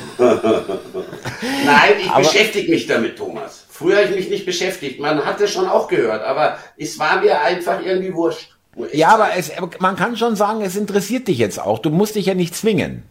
Nein, 1.75 1.95
ich 1.99 2.13
beschäftige 2.13 2.71
mich 2.71 2.87
damit, 2.87 3.17
Thomas. 3.17 3.65
Früher 3.71 3.97
habe 3.97 4.09
ich 4.11 4.17
mich 4.17 4.29
nicht 4.31 4.47
beschäftigt, 4.47 5.01
man 5.01 5.25
hat 5.25 5.41
es 5.41 5.51
schon 5.51 5.67
auch 5.67 5.89
gehört, 5.89 6.23
aber 6.23 6.59
es 6.77 6.99
war 6.99 7.21
mir 7.21 7.41
einfach 7.41 7.85
irgendwie 7.85 8.15
wurscht. 8.15 8.51
Ja, 8.93 9.09
aber 9.09 9.31
es, 9.37 9.53
man 9.79 9.97
kann 9.97 10.17
schon 10.17 10.37
sagen, 10.37 10.63
es 10.63 10.77
interessiert 10.77 11.29
dich 11.29 11.39
jetzt 11.39 11.61
auch. 11.61 11.79
Du 11.79 11.91
musst 11.91 12.15
dich 12.15 12.27
ja 12.27 12.35
nicht 12.35 12.55
zwingen. 12.55 13.05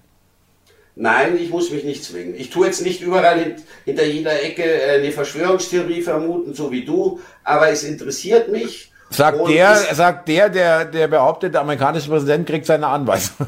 Nein, 0.96 1.38
ich 1.42 1.50
muss 1.50 1.72
mich 1.72 1.84
nicht 1.84 2.04
zwingen. 2.04 2.36
Ich 2.36 2.50
tue 2.50 2.68
jetzt 2.68 2.82
nicht 2.82 3.02
überall 3.02 3.56
hinter 3.84 4.06
jeder 4.06 4.44
Ecke 4.44 4.64
äh, 4.64 5.00
eine 5.00 5.12
Verschwörungstheorie 5.12 6.02
vermuten, 6.02 6.54
so 6.54 6.72
wie 6.72 6.86
du, 6.86 7.20
aber 7.44 7.70
es 7.70 7.84
interessiert 7.84 8.52
mich. 8.52 8.92
Sagt 9.10 9.48
der, 9.48 9.76
sagt 9.94 10.28
der, 10.28 10.50
der, 10.50 10.86
der 10.86 11.08
behauptet, 11.08 11.54
der 11.54 11.62
amerikanische 11.62 12.10
Präsident 12.10 12.48
kriegt 12.48 12.66
seine 12.66 12.88
Anweisung. 12.88 13.48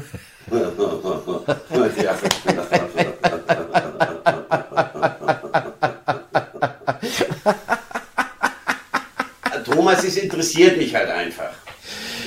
Thomas, 9.86 10.02
es 10.02 10.16
interessiert 10.16 10.78
mich 10.78 10.92
halt 10.94 11.08
einfach. 11.08 11.50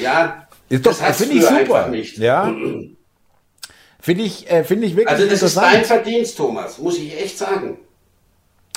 Ja, 0.02 0.48
ist 0.69 0.86
doch, 0.86 0.98
das 0.98 1.17
finde 1.17 1.36
ich 1.36 1.43
super. 1.43 1.88
Nicht. 1.88 2.17
Ja. 2.17 2.56
Finde 4.02 4.24
ich, 4.24 4.50
äh, 4.50 4.63
finde 4.63 4.88
ich 4.88 4.95
wirklich 4.95 5.10
Also 5.10 5.28
das 5.28 5.43
ist 5.43 5.58
dein 5.58 5.84
Verdienst, 5.84 6.38
Thomas, 6.38 6.78
muss 6.78 6.98
ich 6.98 7.22
echt 7.22 7.38
sagen. 7.38 7.80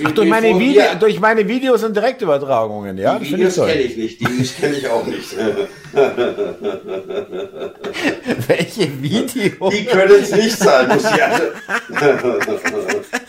Ach, 0.05 0.11
durch, 0.11 0.29
meine 0.29 0.59
Video, 0.59 0.83
durch 0.99 1.21
meine 1.21 1.47
Videos 1.47 1.85
und 1.85 1.95
Direktübertragungen, 1.95 2.99
ja? 2.99 3.21
Die 3.21 3.31
Videos 3.31 3.55
kenne 3.55 3.83
ich 3.83 3.97
nicht, 3.97 4.21
die 4.21 4.25
kenne 4.61 4.79
ich 4.79 4.89
auch 4.89 5.07
nicht. 5.07 5.37
Welche 8.49 9.03
Videos? 9.03 9.75
Die 9.75 9.85
können 9.85 10.23
es 10.23 10.33
nicht 10.33 10.59
sein, 10.59 10.89
muss 10.89 11.05
ich 11.05 11.23
also. 11.23 11.45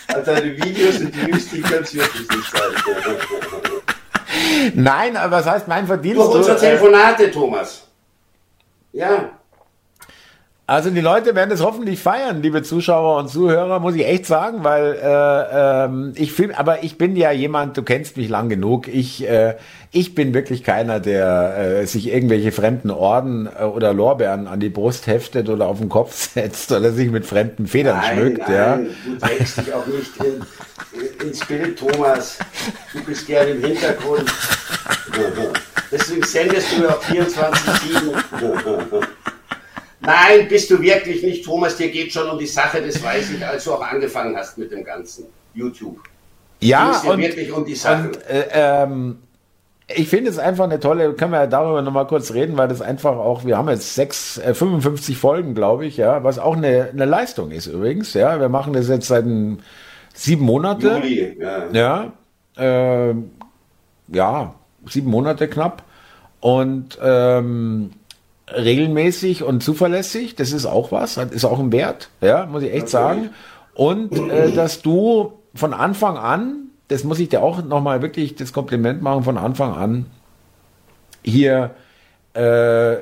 also 0.08 0.32
deine 0.32 0.58
Videos 0.58 1.00
und 1.00 1.14
die 1.14 1.32
News, 1.32 1.50
die 1.50 1.62
können 1.62 1.84
es 1.84 1.94
wirklich 1.94 2.28
nicht 2.30 2.52
sein. 2.52 2.72
Nein, 4.76 5.18
aber 5.18 5.38
was 5.38 5.46
heißt 5.46 5.68
mein 5.68 5.88
Verdienst? 5.88 6.18
Durch 6.18 6.36
unsere 6.36 6.58
Telefonate, 6.58 7.32
Thomas. 7.32 7.88
Ja. 8.92 9.32
Also 10.66 10.92
die 10.92 11.02
Leute 11.02 11.36
werden 11.36 11.52
es 11.52 11.62
hoffentlich 11.62 12.00
feiern, 12.00 12.42
liebe 12.42 12.64
Zuschauer 12.64 13.20
und 13.20 13.28
Zuhörer, 13.28 13.80
muss 13.80 13.96
ich 13.96 14.08
echt 14.08 14.26
sagen, 14.26 14.64
weil 14.64 14.94
äh, 14.94 15.86
ähm, 15.86 16.14
ich 16.16 16.32
film, 16.32 16.52
aber 16.56 16.84
ich 16.84 16.98
bin 16.98 17.18
ja 17.18 17.34
jemand, 17.34 17.76
du 17.76 17.84
kennst 17.84 18.16
mich 18.16 18.30
lang 18.30 18.48
genug. 18.48 18.88
Ich 18.88 19.28
äh, 19.28 19.58
ich 19.92 20.16
bin 20.16 20.34
wirklich 20.34 20.64
keiner, 20.64 21.02
der 21.02 21.82
äh, 21.82 21.86
sich 21.86 22.08
irgendwelche 22.08 22.54
fremden 22.54 22.92
Orden 22.92 23.48
äh, 23.48 23.64
oder 23.64 23.94
Lorbeeren 23.94 24.48
an 24.48 24.62
die 24.62 24.70
Brust 24.70 25.06
heftet 25.06 25.50
oder 25.50 25.68
auf 25.68 25.80
den 25.80 25.90
Kopf 25.90 26.16
setzt 26.34 26.72
oder 26.72 26.94
sich 26.94 27.12
mit 27.12 27.26
fremden 27.26 27.68
Federn 27.68 27.98
nein, 27.98 28.18
schmückt. 28.18 28.48
Nein, 28.48 28.56
ja. 28.56 28.78
du 28.78 29.18
trägst 29.20 29.58
dich 29.58 29.74
auch 29.74 29.86
nicht 29.86 30.12
in, 30.24 30.42
ins 31.28 31.46
Bild, 31.46 31.78
Thomas. 31.78 32.40
Du 32.94 33.04
bist 33.04 33.28
gerne 33.28 33.52
im 33.52 33.62
Hintergrund. 33.64 34.24
Deswegen 35.92 36.24
sendest 36.24 36.72
du 36.76 36.84
ja 36.84 36.94
24-7. 36.94 39.04
Nein, 40.06 40.48
bist 40.50 40.70
du 40.70 40.82
wirklich 40.82 41.24
nicht, 41.24 41.46
Thomas. 41.46 41.78
Dir 41.78 41.90
geht 41.90 42.12
schon 42.12 42.30
um 42.30 42.38
die 42.38 42.46
Sache, 42.46 42.82
das 42.82 43.02
weiß 43.02 43.32
ich, 43.32 43.46
als 43.46 43.64
du 43.64 43.74
auch 43.74 43.82
angefangen 43.82 44.36
hast 44.36 44.58
mit 44.58 44.72
dem 44.72 44.84
ganzen 44.84 45.26
YouTube. 45.54 45.98
Ja, 46.60 47.02
und, 47.06 47.20
wirklich 47.20 47.52
um 47.52 47.66
die 47.66 47.76
Sache. 47.76 48.08
Und, 48.08 48.28
äh, 48.28 48.48
ähm, 48.52 49.18
ich 49.88 50.08
finde 50.08 50.30
es 50.30 50.40
einfach 50.40 50.66
eine 50.66 50.80
tolle, 50.80 51.14
können 51.14 51.32
wir 51.32 51.42
ja 51.42 51.48
darüber 51.48 51.82
nochmal 51.82 52.08
kurz 52.08 52.34
reden, 52.34 52.58
weil 52.58 52.68
das 52.68 52.82
einfach 52.82 53.16
auch, 53.16 53.46
wir 53.46 53.58
haben 53.58 53.70
jetzt 53.70 53.96
sechs, 53.96 54.38
äh, 54.38 54.54
55 54.54 55.18
Folgen, 55.18 55.56
glaube 55.56 55.86
ich, 55.86 55.98
ja, 55.98 56.24
was 56.24 56.40
auch 56.40 56.56
eine, 56.56 56.90
eine 56.92 57.06
Leistung 57.06 57.52
ist 57.52 57.68
übrigens, 57.68 58.14
ja. 58.14 58.40
Wir 58.40 58.50
machen 58.50 58.74
das 58.74 58.90
jetzt 58.90 59.08
seit 59.08 59.26
sieben 60.14 60.46
Monate. 60.46 61.00
Juli, 61.02 61.38
ja. 61.40 62.14
Ja, 62.58 63.10
äh, 63.10 63.16
ja, 64.10 64.56
sieben 64.86 65.10
Monate 65.10 65.48
knapp. 65.48 65.84
Und 66.40 66.98
ähm, 67.02 67.92
regelmäßig 68.48 69.44
und 69.44 69.64
zuverlässig, 69.64 70.36
das 70.36 70.52
ist 70.52 70.66
auch 70.66 70.92
was, 70.92 71.18
ist 71.18 71.46
auch 71.46 71.60
ein 71.60 71.72
Wert, 71.72 72.10
ja, 72.22 72.46
muss 72.46 72.64
ich 72.64 72.74
echt 72.74 72.90
sagen. 72.90 73.30
Und 73.74 74.30
äh, 74.30 74.52
dass 74.52 74.82
du 74.82 75.34
von 75.56 75.74
Anfang 75.74 76.18
an, 76.18 76.68
das 76.88 77.04
muss 77.04 77.20
ich 77.20 77.30
dir 77.30 77.42
auch 77.42 77.64
nochmal 77.64 78.02
wirklich 78.02 78.36
das 78.36 78.54
Kompliment 78.54 79.02
machen, 79.02 79.24
von 79.24 79.38
Anfang 79.38 79.74
an 79.74 80.06
hier 81.24 81.72
äh, 82.34 82.98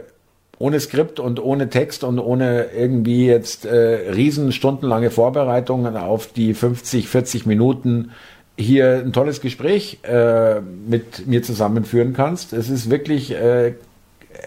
ohne 0.60 0.80
Skript 0.80 1.20
und 1.20 1.44
ohne 1.44 1.70
Text 1.70 2.04
und 2.04 2.20
ohne 2.20 2.68
irgendwie 2.78 3.26
jetzt 3.26 3.66
äh, 3.66 4.12
riesen 4.12 4.52
stundenlange 4.52 5.10
Vorbereitungen 5.10 5.98
auf 5.98 6.28
die 6.28 6.54
50, 6.54 7.10
40 7.10 7.46
Minuten 7.48 8.12
hier 8.58 9.02
ein 9.04 9.12
tolles 9.12 9.42
Gespräch 9.42 10.00
äh, 10.04 10.62
mit 10.62 11.26
mir 11.26 11.42
zusammenführen 11.42 12.14
kannst. 12.14 12.54
Es 12.54 12.70
ist 12.70 12.92
wirklich 12.92 13.32
äh, 13.32 13.74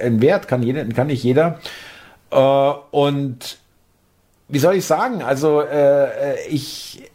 ein 0.02 0.20
Wert, 0.20 0.48
kann, 0.48 0.62
jeder, 0.62 0.84
kann 0.86 1.08
nicht 1.08 1.22
jeder. 1.22 1.58
Äh, 2.30 2.36
und 2.90 3.58
wie 4.48 4.58
soll 4.58 4.76
ich 4.76 4.84
sagen? 4.84 5.22
Also 5.22 5.60
äh, 5.62 6.46
ich, 6.48 7.10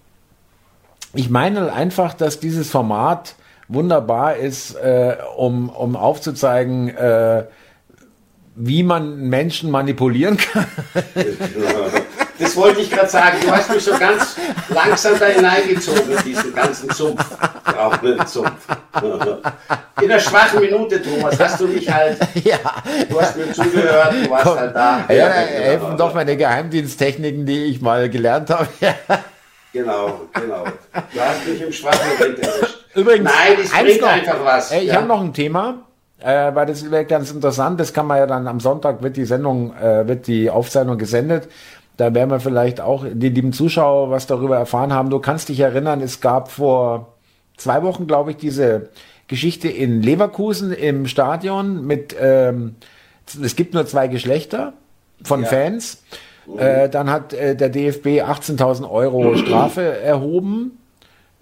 ich 1.14 1.30
meine 1.30 1.72
einfach, 1.72 2.14
dass 2.14 2.40
dieses 2.40 2.70
Format 2.70 3.36
wunderbar 3.68 4.36
ist, 4.36 4.76
äh, 4.76 5.18
um, 5.38 5.70
um 5.70 5.96
aufzuzeigen, 5.96 6.90
äh, 6.90 7.46
wie 8.56 8.84
man 8.84 9.30
Menschen 9.30 9.72
manipulieren 9.72 10.38
kann. 10.38 10.66
Das 12.40 12.56
wollte 12.56 12.82
ich 12.82 12.90
gerade 12.90 13.10
sagen. 13.10 13.38
Du 13.42 13.52
hast 13.52 13.70
mich 13.70 13.84
so 13.84 13.98
ganz 13.98 14.38
langsam 14.70 15.20
da 15.20 15.26
hineingezogen 15.26 16.12
in 16.12 16.24
diesen 16.24 16.56
ganzen 16.56 16.90
Sumpf. 16.92 17.24
Brauchenden 17.66 18.26
Sumpf. 18.26 18.68
In 20.02 20.08
der 20.08 20.20
schwachen 20.20 20.62
Minute, 20.62 21.02
Thomas, 21.02 21.40
hast 21.40 21.60
du 21.60 21.68
mich 21.68 21.92
halt. 21.92 22.18
Ja. 22.44 22.58
Du 23.10 23.22
hast 23.22 23.36
mir 23.36 23.52
zugehört, 23.52 24.14
du 24.14 24.30
warst 24.30 24.44
Komm. 24.46 24.58
halt 24.58 24.76
da. 24.76 25.06
Ja, 25.10 25.16
ja, 25.16 25.30
helfen 25.32 25.98
doch 25.98 26.14
meine 26.14 26.38
Geheimdiensttechniken, 26.38 27.46
die 27.46 27.66
ich 27.66 27.82
mal 27.82 28.10
gelernt 28.10 28.50
habe. 28.50 28.68
Genau, 29.72 30.22
genau. 30.34 30.64
Du 31.14 31.20
hast 31.20 31.48
mich 31.48 31.62
im 31.62 31.72
schwachen 31.72 32.00
Moment 32.18 32.40
erwischt. 32.40 32.78
Übrigens, 32.96 33.32
Nein, 33.32 33.58
es 33.64 33.72
bringt 33.72 34.02
noch. 34.02 34.10
einfach 34.10 34.44
was. 34.44 34.72
Ich 34.72 34.84
ja. 34.86 34.96
habe 34.96 35.06
noch 35.06 35.22
ein 35.22 35.34
Thema, 35.34 35.84
äh, 36.20 36.54
weil 36.56 36.66
das 36.66 36.90
wäre 36.90 37.06
ganz 37.06 37.30
interessant. 37.32 37.80
Das 37.80 37.94
kann 37.94 38.08
man 38.08 38.18
ja 38.18 38.26
dann 38.26 38.48
am 38.48 38.60
Sonntag 38.60 39.04
wird 39.04 39.16
die 39.16 39.26
Sendung, 39.26 39.76
äh, 39.78 40.08
wird 40.08 40.26
die 40.26 40.50
Aufzeichnung 40.50 40.98
gesendet. 40.98 41.50
Da 42.00 42.14
werden 42.14 42.30
wir 42.30 42.40
vielleicht 42.40 42.80
auch 42.80 43.04
die 43.12 43.28
lieben 43.28 43.52
Zuschauer 43.52 44.10
was 44.10 44.26
darüber 44.26 44.56
erfahren 44.56 44.94
haben. 44.94 45.10
Du 45.10 45.20
kannst 45.20 45.50
dich 45.50 45.60
erinnern, 45.60 46.00
es 46.00 46.22
gab 46.22 46.50
vor 46.50 47.18
zwei 47.58 47.84
Wochen, 47.84 48.08
glaube 48.08 48.32
ich, 48.32 48.38
diese 48.38 48.88
Geschichte 49.28 49.68
in 49.68 50.02
Leverkusen 50.02 50.72
im 50.72 51.08
Stadion 51.08 51.86
mit, 51.86 52.16
ähm, 52.18 52.76
es 53.44 53.58
gibt 53.58 53.74
nur 53.74 53.86
zwei 53.86 54.08
Geschlechter 54.08 54.72
von 55.24 55.42
Ja. 55.42 55.50
Fans. 55.50 56.02
Äh, 56.58 56.88
dann 56.88 57.12
hat 57.12 57.34
äh, 57.34 57.58
der 57.58 57.68
DFB 57.68 58.24
18.000 58.24 58.90
Euro 58.90 59.36
Strafe 59.36 60.00
erhoben. 60.00 60.80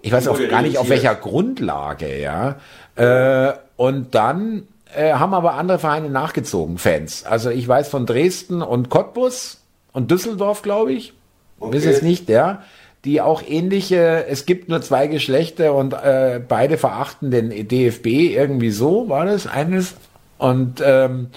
Ich 0.02 0.10
weiß 0.10 0.26
auch 0.26 0.40
gar 0.50 0.62
nicht 0.62 0.78
auf 0.78 0.88
welcher 0.88 1.14
Grundlage, 1.14 2.20
ja. 2.20 2.56
Äh, 2.96 3.52
und 3.76 4.16
dann 4.16 4.64
äh, 4.92 5.12
haben 5.12 5.34
aber 5.34 5.54
andere 5.54 5.78
Vereine 5.78 6.10
nachgezogen, 6.10 6.78
Fans. 6.78 7.24
Also 7.24 7.50
ich 7.50 7.68
weiß 7.68 7.88
von 7.88 8.06
Dresden 8.06 8.60
und 8.60 8.90
Cottbus 8.90 9.58
und 9.98 10.12
Düsseldorf, 10.12 10.62
glaube 10.62 10.92
ich. 10.92 11.12
Okay. 11.58 11.76
Ist 11.76 11.86
es 11.86 12.02
nicht, 12.02 12.28
ja. 12.28 12.62
Die 13.04 13.20
auch 13.20 13.42
ähnliche, 13.46 14.26
es 14.28 14.46
gibt 14.46 14.68
nur 14.68 14.80
zwei 14.80 15.08
Geschlechter 15.08 15.74
und 15.74 15.92
äh, 15.92 16.40
beide 16.46 16.78
verachten 16.78 17.32
den 17.32 17.50
DFB 17.66 18.06
irgendwie 18.06 18.70
so, 18.70 19.08
war 19.08 19.26
das 19.26 19.48
eines. 19.48 19.94
Und 20.38 20.80
ähm, 20.84 21.30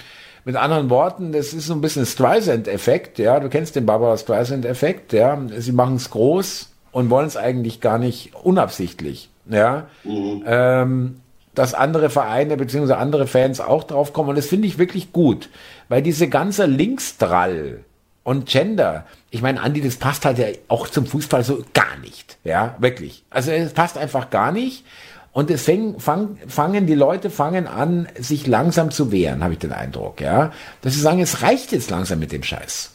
mit 0.46 0.56
anderen 0.56 0.92
Worten, 0.92 1.32
das 1.32 1.54
ist 1.54 1.66
so 1.66 1.74
ein 1.74 1.82
bisschen 1.82 2.06
Streisand-Effekt, 2.06 3.18
ja. 3.18 3.40
Du 3.40 3.50
kennst 3.50 3.76
den 3.76 3.88
Barbara 3.88 4.16
Streisand-Effekt, 4.16 5.12
ja. 5.12 5.40
Sie 5.58 5.72
machen 5.72 5.96
es 5.96 6.12
groß 6.12 6.72
und 6.92 7.10
wollen 7.10 7.28
es 7.28 7.38
eigentlich 7.38 7.82
gar 7.82 7.98
nicht 7.98 8.36
unabsichtlich, 8.44 9.30
ja. 9.50 9.88
Ähm, 10.06 11.16
dass 11.56 11.74
andere 11.74 12.12
Vereine 12.12 12.58
bzw. 12.58 12.94
andere 12.94 13.26
Fans 13.26 13.60
auch 13.60 13.86
drauf 13.86 14.14
kommen. 14.14 14.30
Und 14.30 14.38
das 14.38 14.46
finde 14.46 14.68
ich 14.68 14.78
wirklich 14.78 15.12
gut, 15.12 15.50
weil 15.90 16.04
diese 16.04 16.28
ganze 16.28 16.68
Linksdrall 16.68 17.84
und 18.24 18.48
Gender, 18.48 19.06
ich 19.32 19.42
meine, 19.42 19.62
Andi, 19.62 19.82
das 19.82 19.96
passt 19.96 20.26
halt 20.26 20.38
ja 20.38 20.48
auch 20.68 20.88
zum 20.88 21.06
Fußball 21.06 21.44
so 21.44 21.64
gar 21.74 21.98
nicht. 21.98 22.38
Ja, 22.44 22.76
wirklich. 22.80 23.24
Also 23.30 23.52
es 23.52 23.74
passt 23.74 23.98
einfach 23.98 24.30
gar 24.30 24.52
nicht. 24.52 24.86
Und 25.34 25.50
es 25.50 25.64
fäng, 25.64 26.00
fang, 26.00 26.38
fangen, 26.48 26.88
die 26.88 26.94
Leute 26.94 27.30
fangen 27.30 27.66
an, 27.66 28.10
sich 28.20 28.48
langsam 28.48 28.92
zu 28.92 29.14
wehren, 29.14 29.44
habe 29.44 29.54
ich 29.54 29.60
den 29.60 29.72
Eindruck, 29.72 30.20
ja. 30.20 30.52
Dass 30.82 30.94
sie 30.94 31.00
sagen, 31.00 31.22
es 31.22 31.42
reicht 31.42 31.72
jetzt 31.72 31.90
langsam 31.90 32.20
mit 32.20 32.34
dem 32.34 32.44
Scheiß. 32.44 32.92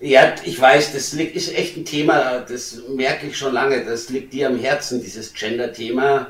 Ja, 0.00 0.34
ich 0.44 0.58
weiß, 0.58 0.92
das 0.92 1.12
ist 1.12 1.56
echt 1.56 1.76
ein 1.76 1.84
Thema, 1.84 2.40
das 2.40 2.78
merke 2.96 3.26
ich 3.26 3.36
schon 3.36 3.52
lange, 3.52 3.84
das 3.84 4.08
liegt 4.08 4.32
dir 4.32 4.48
am 4.48 4.58
Herzen, 4.58 5.02
dieses 5.02 5.34
Gender-Thema. 5.34 6.28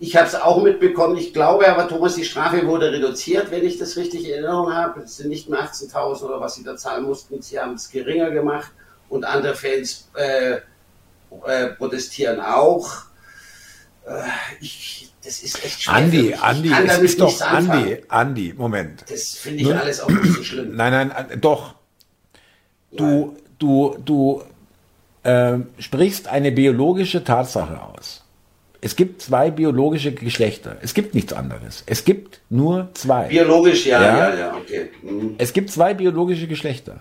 Ich 0.00 0.16
habe 0.16 0.28
es 0.28 0.34
auch 0.36 0.62
mitbekommen, 0.62 1.16
ich 1.16 1.32
glaube 1.32 1.68
aber, 1.68 1.88
Thomas, 1.88 2.14
die 2.14 2.24
Strafe 2.24 2.64
wurde 2.66 2.92
reduziert, 2.92 3.50
wenn 3.50 3.64
ich 3.66 3.78
das 3.78 3.96
richtig 3.96 4.26
in 4.26 4.32
Erinnerung 4.34 4.72
habe. 4.72 5.00
Es 5.00 5.16
sind 5.16 5.28
nicht 5.28 5.48
mehr 5.48 5.60
18.000 5.60 6.22
oder 6.22 6.40
was 6.40 6.54
sie 6.54 6.62
da 6.62 6.76
zahlen 6.76 7.04
mussten, 7.04 7.42
sie 7.42 7.58
haben 7.58 7.74
es 7.74 7.90
geringer 7.90 8.30
gemacht 8.30 8.70
und 9.08 9.24
andere 9.24 9.54
Fans 9.54 10.08
äh, 10.14 10.58
äh, 11.46 11.68
protestieren 11.76 12.40
auch. 12.40 12.88
Äh, 14.06 14.20
ich, 14.60 15.12
das 15.24 15.42
ist 15.42 15.64
echt 15.64 15.82
schwer. 15.82 15.94
Andi, 15.96 16.34
Andi, 16.34 16.72
es 16.86 16.98
ist 16.98 17.20
doch. 17.20 17.40
Andi, 17.40 18.02
Andi, 18.08 18.54
Moment. 18.56 19.04
Das 19.08 19.34
finde 19.34 19.58
ich 19.62 19.68
Nun- 19.68 19.78
alles 19.78 20.00
auch 20.00 20.08
nicht 20.08 20.32
so 20.32 20.42
schlimm. 20.44 20.76
Nein, 20.76 20.92
nein, 20.92 21.30
äh, 21.30 21.36
doch. 21.36 21.74
Du, 22.92 23.36
du, 23.58 23.96
du 24.02 24.42
äh, 25.24 25.58
sprichst 25.78 26.28
eine 26.28 26.52
biologische 26.52 27.22
Tatsache 27.24 27.80
aus. 27.82 28.24
Es 28.80 28.94
gibt 28.94 29.22
zwei 29.22 29.50
biologische 29.50 30.12
Geschlechter. 30.12 30.76
Es 30.82 30.94
gibt 30.94 31.14
nichts 31.14 31.32
anderes. 31.32 31.82
Es 31.86 32.04
gibt 32.04 32.40
nur 32.48 32.88
zwei. 32.94 33.26
Biologisch, 33.28 33.86
ja, 33.86 34.00
Ja. 34.02 34.16
ja, 34.30 34.38
ja, 34.38 34.56
okay. 34.56 34.90
Mhm. 35.02 35.34
Es 35.38 35.52
gibt 35.52 35.70
zwei 35.70 35.94
biologische 35.94 36.46
Geschlechter. 36.46 37.00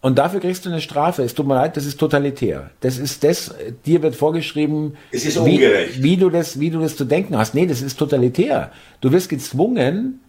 Und 0.00 0.16
dafür 0.16 0.38
kriegst 0.38 0.64
du 0.64 0.68
eine 0.70 0.80
Strafe. 0.80 1.24
Es 1.24 1.34
tut 1.34 1.46
mir 1.48 1.54
leid, 1.54 1.76
das 1.76 1.84
ist 1.84 1.98
totalitär. 1.98 2.70
Das 2.80 2.98
ist 2.98 3.24
das, 3.24 3.52
dir 3.84 4.00
wird 4.02 4.14
vorgeschrieben, 4.14 4.96
Es 5.10 5.24
ist 5.24 5.44
wie, 5.44 5.54
ungerecht. 5.56 6.00
wie 6.00 6.16
du 6.16 6.30
das, 6.30 6.60
wie 6.60 6.70
du 6.70 6.78
das 6.78 6.96
zu 6.96 7.04
denken 7.04 7.36
hast. 7.36 7.54
Nee, 7.56 7.66
das 7.66 7.82
ist 7.82 7.98
totalitär. 7.98 8.70
Du 9.00 9.10
wirst 9.10 9.28
gezwungen 9.28 10.20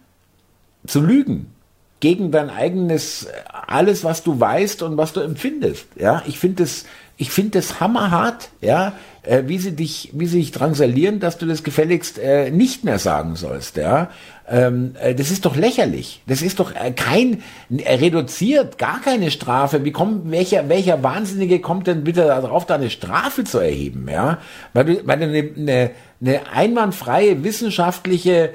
zu 0.88 1.00
lügen 1.00 1.52
gegen 2.00 2.32
dein 2.32 2.50
eigenes, 2.50 3.28
alles, 3.52 4.02
was 4.02 4.24
du 4.24 4.40
weißt 4.40 4.82
und 4.82 4.96
was 4.96 5.12
du 5.12 5.20
empfindest. 5.20 5.86
Ja, 5.96 6.22
ich 6.26 6.38
finde 6.40 6.64
das, 6.64 6.84
ich 7.20 7.30
finde 7.30 7.58
das 7.58 7.80
hammerhart, 7.80 8.48
ja, 8.62 8.94
äh, 9.24 9.42
wie 9.44 9.58
sie 9.58 9.72
dich, 9.72 10.08
wie 10.14 10.26
sie 10.26 10.38
dich 10.38 10.52
drangsalieren, 10.52 11.20
dass 11.20 11.36
du 11.36 11.44
das 11.44 11.62
gefälligst 11.62 12.18
äh, 12.18 12.50
nicht 12.50 12.82
mehr 12.82 12.98
sagen 12.98 13.36
sollst, 13.36 13.76
ja. 13.76 14.08
Ähm, 14.48 14.94
äh, 14.98 15.14
das 15.14 15.30
ist 15.30 15.44
doch 15.44 15.54
lächerlich. 15.54 16.22
Das 16.26 16.40
ist 16.40 16.60
doch 16.60 16.74
äh, 16.74 16.92
kein, 16.92 17.42
äh, 17.76 17.96
reduziert, 17.96 18.78
gar 18.78 19.02
keine 19.02 19.30
Strafe. 19.30 19.84
Wie 19.84 19.92
kommt, 19.92 20.30
welcher, 20.30 20.70
welcher 20.70 21.02
Wahnsinnige 21.02 21.60
kommt 21.60 21.88
denn 21.88 22.04
bitte 22.04 22.22
darauf, 22.22 22.64
da 22.64 22.76
eine 22.76 22.88
Strafe 22.88 23.44
zu 23.44 23.58
erheben, 23.58 24.08
ja? 24.10 24.38
Weil 24.72 24.84
du, 24.86 25.06
weil 25.06 25.18
du 25.18 25.24
eine, 25.26 25.50
eine, 25.56 25.90
eine 26.22 26.52
einwandfreie 26.54 27.44
wissenschaftliche 27.44 28.54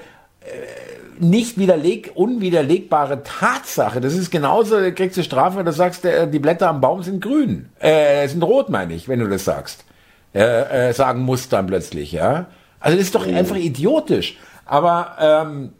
nicht 1.19 1.57
widerleg, 1.57 2.11
unwiderlegbare 2.15 3.23
Tatsache. 3.23 4.01
Das 4.01 4.13
ist 4.13 4.31
genauso, 4.31 4.79
du 4.79 4.93
kriegst 4.93 5.17
du 5.17 5.23
Strafe, 5.23 5.57
wenn 5.57 5.65
du 5.65 5.73
sagst, 5.73 6.05
äh, 6.05 6.29
die 6.29 6.39
Blätter 6.39 6.69
am 6.69 6.81
Baum 6.81 7.03
sind 7.03 7.21
grün, 7.21 7.69
äh, 7.79 8.27
sind 8.27 8.43
rot, 8.43 8.69
meine 8.69 8.93
ich, 8.93 9.07
wenn 9.07 9.19
du 9.19 9.27
das 9.27 9.45
sagst. 9.45 9.85
Äh, 10.33 10.89
äh, 10.89 10.93
sagen 10.93 11.21
musst 11.21 11.53
dann 11.53 11.67
plötzlich, 11.67 12.11
ja. 12.11 12.47
Also 12.79 12.97
das 12.97 13.07
ist 13.07 13.15
doch 13.15 13.25
einfach 13.25 13.55
idiotisch. 13.55 14.37
Aber 14.65 15.15
ähm, 15.19 15.71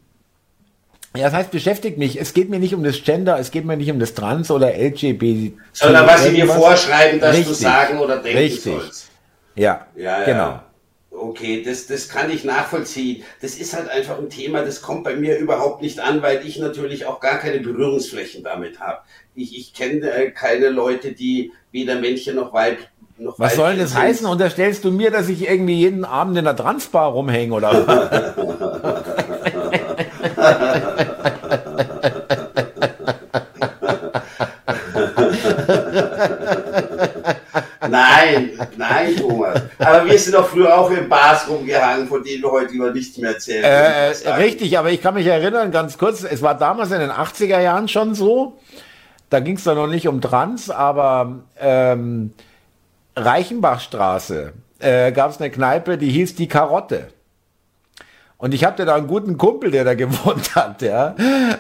ja, 1.16 1.26
das 1.26 1.34
heißt, 1.34 1.52
beschäftigt 1.52 1.98
mich. 1.98 2.20
Es 2.20 2.34
geht 2.34 2.50
mir 2.50 2.60
nicht 2.60 2.74
um 2.74 2.84
das 2.84 3.04
Gender, 3.04 3.40
es 3.40 3.52
geht 3.52 3.66
mir 3.66 3.78
nicht 3.78 3.92
um 3.92 4.00
das 4.00 4.14
Trans 4.14 4.52
oder 4.52 4.74
LGBT. 4.76 5.54
Sondern 5.72 6.08
was 6.08 6.24
sie 6.24 6.34
dir 6.34 6.48
vorschreiben, 6.48 7.20
dass 7.20 7.36
Richtig. 7.36 7.48
du 7.48 7.54
sagen 7.54 8.00
oder 8.00 8.18
denken 8.18 8.38
Richtig. 8.38 8.74
sollst. 8.74 9.10
Ja, 9.56 9.88
ja, 9.96 10.20
ja, 10.20 10.26
genau. 10.26 10.60
Okay, 11.18 11.64
das, 11.64 11.88
das 11.88 12.10
kann 12.10 12.30
ich 12.30 12.44
nachvollziehen. 12.44 13.24
Das 13.42 13.56
ist 13.56 13.74
halt 13.74 13.90
einfach 13.90 14.18
ein 14.18 14.30
Thema, 14.30 14.64
das 14.64 14.82
kommt 14.82 15.04
bei 15.04 15.16
mir 15.16 15.38
überhaupt 15.38 15.82
nicht 15.82 16.00
an, 16.00 16.22
weil 16.22 16.46
ich 16.46 16.60
natürlich 16.60 17.06
auch 17.06 17.20
gar 17.20 17.40
keine 17.40 17.60
Berührungsflächen 17.60 18.44
damit 18.44 18.80
habe. 18.80 19.00
Ich, 19.34 19.58
ich 19.58 19.74
kenne 19.74 20.12
äh, 20.12 20.32
keine 20.32 20.70
Leute, 20.70 21.14
die 21.14 21.52
weder 21.72 21.96
Männchen 21.96 22.36
noch 22.36 22.54
Weib 22.54 22.80
noch 23.18 23.40
Was 23.40 23.56
soll 23.56 23.78
das 23.78 23.96
heißen? 23.96 24.28
Unterstellst 24.28 24.84
du 24.84 24.92
mir, 24.92 25.10
dass 25.10 25.30
ich 25.30 25.48
irgendwie 25.48 25.76
jeden 25.76 26.04
Abend 26.04 26.38
in 26.38 26.44
der 26.44 26.56
Transbar 26.56 27.12
rumhänge 27.12 27.54
oder? 27.54 27.72
nein, 37.90 38.52
nein, 38.78 39.16
Thomas. 39.16 39.62
Aber 39.80 40.06
wir 40.06 40.18
sind 40.18 40.34
doch 40.34 40.48
früher 40.48 40.78
auch 40.78 40.90
in 40.92 41.08
Bars 41.10 41.48
rumgehangen, 41.50 42.08
von 42.08 42.24
denen 42.24 42.42
du 42.42 42.52
heute 42.52 42.74
über 42.74 42.92
nichts 42.92 43.18
mehr 43.18 43.32
erzählen 43.32 43.64
äh, 43.64 44.30
Richtig, 44.34 44.78
aber 44.78 44.92
ich 44.92 45.02
kann 45.02 45.14
mich 45.14 45.28
erinnern, 45.28 45.72
ganz 45.72 45.98
kurz, 45.98 46.24
es 46.24 46.42
war 46.42 46.58
damals 46.58 46.92
in 46.92 47.00
den 47.00 47.12
80er 47.12 47.60
Jahren 47.60 47.88
schon 47.88 48.16
so, 48.16 48.58
da 49.30 49.40
ging 49.40 49.58
es 49.58 49.64
da 49.64 49.76
noch 49.76 49.88
nicht 49.88 50.08
um 50.08 50.22
Trans, 50.22 50.70
aber 50.70 51.44
ähm, 51.60 52.34
Reichenbachstraße 53.16 54.54
äh, 54.80 55.12
gab 55.12 55.32
es 55.32 55.40
eine 55.40 55.50
Kneipe, 55.50 55.98
die 55.98 56.10
hieß 56.10 56.36
die 56.36 56.48
Karotte. 56.48 57.08
Und 58.38 58.54
ich 58.54 58.66
hatte 58.66 58.86
da 58.86 58.96
einen 58.96 59.08
guten 59.08 59.38
Kumpel, 59.38 59.72
der 59.72 59.84
da 59.84 59.94
gewohnt 59.96 60.56
hat, 60.56 60.82
ja. 60.82 61.16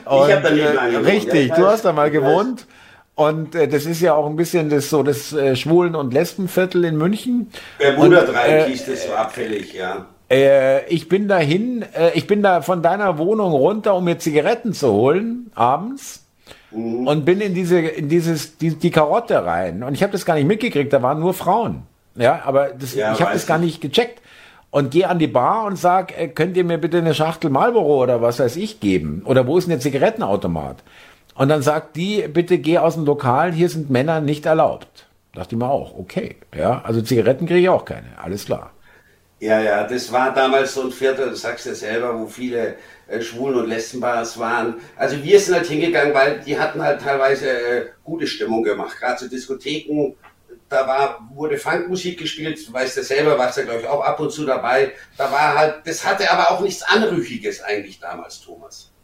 Und, 0.05 0.30
ich 0.30 0.36
habe 0.36 0.41
da 0.41 0.49
nicht 0.51 0.65
äh, 0.65 0.91
gewohnt. 0.91 1.05
Richtig, 1.07 1.49
ja, 1.49 1.55
du 1.55 1.67
hast 1.67 1.86
da 1.86 1.93
mal 1.93 2.11
gewohnt. 2.11 2.67
Und 3.16 3.55
äh, 3.55 3.68
das 3.68 3.86
ist 3.86 4.01
ja 4.01 4.13
auch 4.13 4.28
ein 4.28 4.36
bisschen 4.36 4.70
das 4.70 4.89
so 4.89 5.01
das 5.01 5.32
äh, 5.32 5.55
Schwulen- 5.55 5.95
und 5.95 6.13
Lesbenviertel 6.13 6.84
in 6.84 6.97
München. 6.97 7.49
Bermuda-Dreieck 7.80 8.68
äh, 8.68 8.70
hieß 8.70 8.86
das 8.86 9.07
so 9.07 9.13
abfällig, 9.13 9.74
ja. 9.74 10.05
Äh, 10.30 10.86
ich 10.88 11.07
bin 11.07 11.28
dahin, 11.28 11.86
äh, 11.93 12.11
ich 12.13 12.28
bin 12.28 12.43
da 12.43 12.61
von 12.61 12.82
deiner 12.82 13.18
Wohnung 13.18 13.53
runter, 13.53 13.95
um 13.95 14.03
mir 14.03 14.18
Zigaretten 14.18 14.74
zu 14.74 14.91
holen, 14.91 15.51
abends. 15.55 16.26
Mhm. 16.72 17.07
Und 17.07 17.26
bin 17.26 17.39
in 17.39 17.53
diese, 17.53 17.80
in 17.80 18.09
dieses, 18.09 18.57
die, 18.57 18.76
die 18.76 18.91
Karotte 18.91 19.45
rein. 19.45 19.84
Und 19.84 19.93
ich 19.93 20.03
habe 20.03 20.11
das 20.11 20.26
gar 20.26 20.36
nicht 20.36 20.47
mitgekriegt, 20.47 20.91
da 20.91 21.01
waren 21.01 21.20
nur 21.20 21.34
Frauen. 21.34 21.84
Ja, 22.16 22.41
aber 22.43 22.70
das, 22.70 22.95
ja, 22.95 23.13
ich 23.13 23.22
habe 23.22 23.34
das 23.34 23.47
gar 23.47 23.59
nicht 23.59 23.82
gecheckt. 23.82 24.22
Und 24.72 24.91
gehe 24.91 25.07
an 25.07 25.20
die 25.20 25.28
Bar 25.28 25.63
und 25.63 25.78
sag, 25.78 26.20
äh, 26.20 26.28
könnt 26.28 26.57
ihr 26.57 26.66
mir 26.66 26.78
bitte 26.78 26.97
eine 26.97 27.13
Schachtel 27.13 27.49
Marlboro 27.49 28.03
oder 28.03 28.22
was 28.22 28.39
weiß 28.39 28.57
ich 28.57 28.82
geben? 28.82 29.22
Oder 29.24 29.47
wo 29.47 29.57
ist 29.57 29.66
denn 29.66 29.72
der 29.72 29.80
Zigarettenautomat? 29.80 30.84
Und 31.36 31.49
dann 31.49 31.61
sagt 31.61 31.97
die, 31.97 32.27
bitte 32.29 32.57
geh 32.57 32.77
aus 32.77 32.95
dem 32.95 33.05
Lokal, 33.05 33.51
hier 33.51 33.69
sind 33.69 33.89
Männer 33.89 34.21
nicht 34.21 34.45
erlaubt. 34.45 35.07
Dachte 35.33 35.55
ich 35.55 35.59
mir 35.59 35.69
auch, 35.69 35.97
okay. 35.97 36.38
Ja, 36.55 36.81
also 36.83 37.01
Zigaretten 37.01 37.45
kriege 37.45 37.59
ich 37.59 37.69
auch 37.69 37.83
keine, 37.83 38.17
alles 38.17 38.45
klar. 38.45 38.71
Ja, 39.41 39.59
ja, 39.59 39.83
das 39.86 40.11
war 40.13 40.33
damals 40.33 40.73
so 40.73 40.83
ein 40.83 40.91
Viertel, 40.91 41.29
du 41.29 41.36
sagst 41.36 41.65
ja 41.65 41.75
selber, 41.75 42.17
wo 42.17 42.25
viele 42.25 42.75
äh, 43.07 43.21
Schwulen- 43.21 43.59
und 43.59 43.67
Lesbenbars 43.67 44.39
waren. 44.39 44.75
Also 44.95 45.21
wir 45.21 45.38
sind 45.39 45.55
halt 45.55 45.67
hingegangen, 45.67 46.13
weil 46.13 46.39
die 46.39 46.57
hatten 46.57 46.81
halt 46.81 47.01
teilweise 47.01 47.49
äh, 47.49 47.86
gute 48.05 48.27
Stimmung 48.27 48.63
gemacht. 48.63 48.97
Gerade 48.97 49.17
zu 49.17 49.29
Diskotheken, 49.29 50.15
da 50.69 50.88
war, 50.88 51.29
wurde 51.33 51.57
Funkmusik 51.57 52.17
gespielt, 52.17 52.65
du 52.65 52.71
weißt 52.71 52.95
ja 52.95 53.03
selber, 53.03 53.38
warst 53.38 53.57
ja 53.57 53.65
glaube 53.65 53.81
ich 53.81 53.88
auch 53.88 54.01
ab 54.01 54.19
und 54.21 54.31
zu 54.31 54.45
dabei. 54.45 54.93
Da 55.17 55.29
war 55.29 55.53
halt, 55.53 55.75
das 55.86 56.05
hatte 56.05 56.31
aber 56.31 56.51
auch 56.51 56.61
nichts 56.61 56.81
Anrüchiges 56.83 57.61
eigentlich 57.61 57.99
damals, 57.99 58.39
Thomas. 58.39 58.94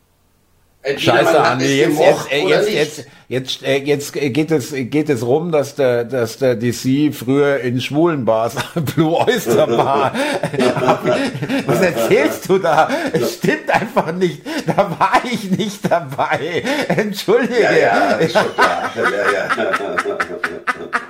Scheiße, 0.84 1.40
Andi, 1.40 1.78
jetzt, 1.78 2.00
jetzt, 2.00 2.32
äh, 2.32 2.48
jetzt, 2.48 2.70
jetzt, 2.72 3.06
jetzt, 3.28 3.64
äh, 3.64 3.78
jetzt 3.78 4.14
geht 4.14 4.50
es, 4.50 4.74
geht 4.74 5.10
es 5.10 5.24
rum, 5.24 5.52
dass 5.52 5.76
der, 5.76 6.06
dass 6.06 6.38
der 6.38 6.56
DC 6.56 7.14
früher 7.14 7.60
in 7.60 7.80
schwulen 7.80 8.26
Bars, 8.26 8.56
Blue 8.96 9.16
Oyster 9.16 9.68
Bar, 9.68 10.12
was 11.68 11.82
erzählst 11.82 12.50
du 12.50 12.58
da? 12.58 12.90
Es 13.14 13.36
stimmt 13.36 13.70
einfach 13.70 14.12
nicht. 14.12 14.42
Da 14.66 14.90
war 14.98 15.22
ich 15.32 15.52
nicht 15.52 15.80
dabei. 15.90 16.64
Entschuldige. 16.88 17.62
Ja, 17.62 17.72
ja, 17.72 18.10
ist 18.14 18.34
schon 18.34 18.54
klar. 18.56 18.92
Ja, 18.96 19.04
ja. 19.34 21.01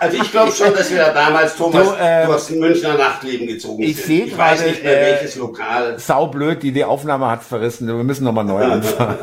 Also 0.00 0.16
ich 0.16 0.30
glaube 0.30 0.52
schon, 0.52 0.74
dass 0.74 0.90
wir 0.90 0.98
da 0.98 1.12
damals, 1.12 1.56
Thomas, 1.56 1.88
du, 1.88 1.94
äh, 1.94 2.26
du 2.26 2.32
hast 2.32 2.50
ein 2.50 2.58
Münchner 2.58 2.94
Nachtleben 2.94 3.46
gezogen. 3.46 3.82
Ich 3.82 4.02
sehe 4.02 4.26
Ich 4.26 4.36
weiß 4.36 4.64
nicht 4.64 4.82
mehr, 4.82 5.00
äh, 5.00 5.12
welches 5.12 5.36
Lokal. 5.36 5.98
Saublöd, 5.98 6.62
die, 6.62 6.72
die 6.72 6.84
Aufnahme 6.84 7.30
hat 7.30 7.42
verrissen. 7.42 7.86
Wir 7.86 7.94
müssen 7.94 8.24
nochmal 8.24 8.44
neu 8.44 8.64
anfangen. 8.64 9.18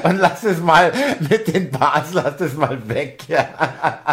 Und 0.04 0.20
lass 0.20 0.44
es 0.44 0.60
mal 0.60 0.92
mit 1.30 1.54
den 1.54 1.70
Bars, 1.70 2.14
lass 2.14 2.40
es 2.40 2.54
mal 2.54 2.78
weg. 2.88 3.24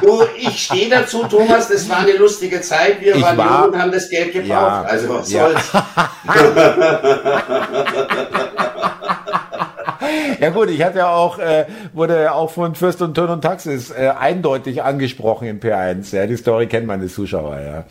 Du, 0.00 0.24
ich 0.36 0.64
stehe 0.64 0.90
dazu, 0.90 1.22
Thomas, 1.24 1.68
das 1.68 1.88
war 1.88 1.98
eine 1.98 2.16
lustige 2.16 2.60
Zeit. 2.62 3.00
Wir 3.00 3.20
waren 3.20 3.36
war, 3.36 3.62
jung 3.62 3.72
und 3.72 3.80
haben 3.80 3.92
das 3.92 4.10
Geld 4.10 4.32
gebraucht. 4.32 4.48
Ja, 4.48 4.82
also 4.82 5.08
was 5.10 5.30
ja. 5.30 5.50
soll's. 5.50 5.72
ja 10.40 10.50
gut, 10.50 10.70
ich 10.70 10.82
hatte 10.82 10.98
ja 10.98 11.14
auch, 11.14 11.38
äh, 11.38 11.66
wurde 11.92 12.32
auch 12.32 12.50
von 12.50 12.74
Fürst 12.74 13.02
und 13.02 13.14
Turn 13.14 13.30
und 13.30 13.42
Taxis 13.42 13.90
äh, 13.90 14.12
eindeutig 14.18 14.82
angesprochen 14.82 15.48
im 15.48 15.60
P1. 15.60 16.14
Ja, 16.14 16.26
die 16.26 16.36
Story 16.36 16.66
kennen 16.66 16.86
meine 16.86 17.08
Zuschauer, 17.08 17.60
ja. 17.60 17.84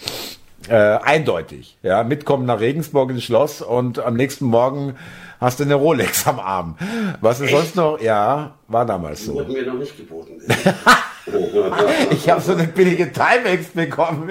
Äh, 0.70 1.00
eindeutig, 1.04 1.78
ja, 1.84 2.04
mitkommen 2.04 2.46
nach 2.46 2.60
Regensburg 2.60 3.10
ins 3.12 3.24
Schloss 3.24 3.62
und 3.62 4.00
am 4.00 4.16
nächsten 4.16 4.46
Morgen 4.46 4.96
hast 5.42 5.60
du 5.60 5.66
eine 5.66 5.76
Rolex 5.76 6.26
am 6.26 6.40
Arm. 6.40 6.78
Was 7.20 7.42
ist 7.42 7.48
Echt? 7.48 7.56
sonst 7.56 7.76
noch? 7.76 8.00
Ja, 8.00 8.54
war 8.70 8.86
damals 8.86 9.26
so. 9.26 9.34
Wurden 9.34 9.52
mir 9.52 9.66
noch 9.66 9.74
nicht 9.76 9.98
geboten. 9.98 10.42
ich 12.12 12.30
habe 12.30 12.42
so 12.42 12.52
eine 12.54 12.66
billige 12.68 13.12
Timex 13.12 13.68
bekommen. 13.68 14.30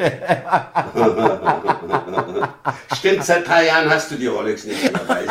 Stimmt, 2.97 3.25
seit 3.25 3.49
drei 3.49 3.67
Jahren 3.67 3.91
hast 3.91 4.11
du 4.11 4.17
die 4.17 4.27
Rolex 4.27 4.65
nicht 4.65 4.93
dabei. 4.93 5.25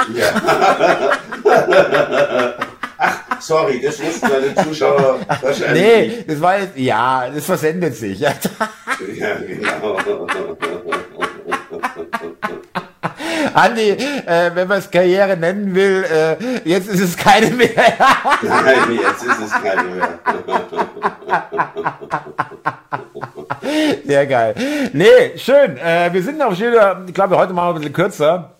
Ach, 2.97 3.19
sorry, 3.39 3.81
das 3.81 4.01
wussten 4.01 4.29
deine 4.29 4.55
Zuschauer 4.55 5.19
wahrscheinlich 5.41 5.83
Nee, 5.83 6.23
das 6.27 6.41
war 6.41 6.59
jetzt, 6.59 6.77
ja, 6.77 7.29
das 7.33 7.45
versendet 7.45 7.95
sich. 7.95 8.19
ja, 8.19 8.33
genau. 9.47 9.97
Andi, 13.53 13.89
äh, 13.91 14.51
wenn 14.53 14.67
man 14.67 14.79
es 14.79 14.89
Karriere 14.89 15.37
nennen 15.37 15.73
will, 15.75 16.03
äh, 16.03 16.37
jetzt 16.67 16.87
ist 16.89 17.01
es 17.01 17.17
keine 17.17 17.47
mehr. 17.51 17.69
Nein, 18.41 18.99
jetzt 19.01 19.23
ist 19.23 19.41
es 19.41 19.51
keine 19.51 19.83
mehr. 19.83 20.19
Sehr 24.05 24.27
geil. 24.27 24.55
Nee, 24.93 25.37
schön. 25.37 25.77
Äh, 25.77 26.11
wir 26.11 26.23
sind 26.23 26.41
auch 26.41 26.55
schon 26.55 26.67
wieder, 26.67 27.01
ich 27.07 27.13
glaube, 27.13 27.37
heute 27.37 27.53
mal 27.53 27.69
ein 27.69 27.75
bisschen 27.75 27.93
kürzer. 27.93 28.51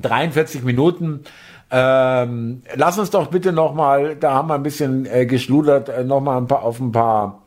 43 0.00 0.62
Minuten. 0.62 1.24
Ähm, 1.70 2.62
lass 2.74 2.98
uns 2.98 3.10
doch 3.10 3.26
bitte 3.26 3.52
noch 3.52 3.74
mal, 3.74 4.16
da 4.16 4.32
haben 4.32 4.48
wir 4.48 4.54
ein 4.54 4.62
bisschen 4.62 5.04
äh, 5.06 5.26
geschludert, 5.26 5.88
äh, 5.90 6.02
noch 6.02 6.20
mal 6.20 6.38
ein 6.38 6.46
paar, 6.46 6.62
auf 6.62 6.80
ein 6.80 6.92
paar. 6.92 7.42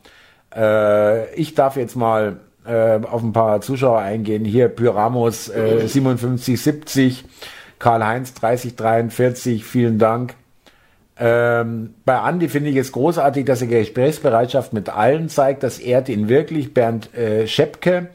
Äh, 0.54 1.34
ich 1.34 1.54
darf 1.54 1.76
jetzt 1.76 1.96
mal 1.96 2.38
äh, 2.66 3.00
auf 3.04 3.22
ein 3.22 3.32
paar 3.32 3.60
Zuschauer 3.60 4.00
eingehen. 4.00 4.44
Hier 4.44 4.68
Pyramos 4.68 5.48
äh, 5.48 5.80
5770, 5.80 7.24
Karl-Heinz 7.78 8.34
3043, 8.34 9.64
vielen 9.64 9.98
Dank. 9.98 10.34
Ähm, 11.18 11.94
bei 12.04 12.18
Andi 12.18 12.48
finde 12.48 12.70
ich 12.70 12.76
es 12.76 12.92
großartig, 12.92 13.44
dass 13.44 13.60
er 13.60 13.68
Gesprächsbereitschaft 13.68 14.72
mit 14.72 14.88
allen 14.88 15.28
zeigt. 15.28 15.62
Das 15.62 15.78
ehrt 15.78 16.08
ihn 16.08 16.28
wirklich. 16.28 16.74
Bernd 16.74 17.14
äh, 17.14 17.46
Schepke 17.46 18.08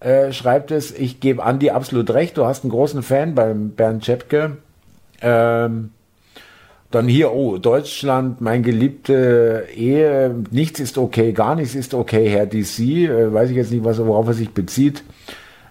äh, 0.00 0.32
schreibt 0.32 0.70
es. 0.70 0.92
Ich 0.92 1.20
gebe 1.20 1.42
Andi 1.42 1.70
absolut 1.70 2.10
recht. 2.10 2.36
Du 2.36 2.44
hast 2.44 2.64
einen 2.64 2.70
großen 2.70 3.02
Fan 3.02 3.34
beim 3.34 3.70
Bernd 3.70 4.04
Schepke. 4.04 4.58
Ähm, 5.22 5.90
dann 6.90 7.08
hier, 7.08 7.32
oh, 7.32 7.58
Deutschland, 7.58 8.40
mein 8.40 8.62
geliebte 8.62 9.66
Ehe, 9.74 10.34
nichts 10.50 10.80
ist 10.80 10.98
okay, 10.98 11.32
gar 11.32 11.54
nichts 11.54 11.74
ist 11.74 11.94
okay, 11.94 12.28
Herr 12.28 12.46
DC, 12.46 12.78
äh, 12.78 13.32
weiß 13.32 13.50
ich 13.50 13.56
jetzt 13.56 13.72
nicht, 13.72 13.84
was, 13.84 14.04
worauf 14.04 14.28
er 14.28 14.34
sich 14.34 14.50
bezieht. 14.50 15.02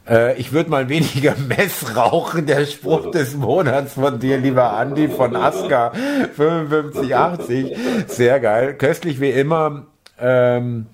Äh, 0.07 0.37
ich 0.37 0.51
würde 0.51 0.69
mal 0.69 0.89
weniger 0.89 1.35
Mess 1.47 1.95
rauchen, 1.95 2.45
der 2.45 2.65
Spruch 2.65 3.11
des 3.11 3.35
Monats 3.35 3.93
von 3.93 4.19
dir, 4.19 4.37
lieber 4.37 4.73
Andi 4.73 5.07
von 5.07 5.35
Aska 5.35 5.91
5580. 6.35 7.75
Sehr 8.07 8.39
geil, 8.39 8.75
köstlich 8.75 9.19
wie 9.21 9.31
immer. 9.31 9.87
Ähm, 10.19 10.87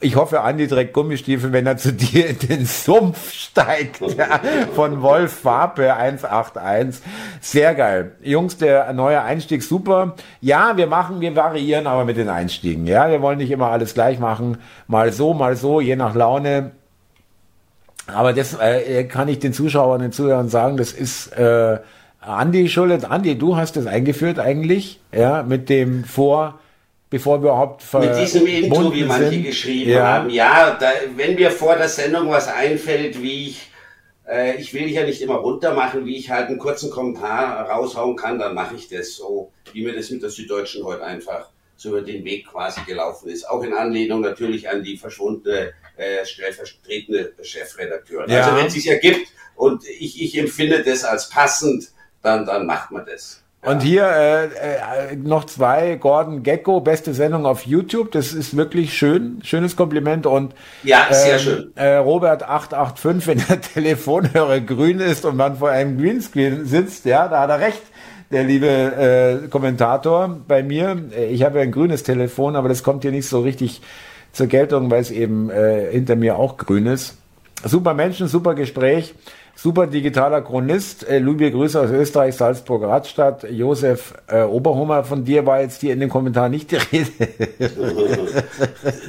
Ich 0.00 0.14
hoffe, 0.14 0.42
Andi 0.42 0.68
trägt 0.68 0.92
Gummistiefel, 0.92 1.52
wenn 1.52 1.66
er 1.66 1.76
zu 1.76 1.92
dir 1.92 2.28
in 2.28 2.38
den 2.38 2.66
Sumpf 2.66 3.32
steigt. 3.32 4.00
Ja, 4.16 4.40
von 4.76 5.02
Wolf 5.02 5.44
Wape 5.44 5.92
181. 5.96 7.02
Sehr 7.40 7.74
geil. 7.74 8.12
Jungs, 8.22 8.56
der 8.58 8.92
neue 8.92 9.20
Einstieg 9.22 9.64
super. 9.64 10.14
Ja, 10.40 10.76
wir 10.76 10.86
machen, 10.86 11.20
wir 11.20 11.34
variieren 11.34 11.88
aber 11.88 12.04
mit 12.04 12.16
den 12.16 12.28
Einstiegen. 12.28 12.86
Ja, 12.86 13.10
wir 13.10 13.20
wollen 13.22 13.38
nicht 13.38 13.50
immer 13.50 13.70
alles 13.72 13.92
gleich 13.92 14.20
machen. 14.20 14.58
Mal 14.86 15.12
so, 15.12 15.34
mal 15.34 15.56
so, 15.56 15.80
je 15.80 15.96
nach 15.96 16.14
Laune. 16.14 16.70
Aber 18.06 18.32
das 18.32 18.56
äh, 18.58 19.02
kann 19.04 19.26
ich 19.26 19.40
den 19.40 19.52
Zuschauern 19.52 19.96
und 19.96 20.02
den 20.02 20.12
Zuhörern 20.12 20.48
sagen, 20.48 20.76
das 20.76 20.92
ist 20.92 21.32
äh, 21.36 21.78
Andi 22.20 22.68
schuldet. 22.68 23.04
Andi, 23.10 23.36
du 23.36 23.56
hast 23.56 23.76
das 23.76 23.86
eingeführt 23.86 24.38
eigentlich, 24.38 25.00
ja, 25.12 25.42
mit 25.42 25.68
dem 25.68 26.04
Vor- 26.04 26.60
bevor 27.10 27.42
wir 27.42 27.50
überhaupt 27.50 27.84
Mit 27.94 28.16
diesem 28.16 28.46
Intro, 28.46 28.92
wie 28.92 29.04
manche 29.04 29.30
sind. 29.30 29.44
geschrieben 29.44 29.90
ja. 29.90 30.06
haben. 30.06 30.30
Ja, 30.30 30.76
da, 30.78 30.90
wenn 31.16 31.34
mir 31.34 31.50
vor 31.50 31.76
der 31.76 31.88
Sendung 31.88 32.30
was 32.30 32.48
einfällt, 32.48 33.22
wie 33.22 33.48
ich, 33.48 33.70
äh, 34.28 34.56
ich 34.56 34.74
will 34.74 34.88
ja 34.88 35.04
nicht 35.04 35.22
immer 35.22 35.36
runter 35.36 35.74
machen, 35.74 36.04
wie 36.04 36.16
ich 36.16 36.30
halt 36.30 36.48
einen 36.48 36.58
kurzen 36.58 36.90
Kommentar 36.90 37.68
raushauen 37.68 38.16
kann, 38.16 38.38
dann 38.38 38.54
mache 38.54 38.74
ich 38.76 38.88
das 38.88 39.14
so, 39.14 39.52
wie 39.72 39.84
mir 39.84 39.94
das 39.94 40.10
mit 40.10 40.22
der 40.22 40.30
Süddeutschen 40.30 40.84
heute 40.84 41.04
einfach 41.04 41.50
so 41.76 41.90
über 41.90 42.02
den 42.02 42.24
Weg 42.24 42.48
quasi 42.48 42.80
gelaufen 42.86 43.28
ist. 43.28 43.48
Auch 43.48 43.62
in 43.62 43.72
Anlehnung 43.72 44.20
natürlich 44.20 44.68
an 44.68 44.82
die 44.82 44.96
verschwundene 44.96 45.72
äh, 45.96 46.24
stellvertretende 46.24 47.34
Chefredakteurin. 47.40 48.30
Ja. 48.30 48.42
Also 48.42 48.56
wenn 48.56 48.66
es 48.66 48.74
sich 48.74 48.88
ergibt 48.88 49.28
und 49.54 49.84
ich, 49.86 50.20
ich 50.20 50.36
empfinde 50.36 50.82
das 50.82 51.04
als 51.04 51.28
passend, 51.28 51.92
dann, 52.20 52.44
dann 52.44 52.66
macht 52.66 52.90
man 52.90 53.06
das. 53.06 53.44
Und 53.62 53.82
hier 53.82 54.04
äh, 54.06 54.44
äh, 54.44 55.16
noch 55.16 55.44
zwei, 55.44 55.96
Gordon 55.96 56.44
Gecko, 56.44 56.80
beste 56.80 57.12
Sendung 57.12 57.44
auf 57.44 57.66
YouTube. 57.66 58.12
Das 58.12 58.32
ist 58.32 58.56
wirklich 58.56 58.96
schön, 58.96 59.40
schönes 59.42 59.74
Kompliment. 59.74 60.26
Und 60.26 60.54
ja, 60.84 61.08
sehr 61.10 61.34
ähm, 61.34 61.40
schön. 61.40 61.72
Äh, 61.74 61.96
Robert 61.96 62.44
885, 62.44 63.26
wenn 63.26 63.44
der 63.48 63.60
Telefonhörer 63.74 64.60
grün 64.60 65.00
ist 65.00 65.24
und 65.24 65.36
man 65.36 65.56
vor 65.56 65.70
einem 65.70 65.98
Greenscreen 65.98 66.66
sitzt, 66.66 67.04
ja, 67.04 67.26
da 67.26 67.40
hat 67.40 67.50
er 67.50 67.58
recht, 67.58 67.82
der 68.30 68.44
liebe 68.44 68.68
äh, 68.68 69.48
Kommentator 69.48 70.38
bei 70.46 70.62
mir. 70.62 70.96
Ich 71.28 71.42
habe 71.42 71.58
ja 71.58 71.64
ein 71.64 71.72
grünes 71.72 72.04
Telefon, 72.04 72.54
aber 72.54 72.68
das 72.68 72.84
kommt 72.84 73.02
hier 73.02 73.12
nicht 73.12 73.28
so 73.28 73.40
richtig 73.40 73.80
zur 74.30 74.46
Geltung, 74.46 74.88
weil 74.88 75.00
es 75.00 75.10
eben 75.10 75.50
äh, 75.50 75.90
hinter 75.90 76.14
mir 76.14 76.36
auch 76.36 76.58
grün 76.58 76.86
ist. 76.86 77.16
Super 77.64 77.92
Menschen, 77.92 78.28
super 78.28 78.54
Gespräch 78.54 79.14
super 79.58 79.86
digitaler 79.86 80.42
Chronist. 80.42 81.06
Äh, 81.08 81.18
liebe 81.18 81.50
Grüße 81.50 81.80
aus 81.80 81.90
Österreich, 81.90 82.36
Salzburg, 82.36 82.84
Radstadt. 82.84 83.44
Josef 83.50 84.14
äh, 84.28 84.42
Oberhummer, 84.42 85.02
von 85.02 85.24
dir 85.24 85.44
war 85.44 85.60
jetzt 85.60 85.80
hier 85.80 85.92
in 85.92 86.00
den 86.00 86.08
Kommentaren 86.08 86.52
nicht 86.52 86.70
die 86.70 86.76
Rede. 86.76 87.10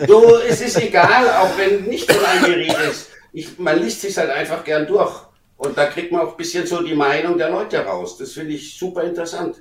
du, 0.08 0.22
es 0.48 0.62
ist 0.62 0.82
egal, 0.82 1.30
auch 1.30 1.56
wenn 1.58 1.84
nicht 1.84 2.12
von 2.12 2.26
einem 2.26 2.46
die 2.46 2.52
Rede 2.52 2.90
ist. 2.90 3.10
Ich, 3.32 3.60
man 3.60 3.80
liest 3.80 4.02
sich 4.02 4.18
halt 4.18 4.32
einfach 4.32 4.64
gern 4.64 4.88
durch. 4.88 5.14
Und 5.58 5.78
da 5.78 5.86
kriegt 5.86 6.12
man 6.12 6.22
auch 6.22 6.32
ein 6.32 6.38
bisschen 6.38 6.66
so 6.66 6.82
die 6.82 6.96
Meinung 6.96 7.38
der 7.38 7.52
Leute 7.52 7.86
raus. 7.86 8.18
Das 8.18 8.32
finde 8.32 8.54
ich 8.54 8.78
super 8.78 9.04
interessant. 9.04 9.58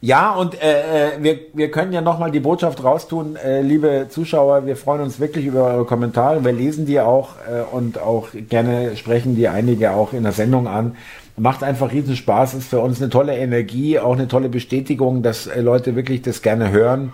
Ja, 0.00 0.34
und 0.34 0.60
äh, 0.62 1.14
äh, 1.14 1.22
wir, 1.22 1.38
wir 1.54 1.70
können 1.70 1.92
ja 1.92 2.02
nochmal 2.02 2.30
die 2.30 2.40
Botschaft 2.40 2.84
raustun, 2.84 3.36
äh, 3.36 3.62
liebe 3.62 4.06
Zuschauer, 4.10 4.66
wir 4.66 4.76
freuen 4.76 5.00
uns 5.00 5.18
wirklich 5.18 5.46
über 5.46 5.64
eure 5.64 5.84
Kommentare, 5.86 6.44
wir 6.44 6.52
lesen 6.52 6.84
die 6.84 7.00
auch 7.00 7.30
äh, 7.48 7.62
und 7.74 7.98
auch 7.98 8.28
gerne 8.48 8.96
sprechen 8.96 9.36
die 9.36 9.48
einige 9.48 9.92
auch 9.92 10.12
in 10.12 10.22
der 10.22 10.32
Sendung 10.32 10.68
an. 10.68 10.96
Macht 11.38 11.62
einfach 11.62 11.92
riesen 11.92 12.16
Spaß, 12.16 12.54
ist 12.54 12.68
für 12.68 12.80
uns 12.80 13.00
eine 13.00 13.10
tolle 13.10 13.36
Energie, 13.36 13.98
auch 13.98 14.14
eine 14.14 14.28
tolle 14.28 14.48
Bestätigung, 14.48 15.22
dass 15.22 15.46
äh, 15.46 15.60
Leute 15.60 15.96
wirklich 15.96 16.20
das 16.22 16.42
gerne 16.42 16.70
hören 16.70 17.12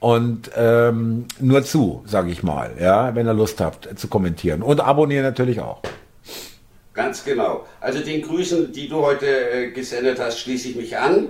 und 0.00 0.50
ähm, 0.56 1.24
nur 1.40 1.64
zu, 1.64 2.02
sage 2.06 2.30
ich 2.30 2.42
mal, 2.42 2.72
ja, 2.78 3.14
wenn 3.14 3.26
ihr 3.26 3.34
Lust 3.34 3.60
habt 3.60 3.86
äh, 3.86 3.96
zu 3.96 4.08
kommentieren 4.08 4.62
und 4.62 4.80
abonnieren 4.80 5.24
natürlich 5.24 5.60
auch. 5.60 5.80
Ganz 6.94 7.24
genau. 7.24 7.64
Also 7.80 8.00
den 8.00 8.22
Grüßen, 8.22 8.72
die 8.72 8.88
du 8.88 8.96
heute 8.96 9.26
äh, 9.26 9.70
gesendet 9.70 10.18
hast, 10.20 10.40
schließe 10.40 10.68
ich 10.68 10.76
mich 10.76 10.98
an. 10.98 11.28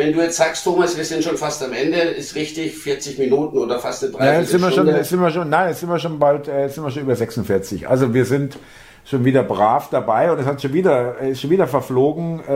Wenn 0.00 0.14
du 0.14 0.22
jetzt 0.22 0.38
sagst, 0.38 0.64
Thomas, 0.64 0.96
wir 0.96 1.04
sind 1.04 1.22
schon 1.22 1.36
fast 1.36 1.62
am 1.62 1.74
Ende, 1.74 1.98
ist 1.98 2.34
richtig, 2.34 2.74
40 2.78 3.18
Minuten 3.18 3.58
oder 3.58 3.78
fast 3.78 4.02
eine 4.02 4.12
Dreiviertelstunde. 4.12 4.66
Ja, 4.66 4.70
sind 4.70 4.86
wir 4.86 4.92
schon, 4.92 4.96
jetzt 4.96 5.10
sind 5.10 5.20
wir 5.20 5.30
schon, 5.30 5.50
nein, 5.50 5.68
jetzt 5.68 5.80
sind 5.80 5.90
wir 5.90 5.98
schon 5.98 6.18
bald, 6.18 6.48
äh, 6.48 6.62
jetzt 6.62 6.76
sind 6.76 6.84
wir 6.84 6.90
schon 6.90 7.02
über 7.02 7.14
46. 7.14 7.86
Also 7.86 8.14
wir 8.14 8.24
sind 8.24 8.56
schon 9.04 9.26
wieder 9.26 9.42
brav 9.42 9.90
dabei 9.90 10.32
und 10.32 10.38
es 10.38 10.46
hat 10.46 10.62
schon 10.62 10.72
wieder, 10.72 11.18
ist 11.18 11.42
schon 11.42 11.50
wieder 11.50 11.66
verflogen, 11.66 12.40
äh, 12.48 12.52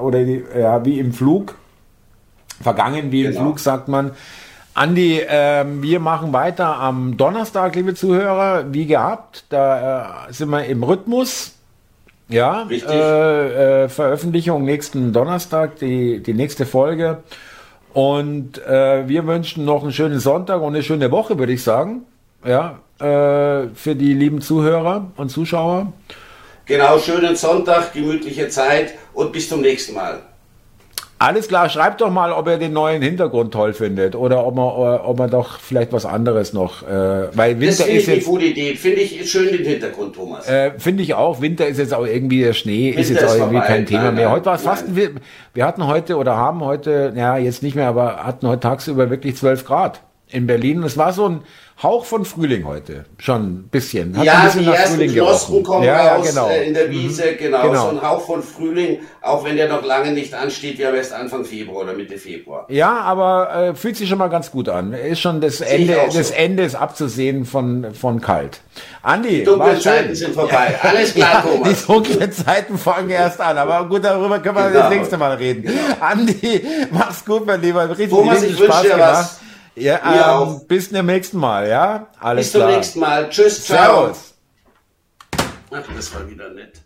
oder 0.00 0.18
ja, 0.18 0.84
wie 0.84 0.98
im 0.98 1.12
Flug. 1.12 1.54
Vergangen 2.60 3.12
wie 3.12 3.26
im 3.26 3.30
genau. 3.30 3.44
Flug, 3.44 3.60
sagt 3.60 3.86
man. 3.86 4.10
Andi, 4.74 5.20
äh, 5.20 5.64
wir 5.80 6.00
machen 6.00 6.32
weiter 6.32 6.78
am 6.78 7.16
Donnerstag, 7.16 7.76
liebe 7.76 7.94
Zuhörer, 7.94 8.72
wie 8.72 8.86
gehabt. 8.86 9.44
Da 9.50 10.26
äh, 10.28 10.32
sind 10.32 10.50
wir 10.50 10.64
im 10.64 10.82
Rhythmus. 10.82 11.57
Ja, 12.28 12.68
äh, 12.70 13.84
äh, 13.84 13.88
Veröffentlichung 13.88 14.64
nächsten 14.64 15.12
Donnerstag, 15.12 15.78
die, 15.78 16.22
die 16.22 16.34
nächste 16.34 16.66
Folge. 16.66 17.22
Und 17.94 18.58
äh, 18.66 19.08
wir 19.08 19.26
wünschen 19.26 19.64
noch 19.64 19.82
einen 19.82 19.92
schönen 19.92 20.20
Sonntag 20.20 20.60
und 20.60 20.74
eine 20.74 20.82
schöne 20.82 21.10
Woche, 21.10 21.38
würde 21.38 21.52
ich 21.52 21.62
sagen. 21.62 22.02
Ja, 22.44 22.80
äh, 23.00 23.68
für 23.74 23.94
die 23.94 24.12
lieben 24.12 24.42
Zuhörer 24.42 25.10
und 25.16 25.30
Zuschauer. 25.30 25.92
Genau, 26.66 26.98
schönen 26.98 27.34
Sonntag, 27.34 27.94
gemütliche 27.94 28.48
Zeit 28.50 28.94
und 29.14 29.32
bis 29.32 29.48
zum 29.48 29.62
nächsten 29.62 29.94
Mal. 29.94 30.20
Alles 31.20 31.48
klar, 31.48 31.68
schreibt 31.68 32.00
doch 32.00 32.10
mal, 32.10 32.32
ob 32.32 32.46
ihr 32.46 32.58
den 32.58 32.72
neuen 32.72 33.02
Hintergrund 33.02 33.52
toll 33.52 33.72
findet 33.72 34.14
oder 34.14 34.46
ob 34.46 34.54
man, 34.54 34.66
ob 34.66 35.18
man 35.18 35.28
doch 35.28 35.58
vielleicht 35.58 35.92
was 35.92 36.06
anderes 36.06 36.52
noch. 36.52 36.86
Äh, 36.86 37.36
weil 37.36 37.58
Winter 37.58 37.78
das 37.78 37.82
finde 37.82 38.00
ich 38.00 38.10
eine 38.10 38.20
gute 38.20 38.44
Idee. 38.44 38.74
Finde 38.76 39.00
ich 39.00 39.28
schön 39.28 39.48
den 39.48 39.64
Hintergrund, 39.64 40.14
Thomas. 40.14 40.48
Äh, 40.48 40.72
finde 40.78 41.02
ich 41.02 41.14
auch. 41.14 41.40
Winter 41.40 41.66
ist 41.66 41.78
jetzt 41.78 41.92
auch 41.92 42.06
irgendwie 42.06 42.40
der 42.42 42.52
Schnee 42.52 42.90
Winter 42.90 43.00
ist 43.00 43.10
jetzt 43.10 43.24
auch 43.24 43.34
irgendwie 43.34 43.56
vorbei. 43.56 43.66
kein 43.66 43.86
Thema 43.86 44.04
nein, 44.04 44.14
mehr. 44.14 44.30
Heute 44.30 44.46
war 44.46 44.54
es 44.54 44.62
fast. 44.62 44.94
Wir, 44.94 45.10
wir 45.54 45.66
hatten 45.66 45.86
heute 45.86 46.16
oder 46.16 46.36
haben 46.36 46.60
heute, 46.64 47.12
ja 47.16 47.36
jetzt 47.36 47.64
nicht 47.64 47.74
mehr, 47.74 47.88
aber 47.88 48.24
hatten 48.24 48.46
heute 48.46 48.60
tagsüber 48.60 49.10
wirklich 49.10 49.36
12 49.36 49.64
Grad 49.64 50.00
in 50.30 50.46
Berlin. 50.46 50.78
Und 50.78 50.84
es 50.84 50.96
war 50.96 51.12
so 51.12 51.28
ein 51.28 51.42
Hauch 51.80 52.04
von 52.04 52.24
Frühling 52.24 52.66
heute, 52.66 53.04
schon 53.18 53.42
ein 53.42 53.68
bisschen. 53.70 54.16
Hat 54.16 54.24
ja, 54.24 54.38
ein 54.38 54.44
bisschen 54.46 54.64
die 54.64 54.68
ersten 54.68 54.96
Frühling 54.96 55.12
Knospen 55.12 55.62
kommen 55.62 55.84
ja, 55.84 56.16
raus 56.16 56.28
genau. 56.28 56.48
äh, 56.48 56.66
in 56.66 56.74
der 56.74 56.88
mhm. 56.88 56.92
Wiese, 56.92 57.36
genau, 57.36 57.62
genau, 57.62 57.90
so 57.90 57.96
ein 57.96 58.02
Hauch 58.02 58.26
von 58.26 58.42
Frühling, 58.42 58.98
auch 59.22 59.44
wenn 59.44 59.56
der 59.56 59.68
noch 59.68 59.84
lange 59.84 60.10
nicht 60.10 60.34
ansteht, 60.34 60.78
wir 60.78 60.88
haben 60.88 60.96
erst 60.96 61.12
Anfang 61.12 61.44
Februar 61.44 61.84
oder 61.84 61.92
Mitte 61.92 62.18
Februar. 62.18 62.66
Ja, 62.68 62.98
aber 63.02 63.54
äh, 63.54 63.74
fühlt 63.76 63.96
sich 63.96 64.08
schon 64.08 64.18
mal 64.18 64.26
ganz 64.26 64.50
gut 64.50 64.68
an. 64.68 64.92
Ist 64.92 65.20
schon 65.20 65.40
das 65.40 65.60
Ende, 65.60 65.96
das 66.12 66.32
Ende 66.32 66.64
ist 66.64 66.74
abzusehen 66.74 67.44
von, 67.44 67.94
von 67.94 68.20
kalt. 68.20 68.60
Andi, 69.02 69.28
die 69.28 69.44
dunklen 69.44 69.80
Zeiten 69.80 70.16
sind 70.16 70.34
vorbei. 70.34 70.74
Alles 70.82 71.14
klar, 71.14 71.44
ja, 71.44 71.48
Thomas. 71.48 71.80
Die 71.80 71.86
dunklen 71.86 72.32
Zeiten 72.32 72.76
fangen 72.76 73.10
erst 73.10 73.40
an, 73.40 73.56
aber 73.56 73.88
gut, 73.88 74.02
darüber 74.04 74.40
können 74.40 74.56
wir 74.56 74.68
genau. 74.68 74.80
das 74.80 74.90
nächste 74.90 75.16
Mal 75.16 75.36
reden. 75.36 75.62
Genau. 75.62 75.78
Andi, 76.00 76.60
mach's 76.90 77.24
gut, 77.24 77.46
mein 77.46 77.62
Lieber. 77.62 77.88
Richtig, 77.88 78.10
Thomas, 78.10 78.42
ich 78.42 78.58
wünsche 78.58 78.82
dir 78.82 78.90
gemacht. 78.90 79.12
was. 79.12 79.47
Ja, 79.80 80.42
ähm, 80.42 80.60
bis 80.66 80.90
zum 80.90 81.06
nächsten 81.06 81.38
Mal, 81.38 81.68
ja? 81.68 82.08
Alles 82.20 82.46
bis 82.46 82.52
klar. 82.54 82.66
Bis 82.66 82.72
zum 82.72 82.76
nächsten 82.78 83.00
Mal. 83.00 83.28
Tschüss, 83.30 83.64
ciao. 83.64 84.06
Servus. 84.06 84.34
Ach, 85.70 85.94
das 85.94 86.14
war 86.14 86.28
wieder 86.28 86.48
nett. 86.50 86.82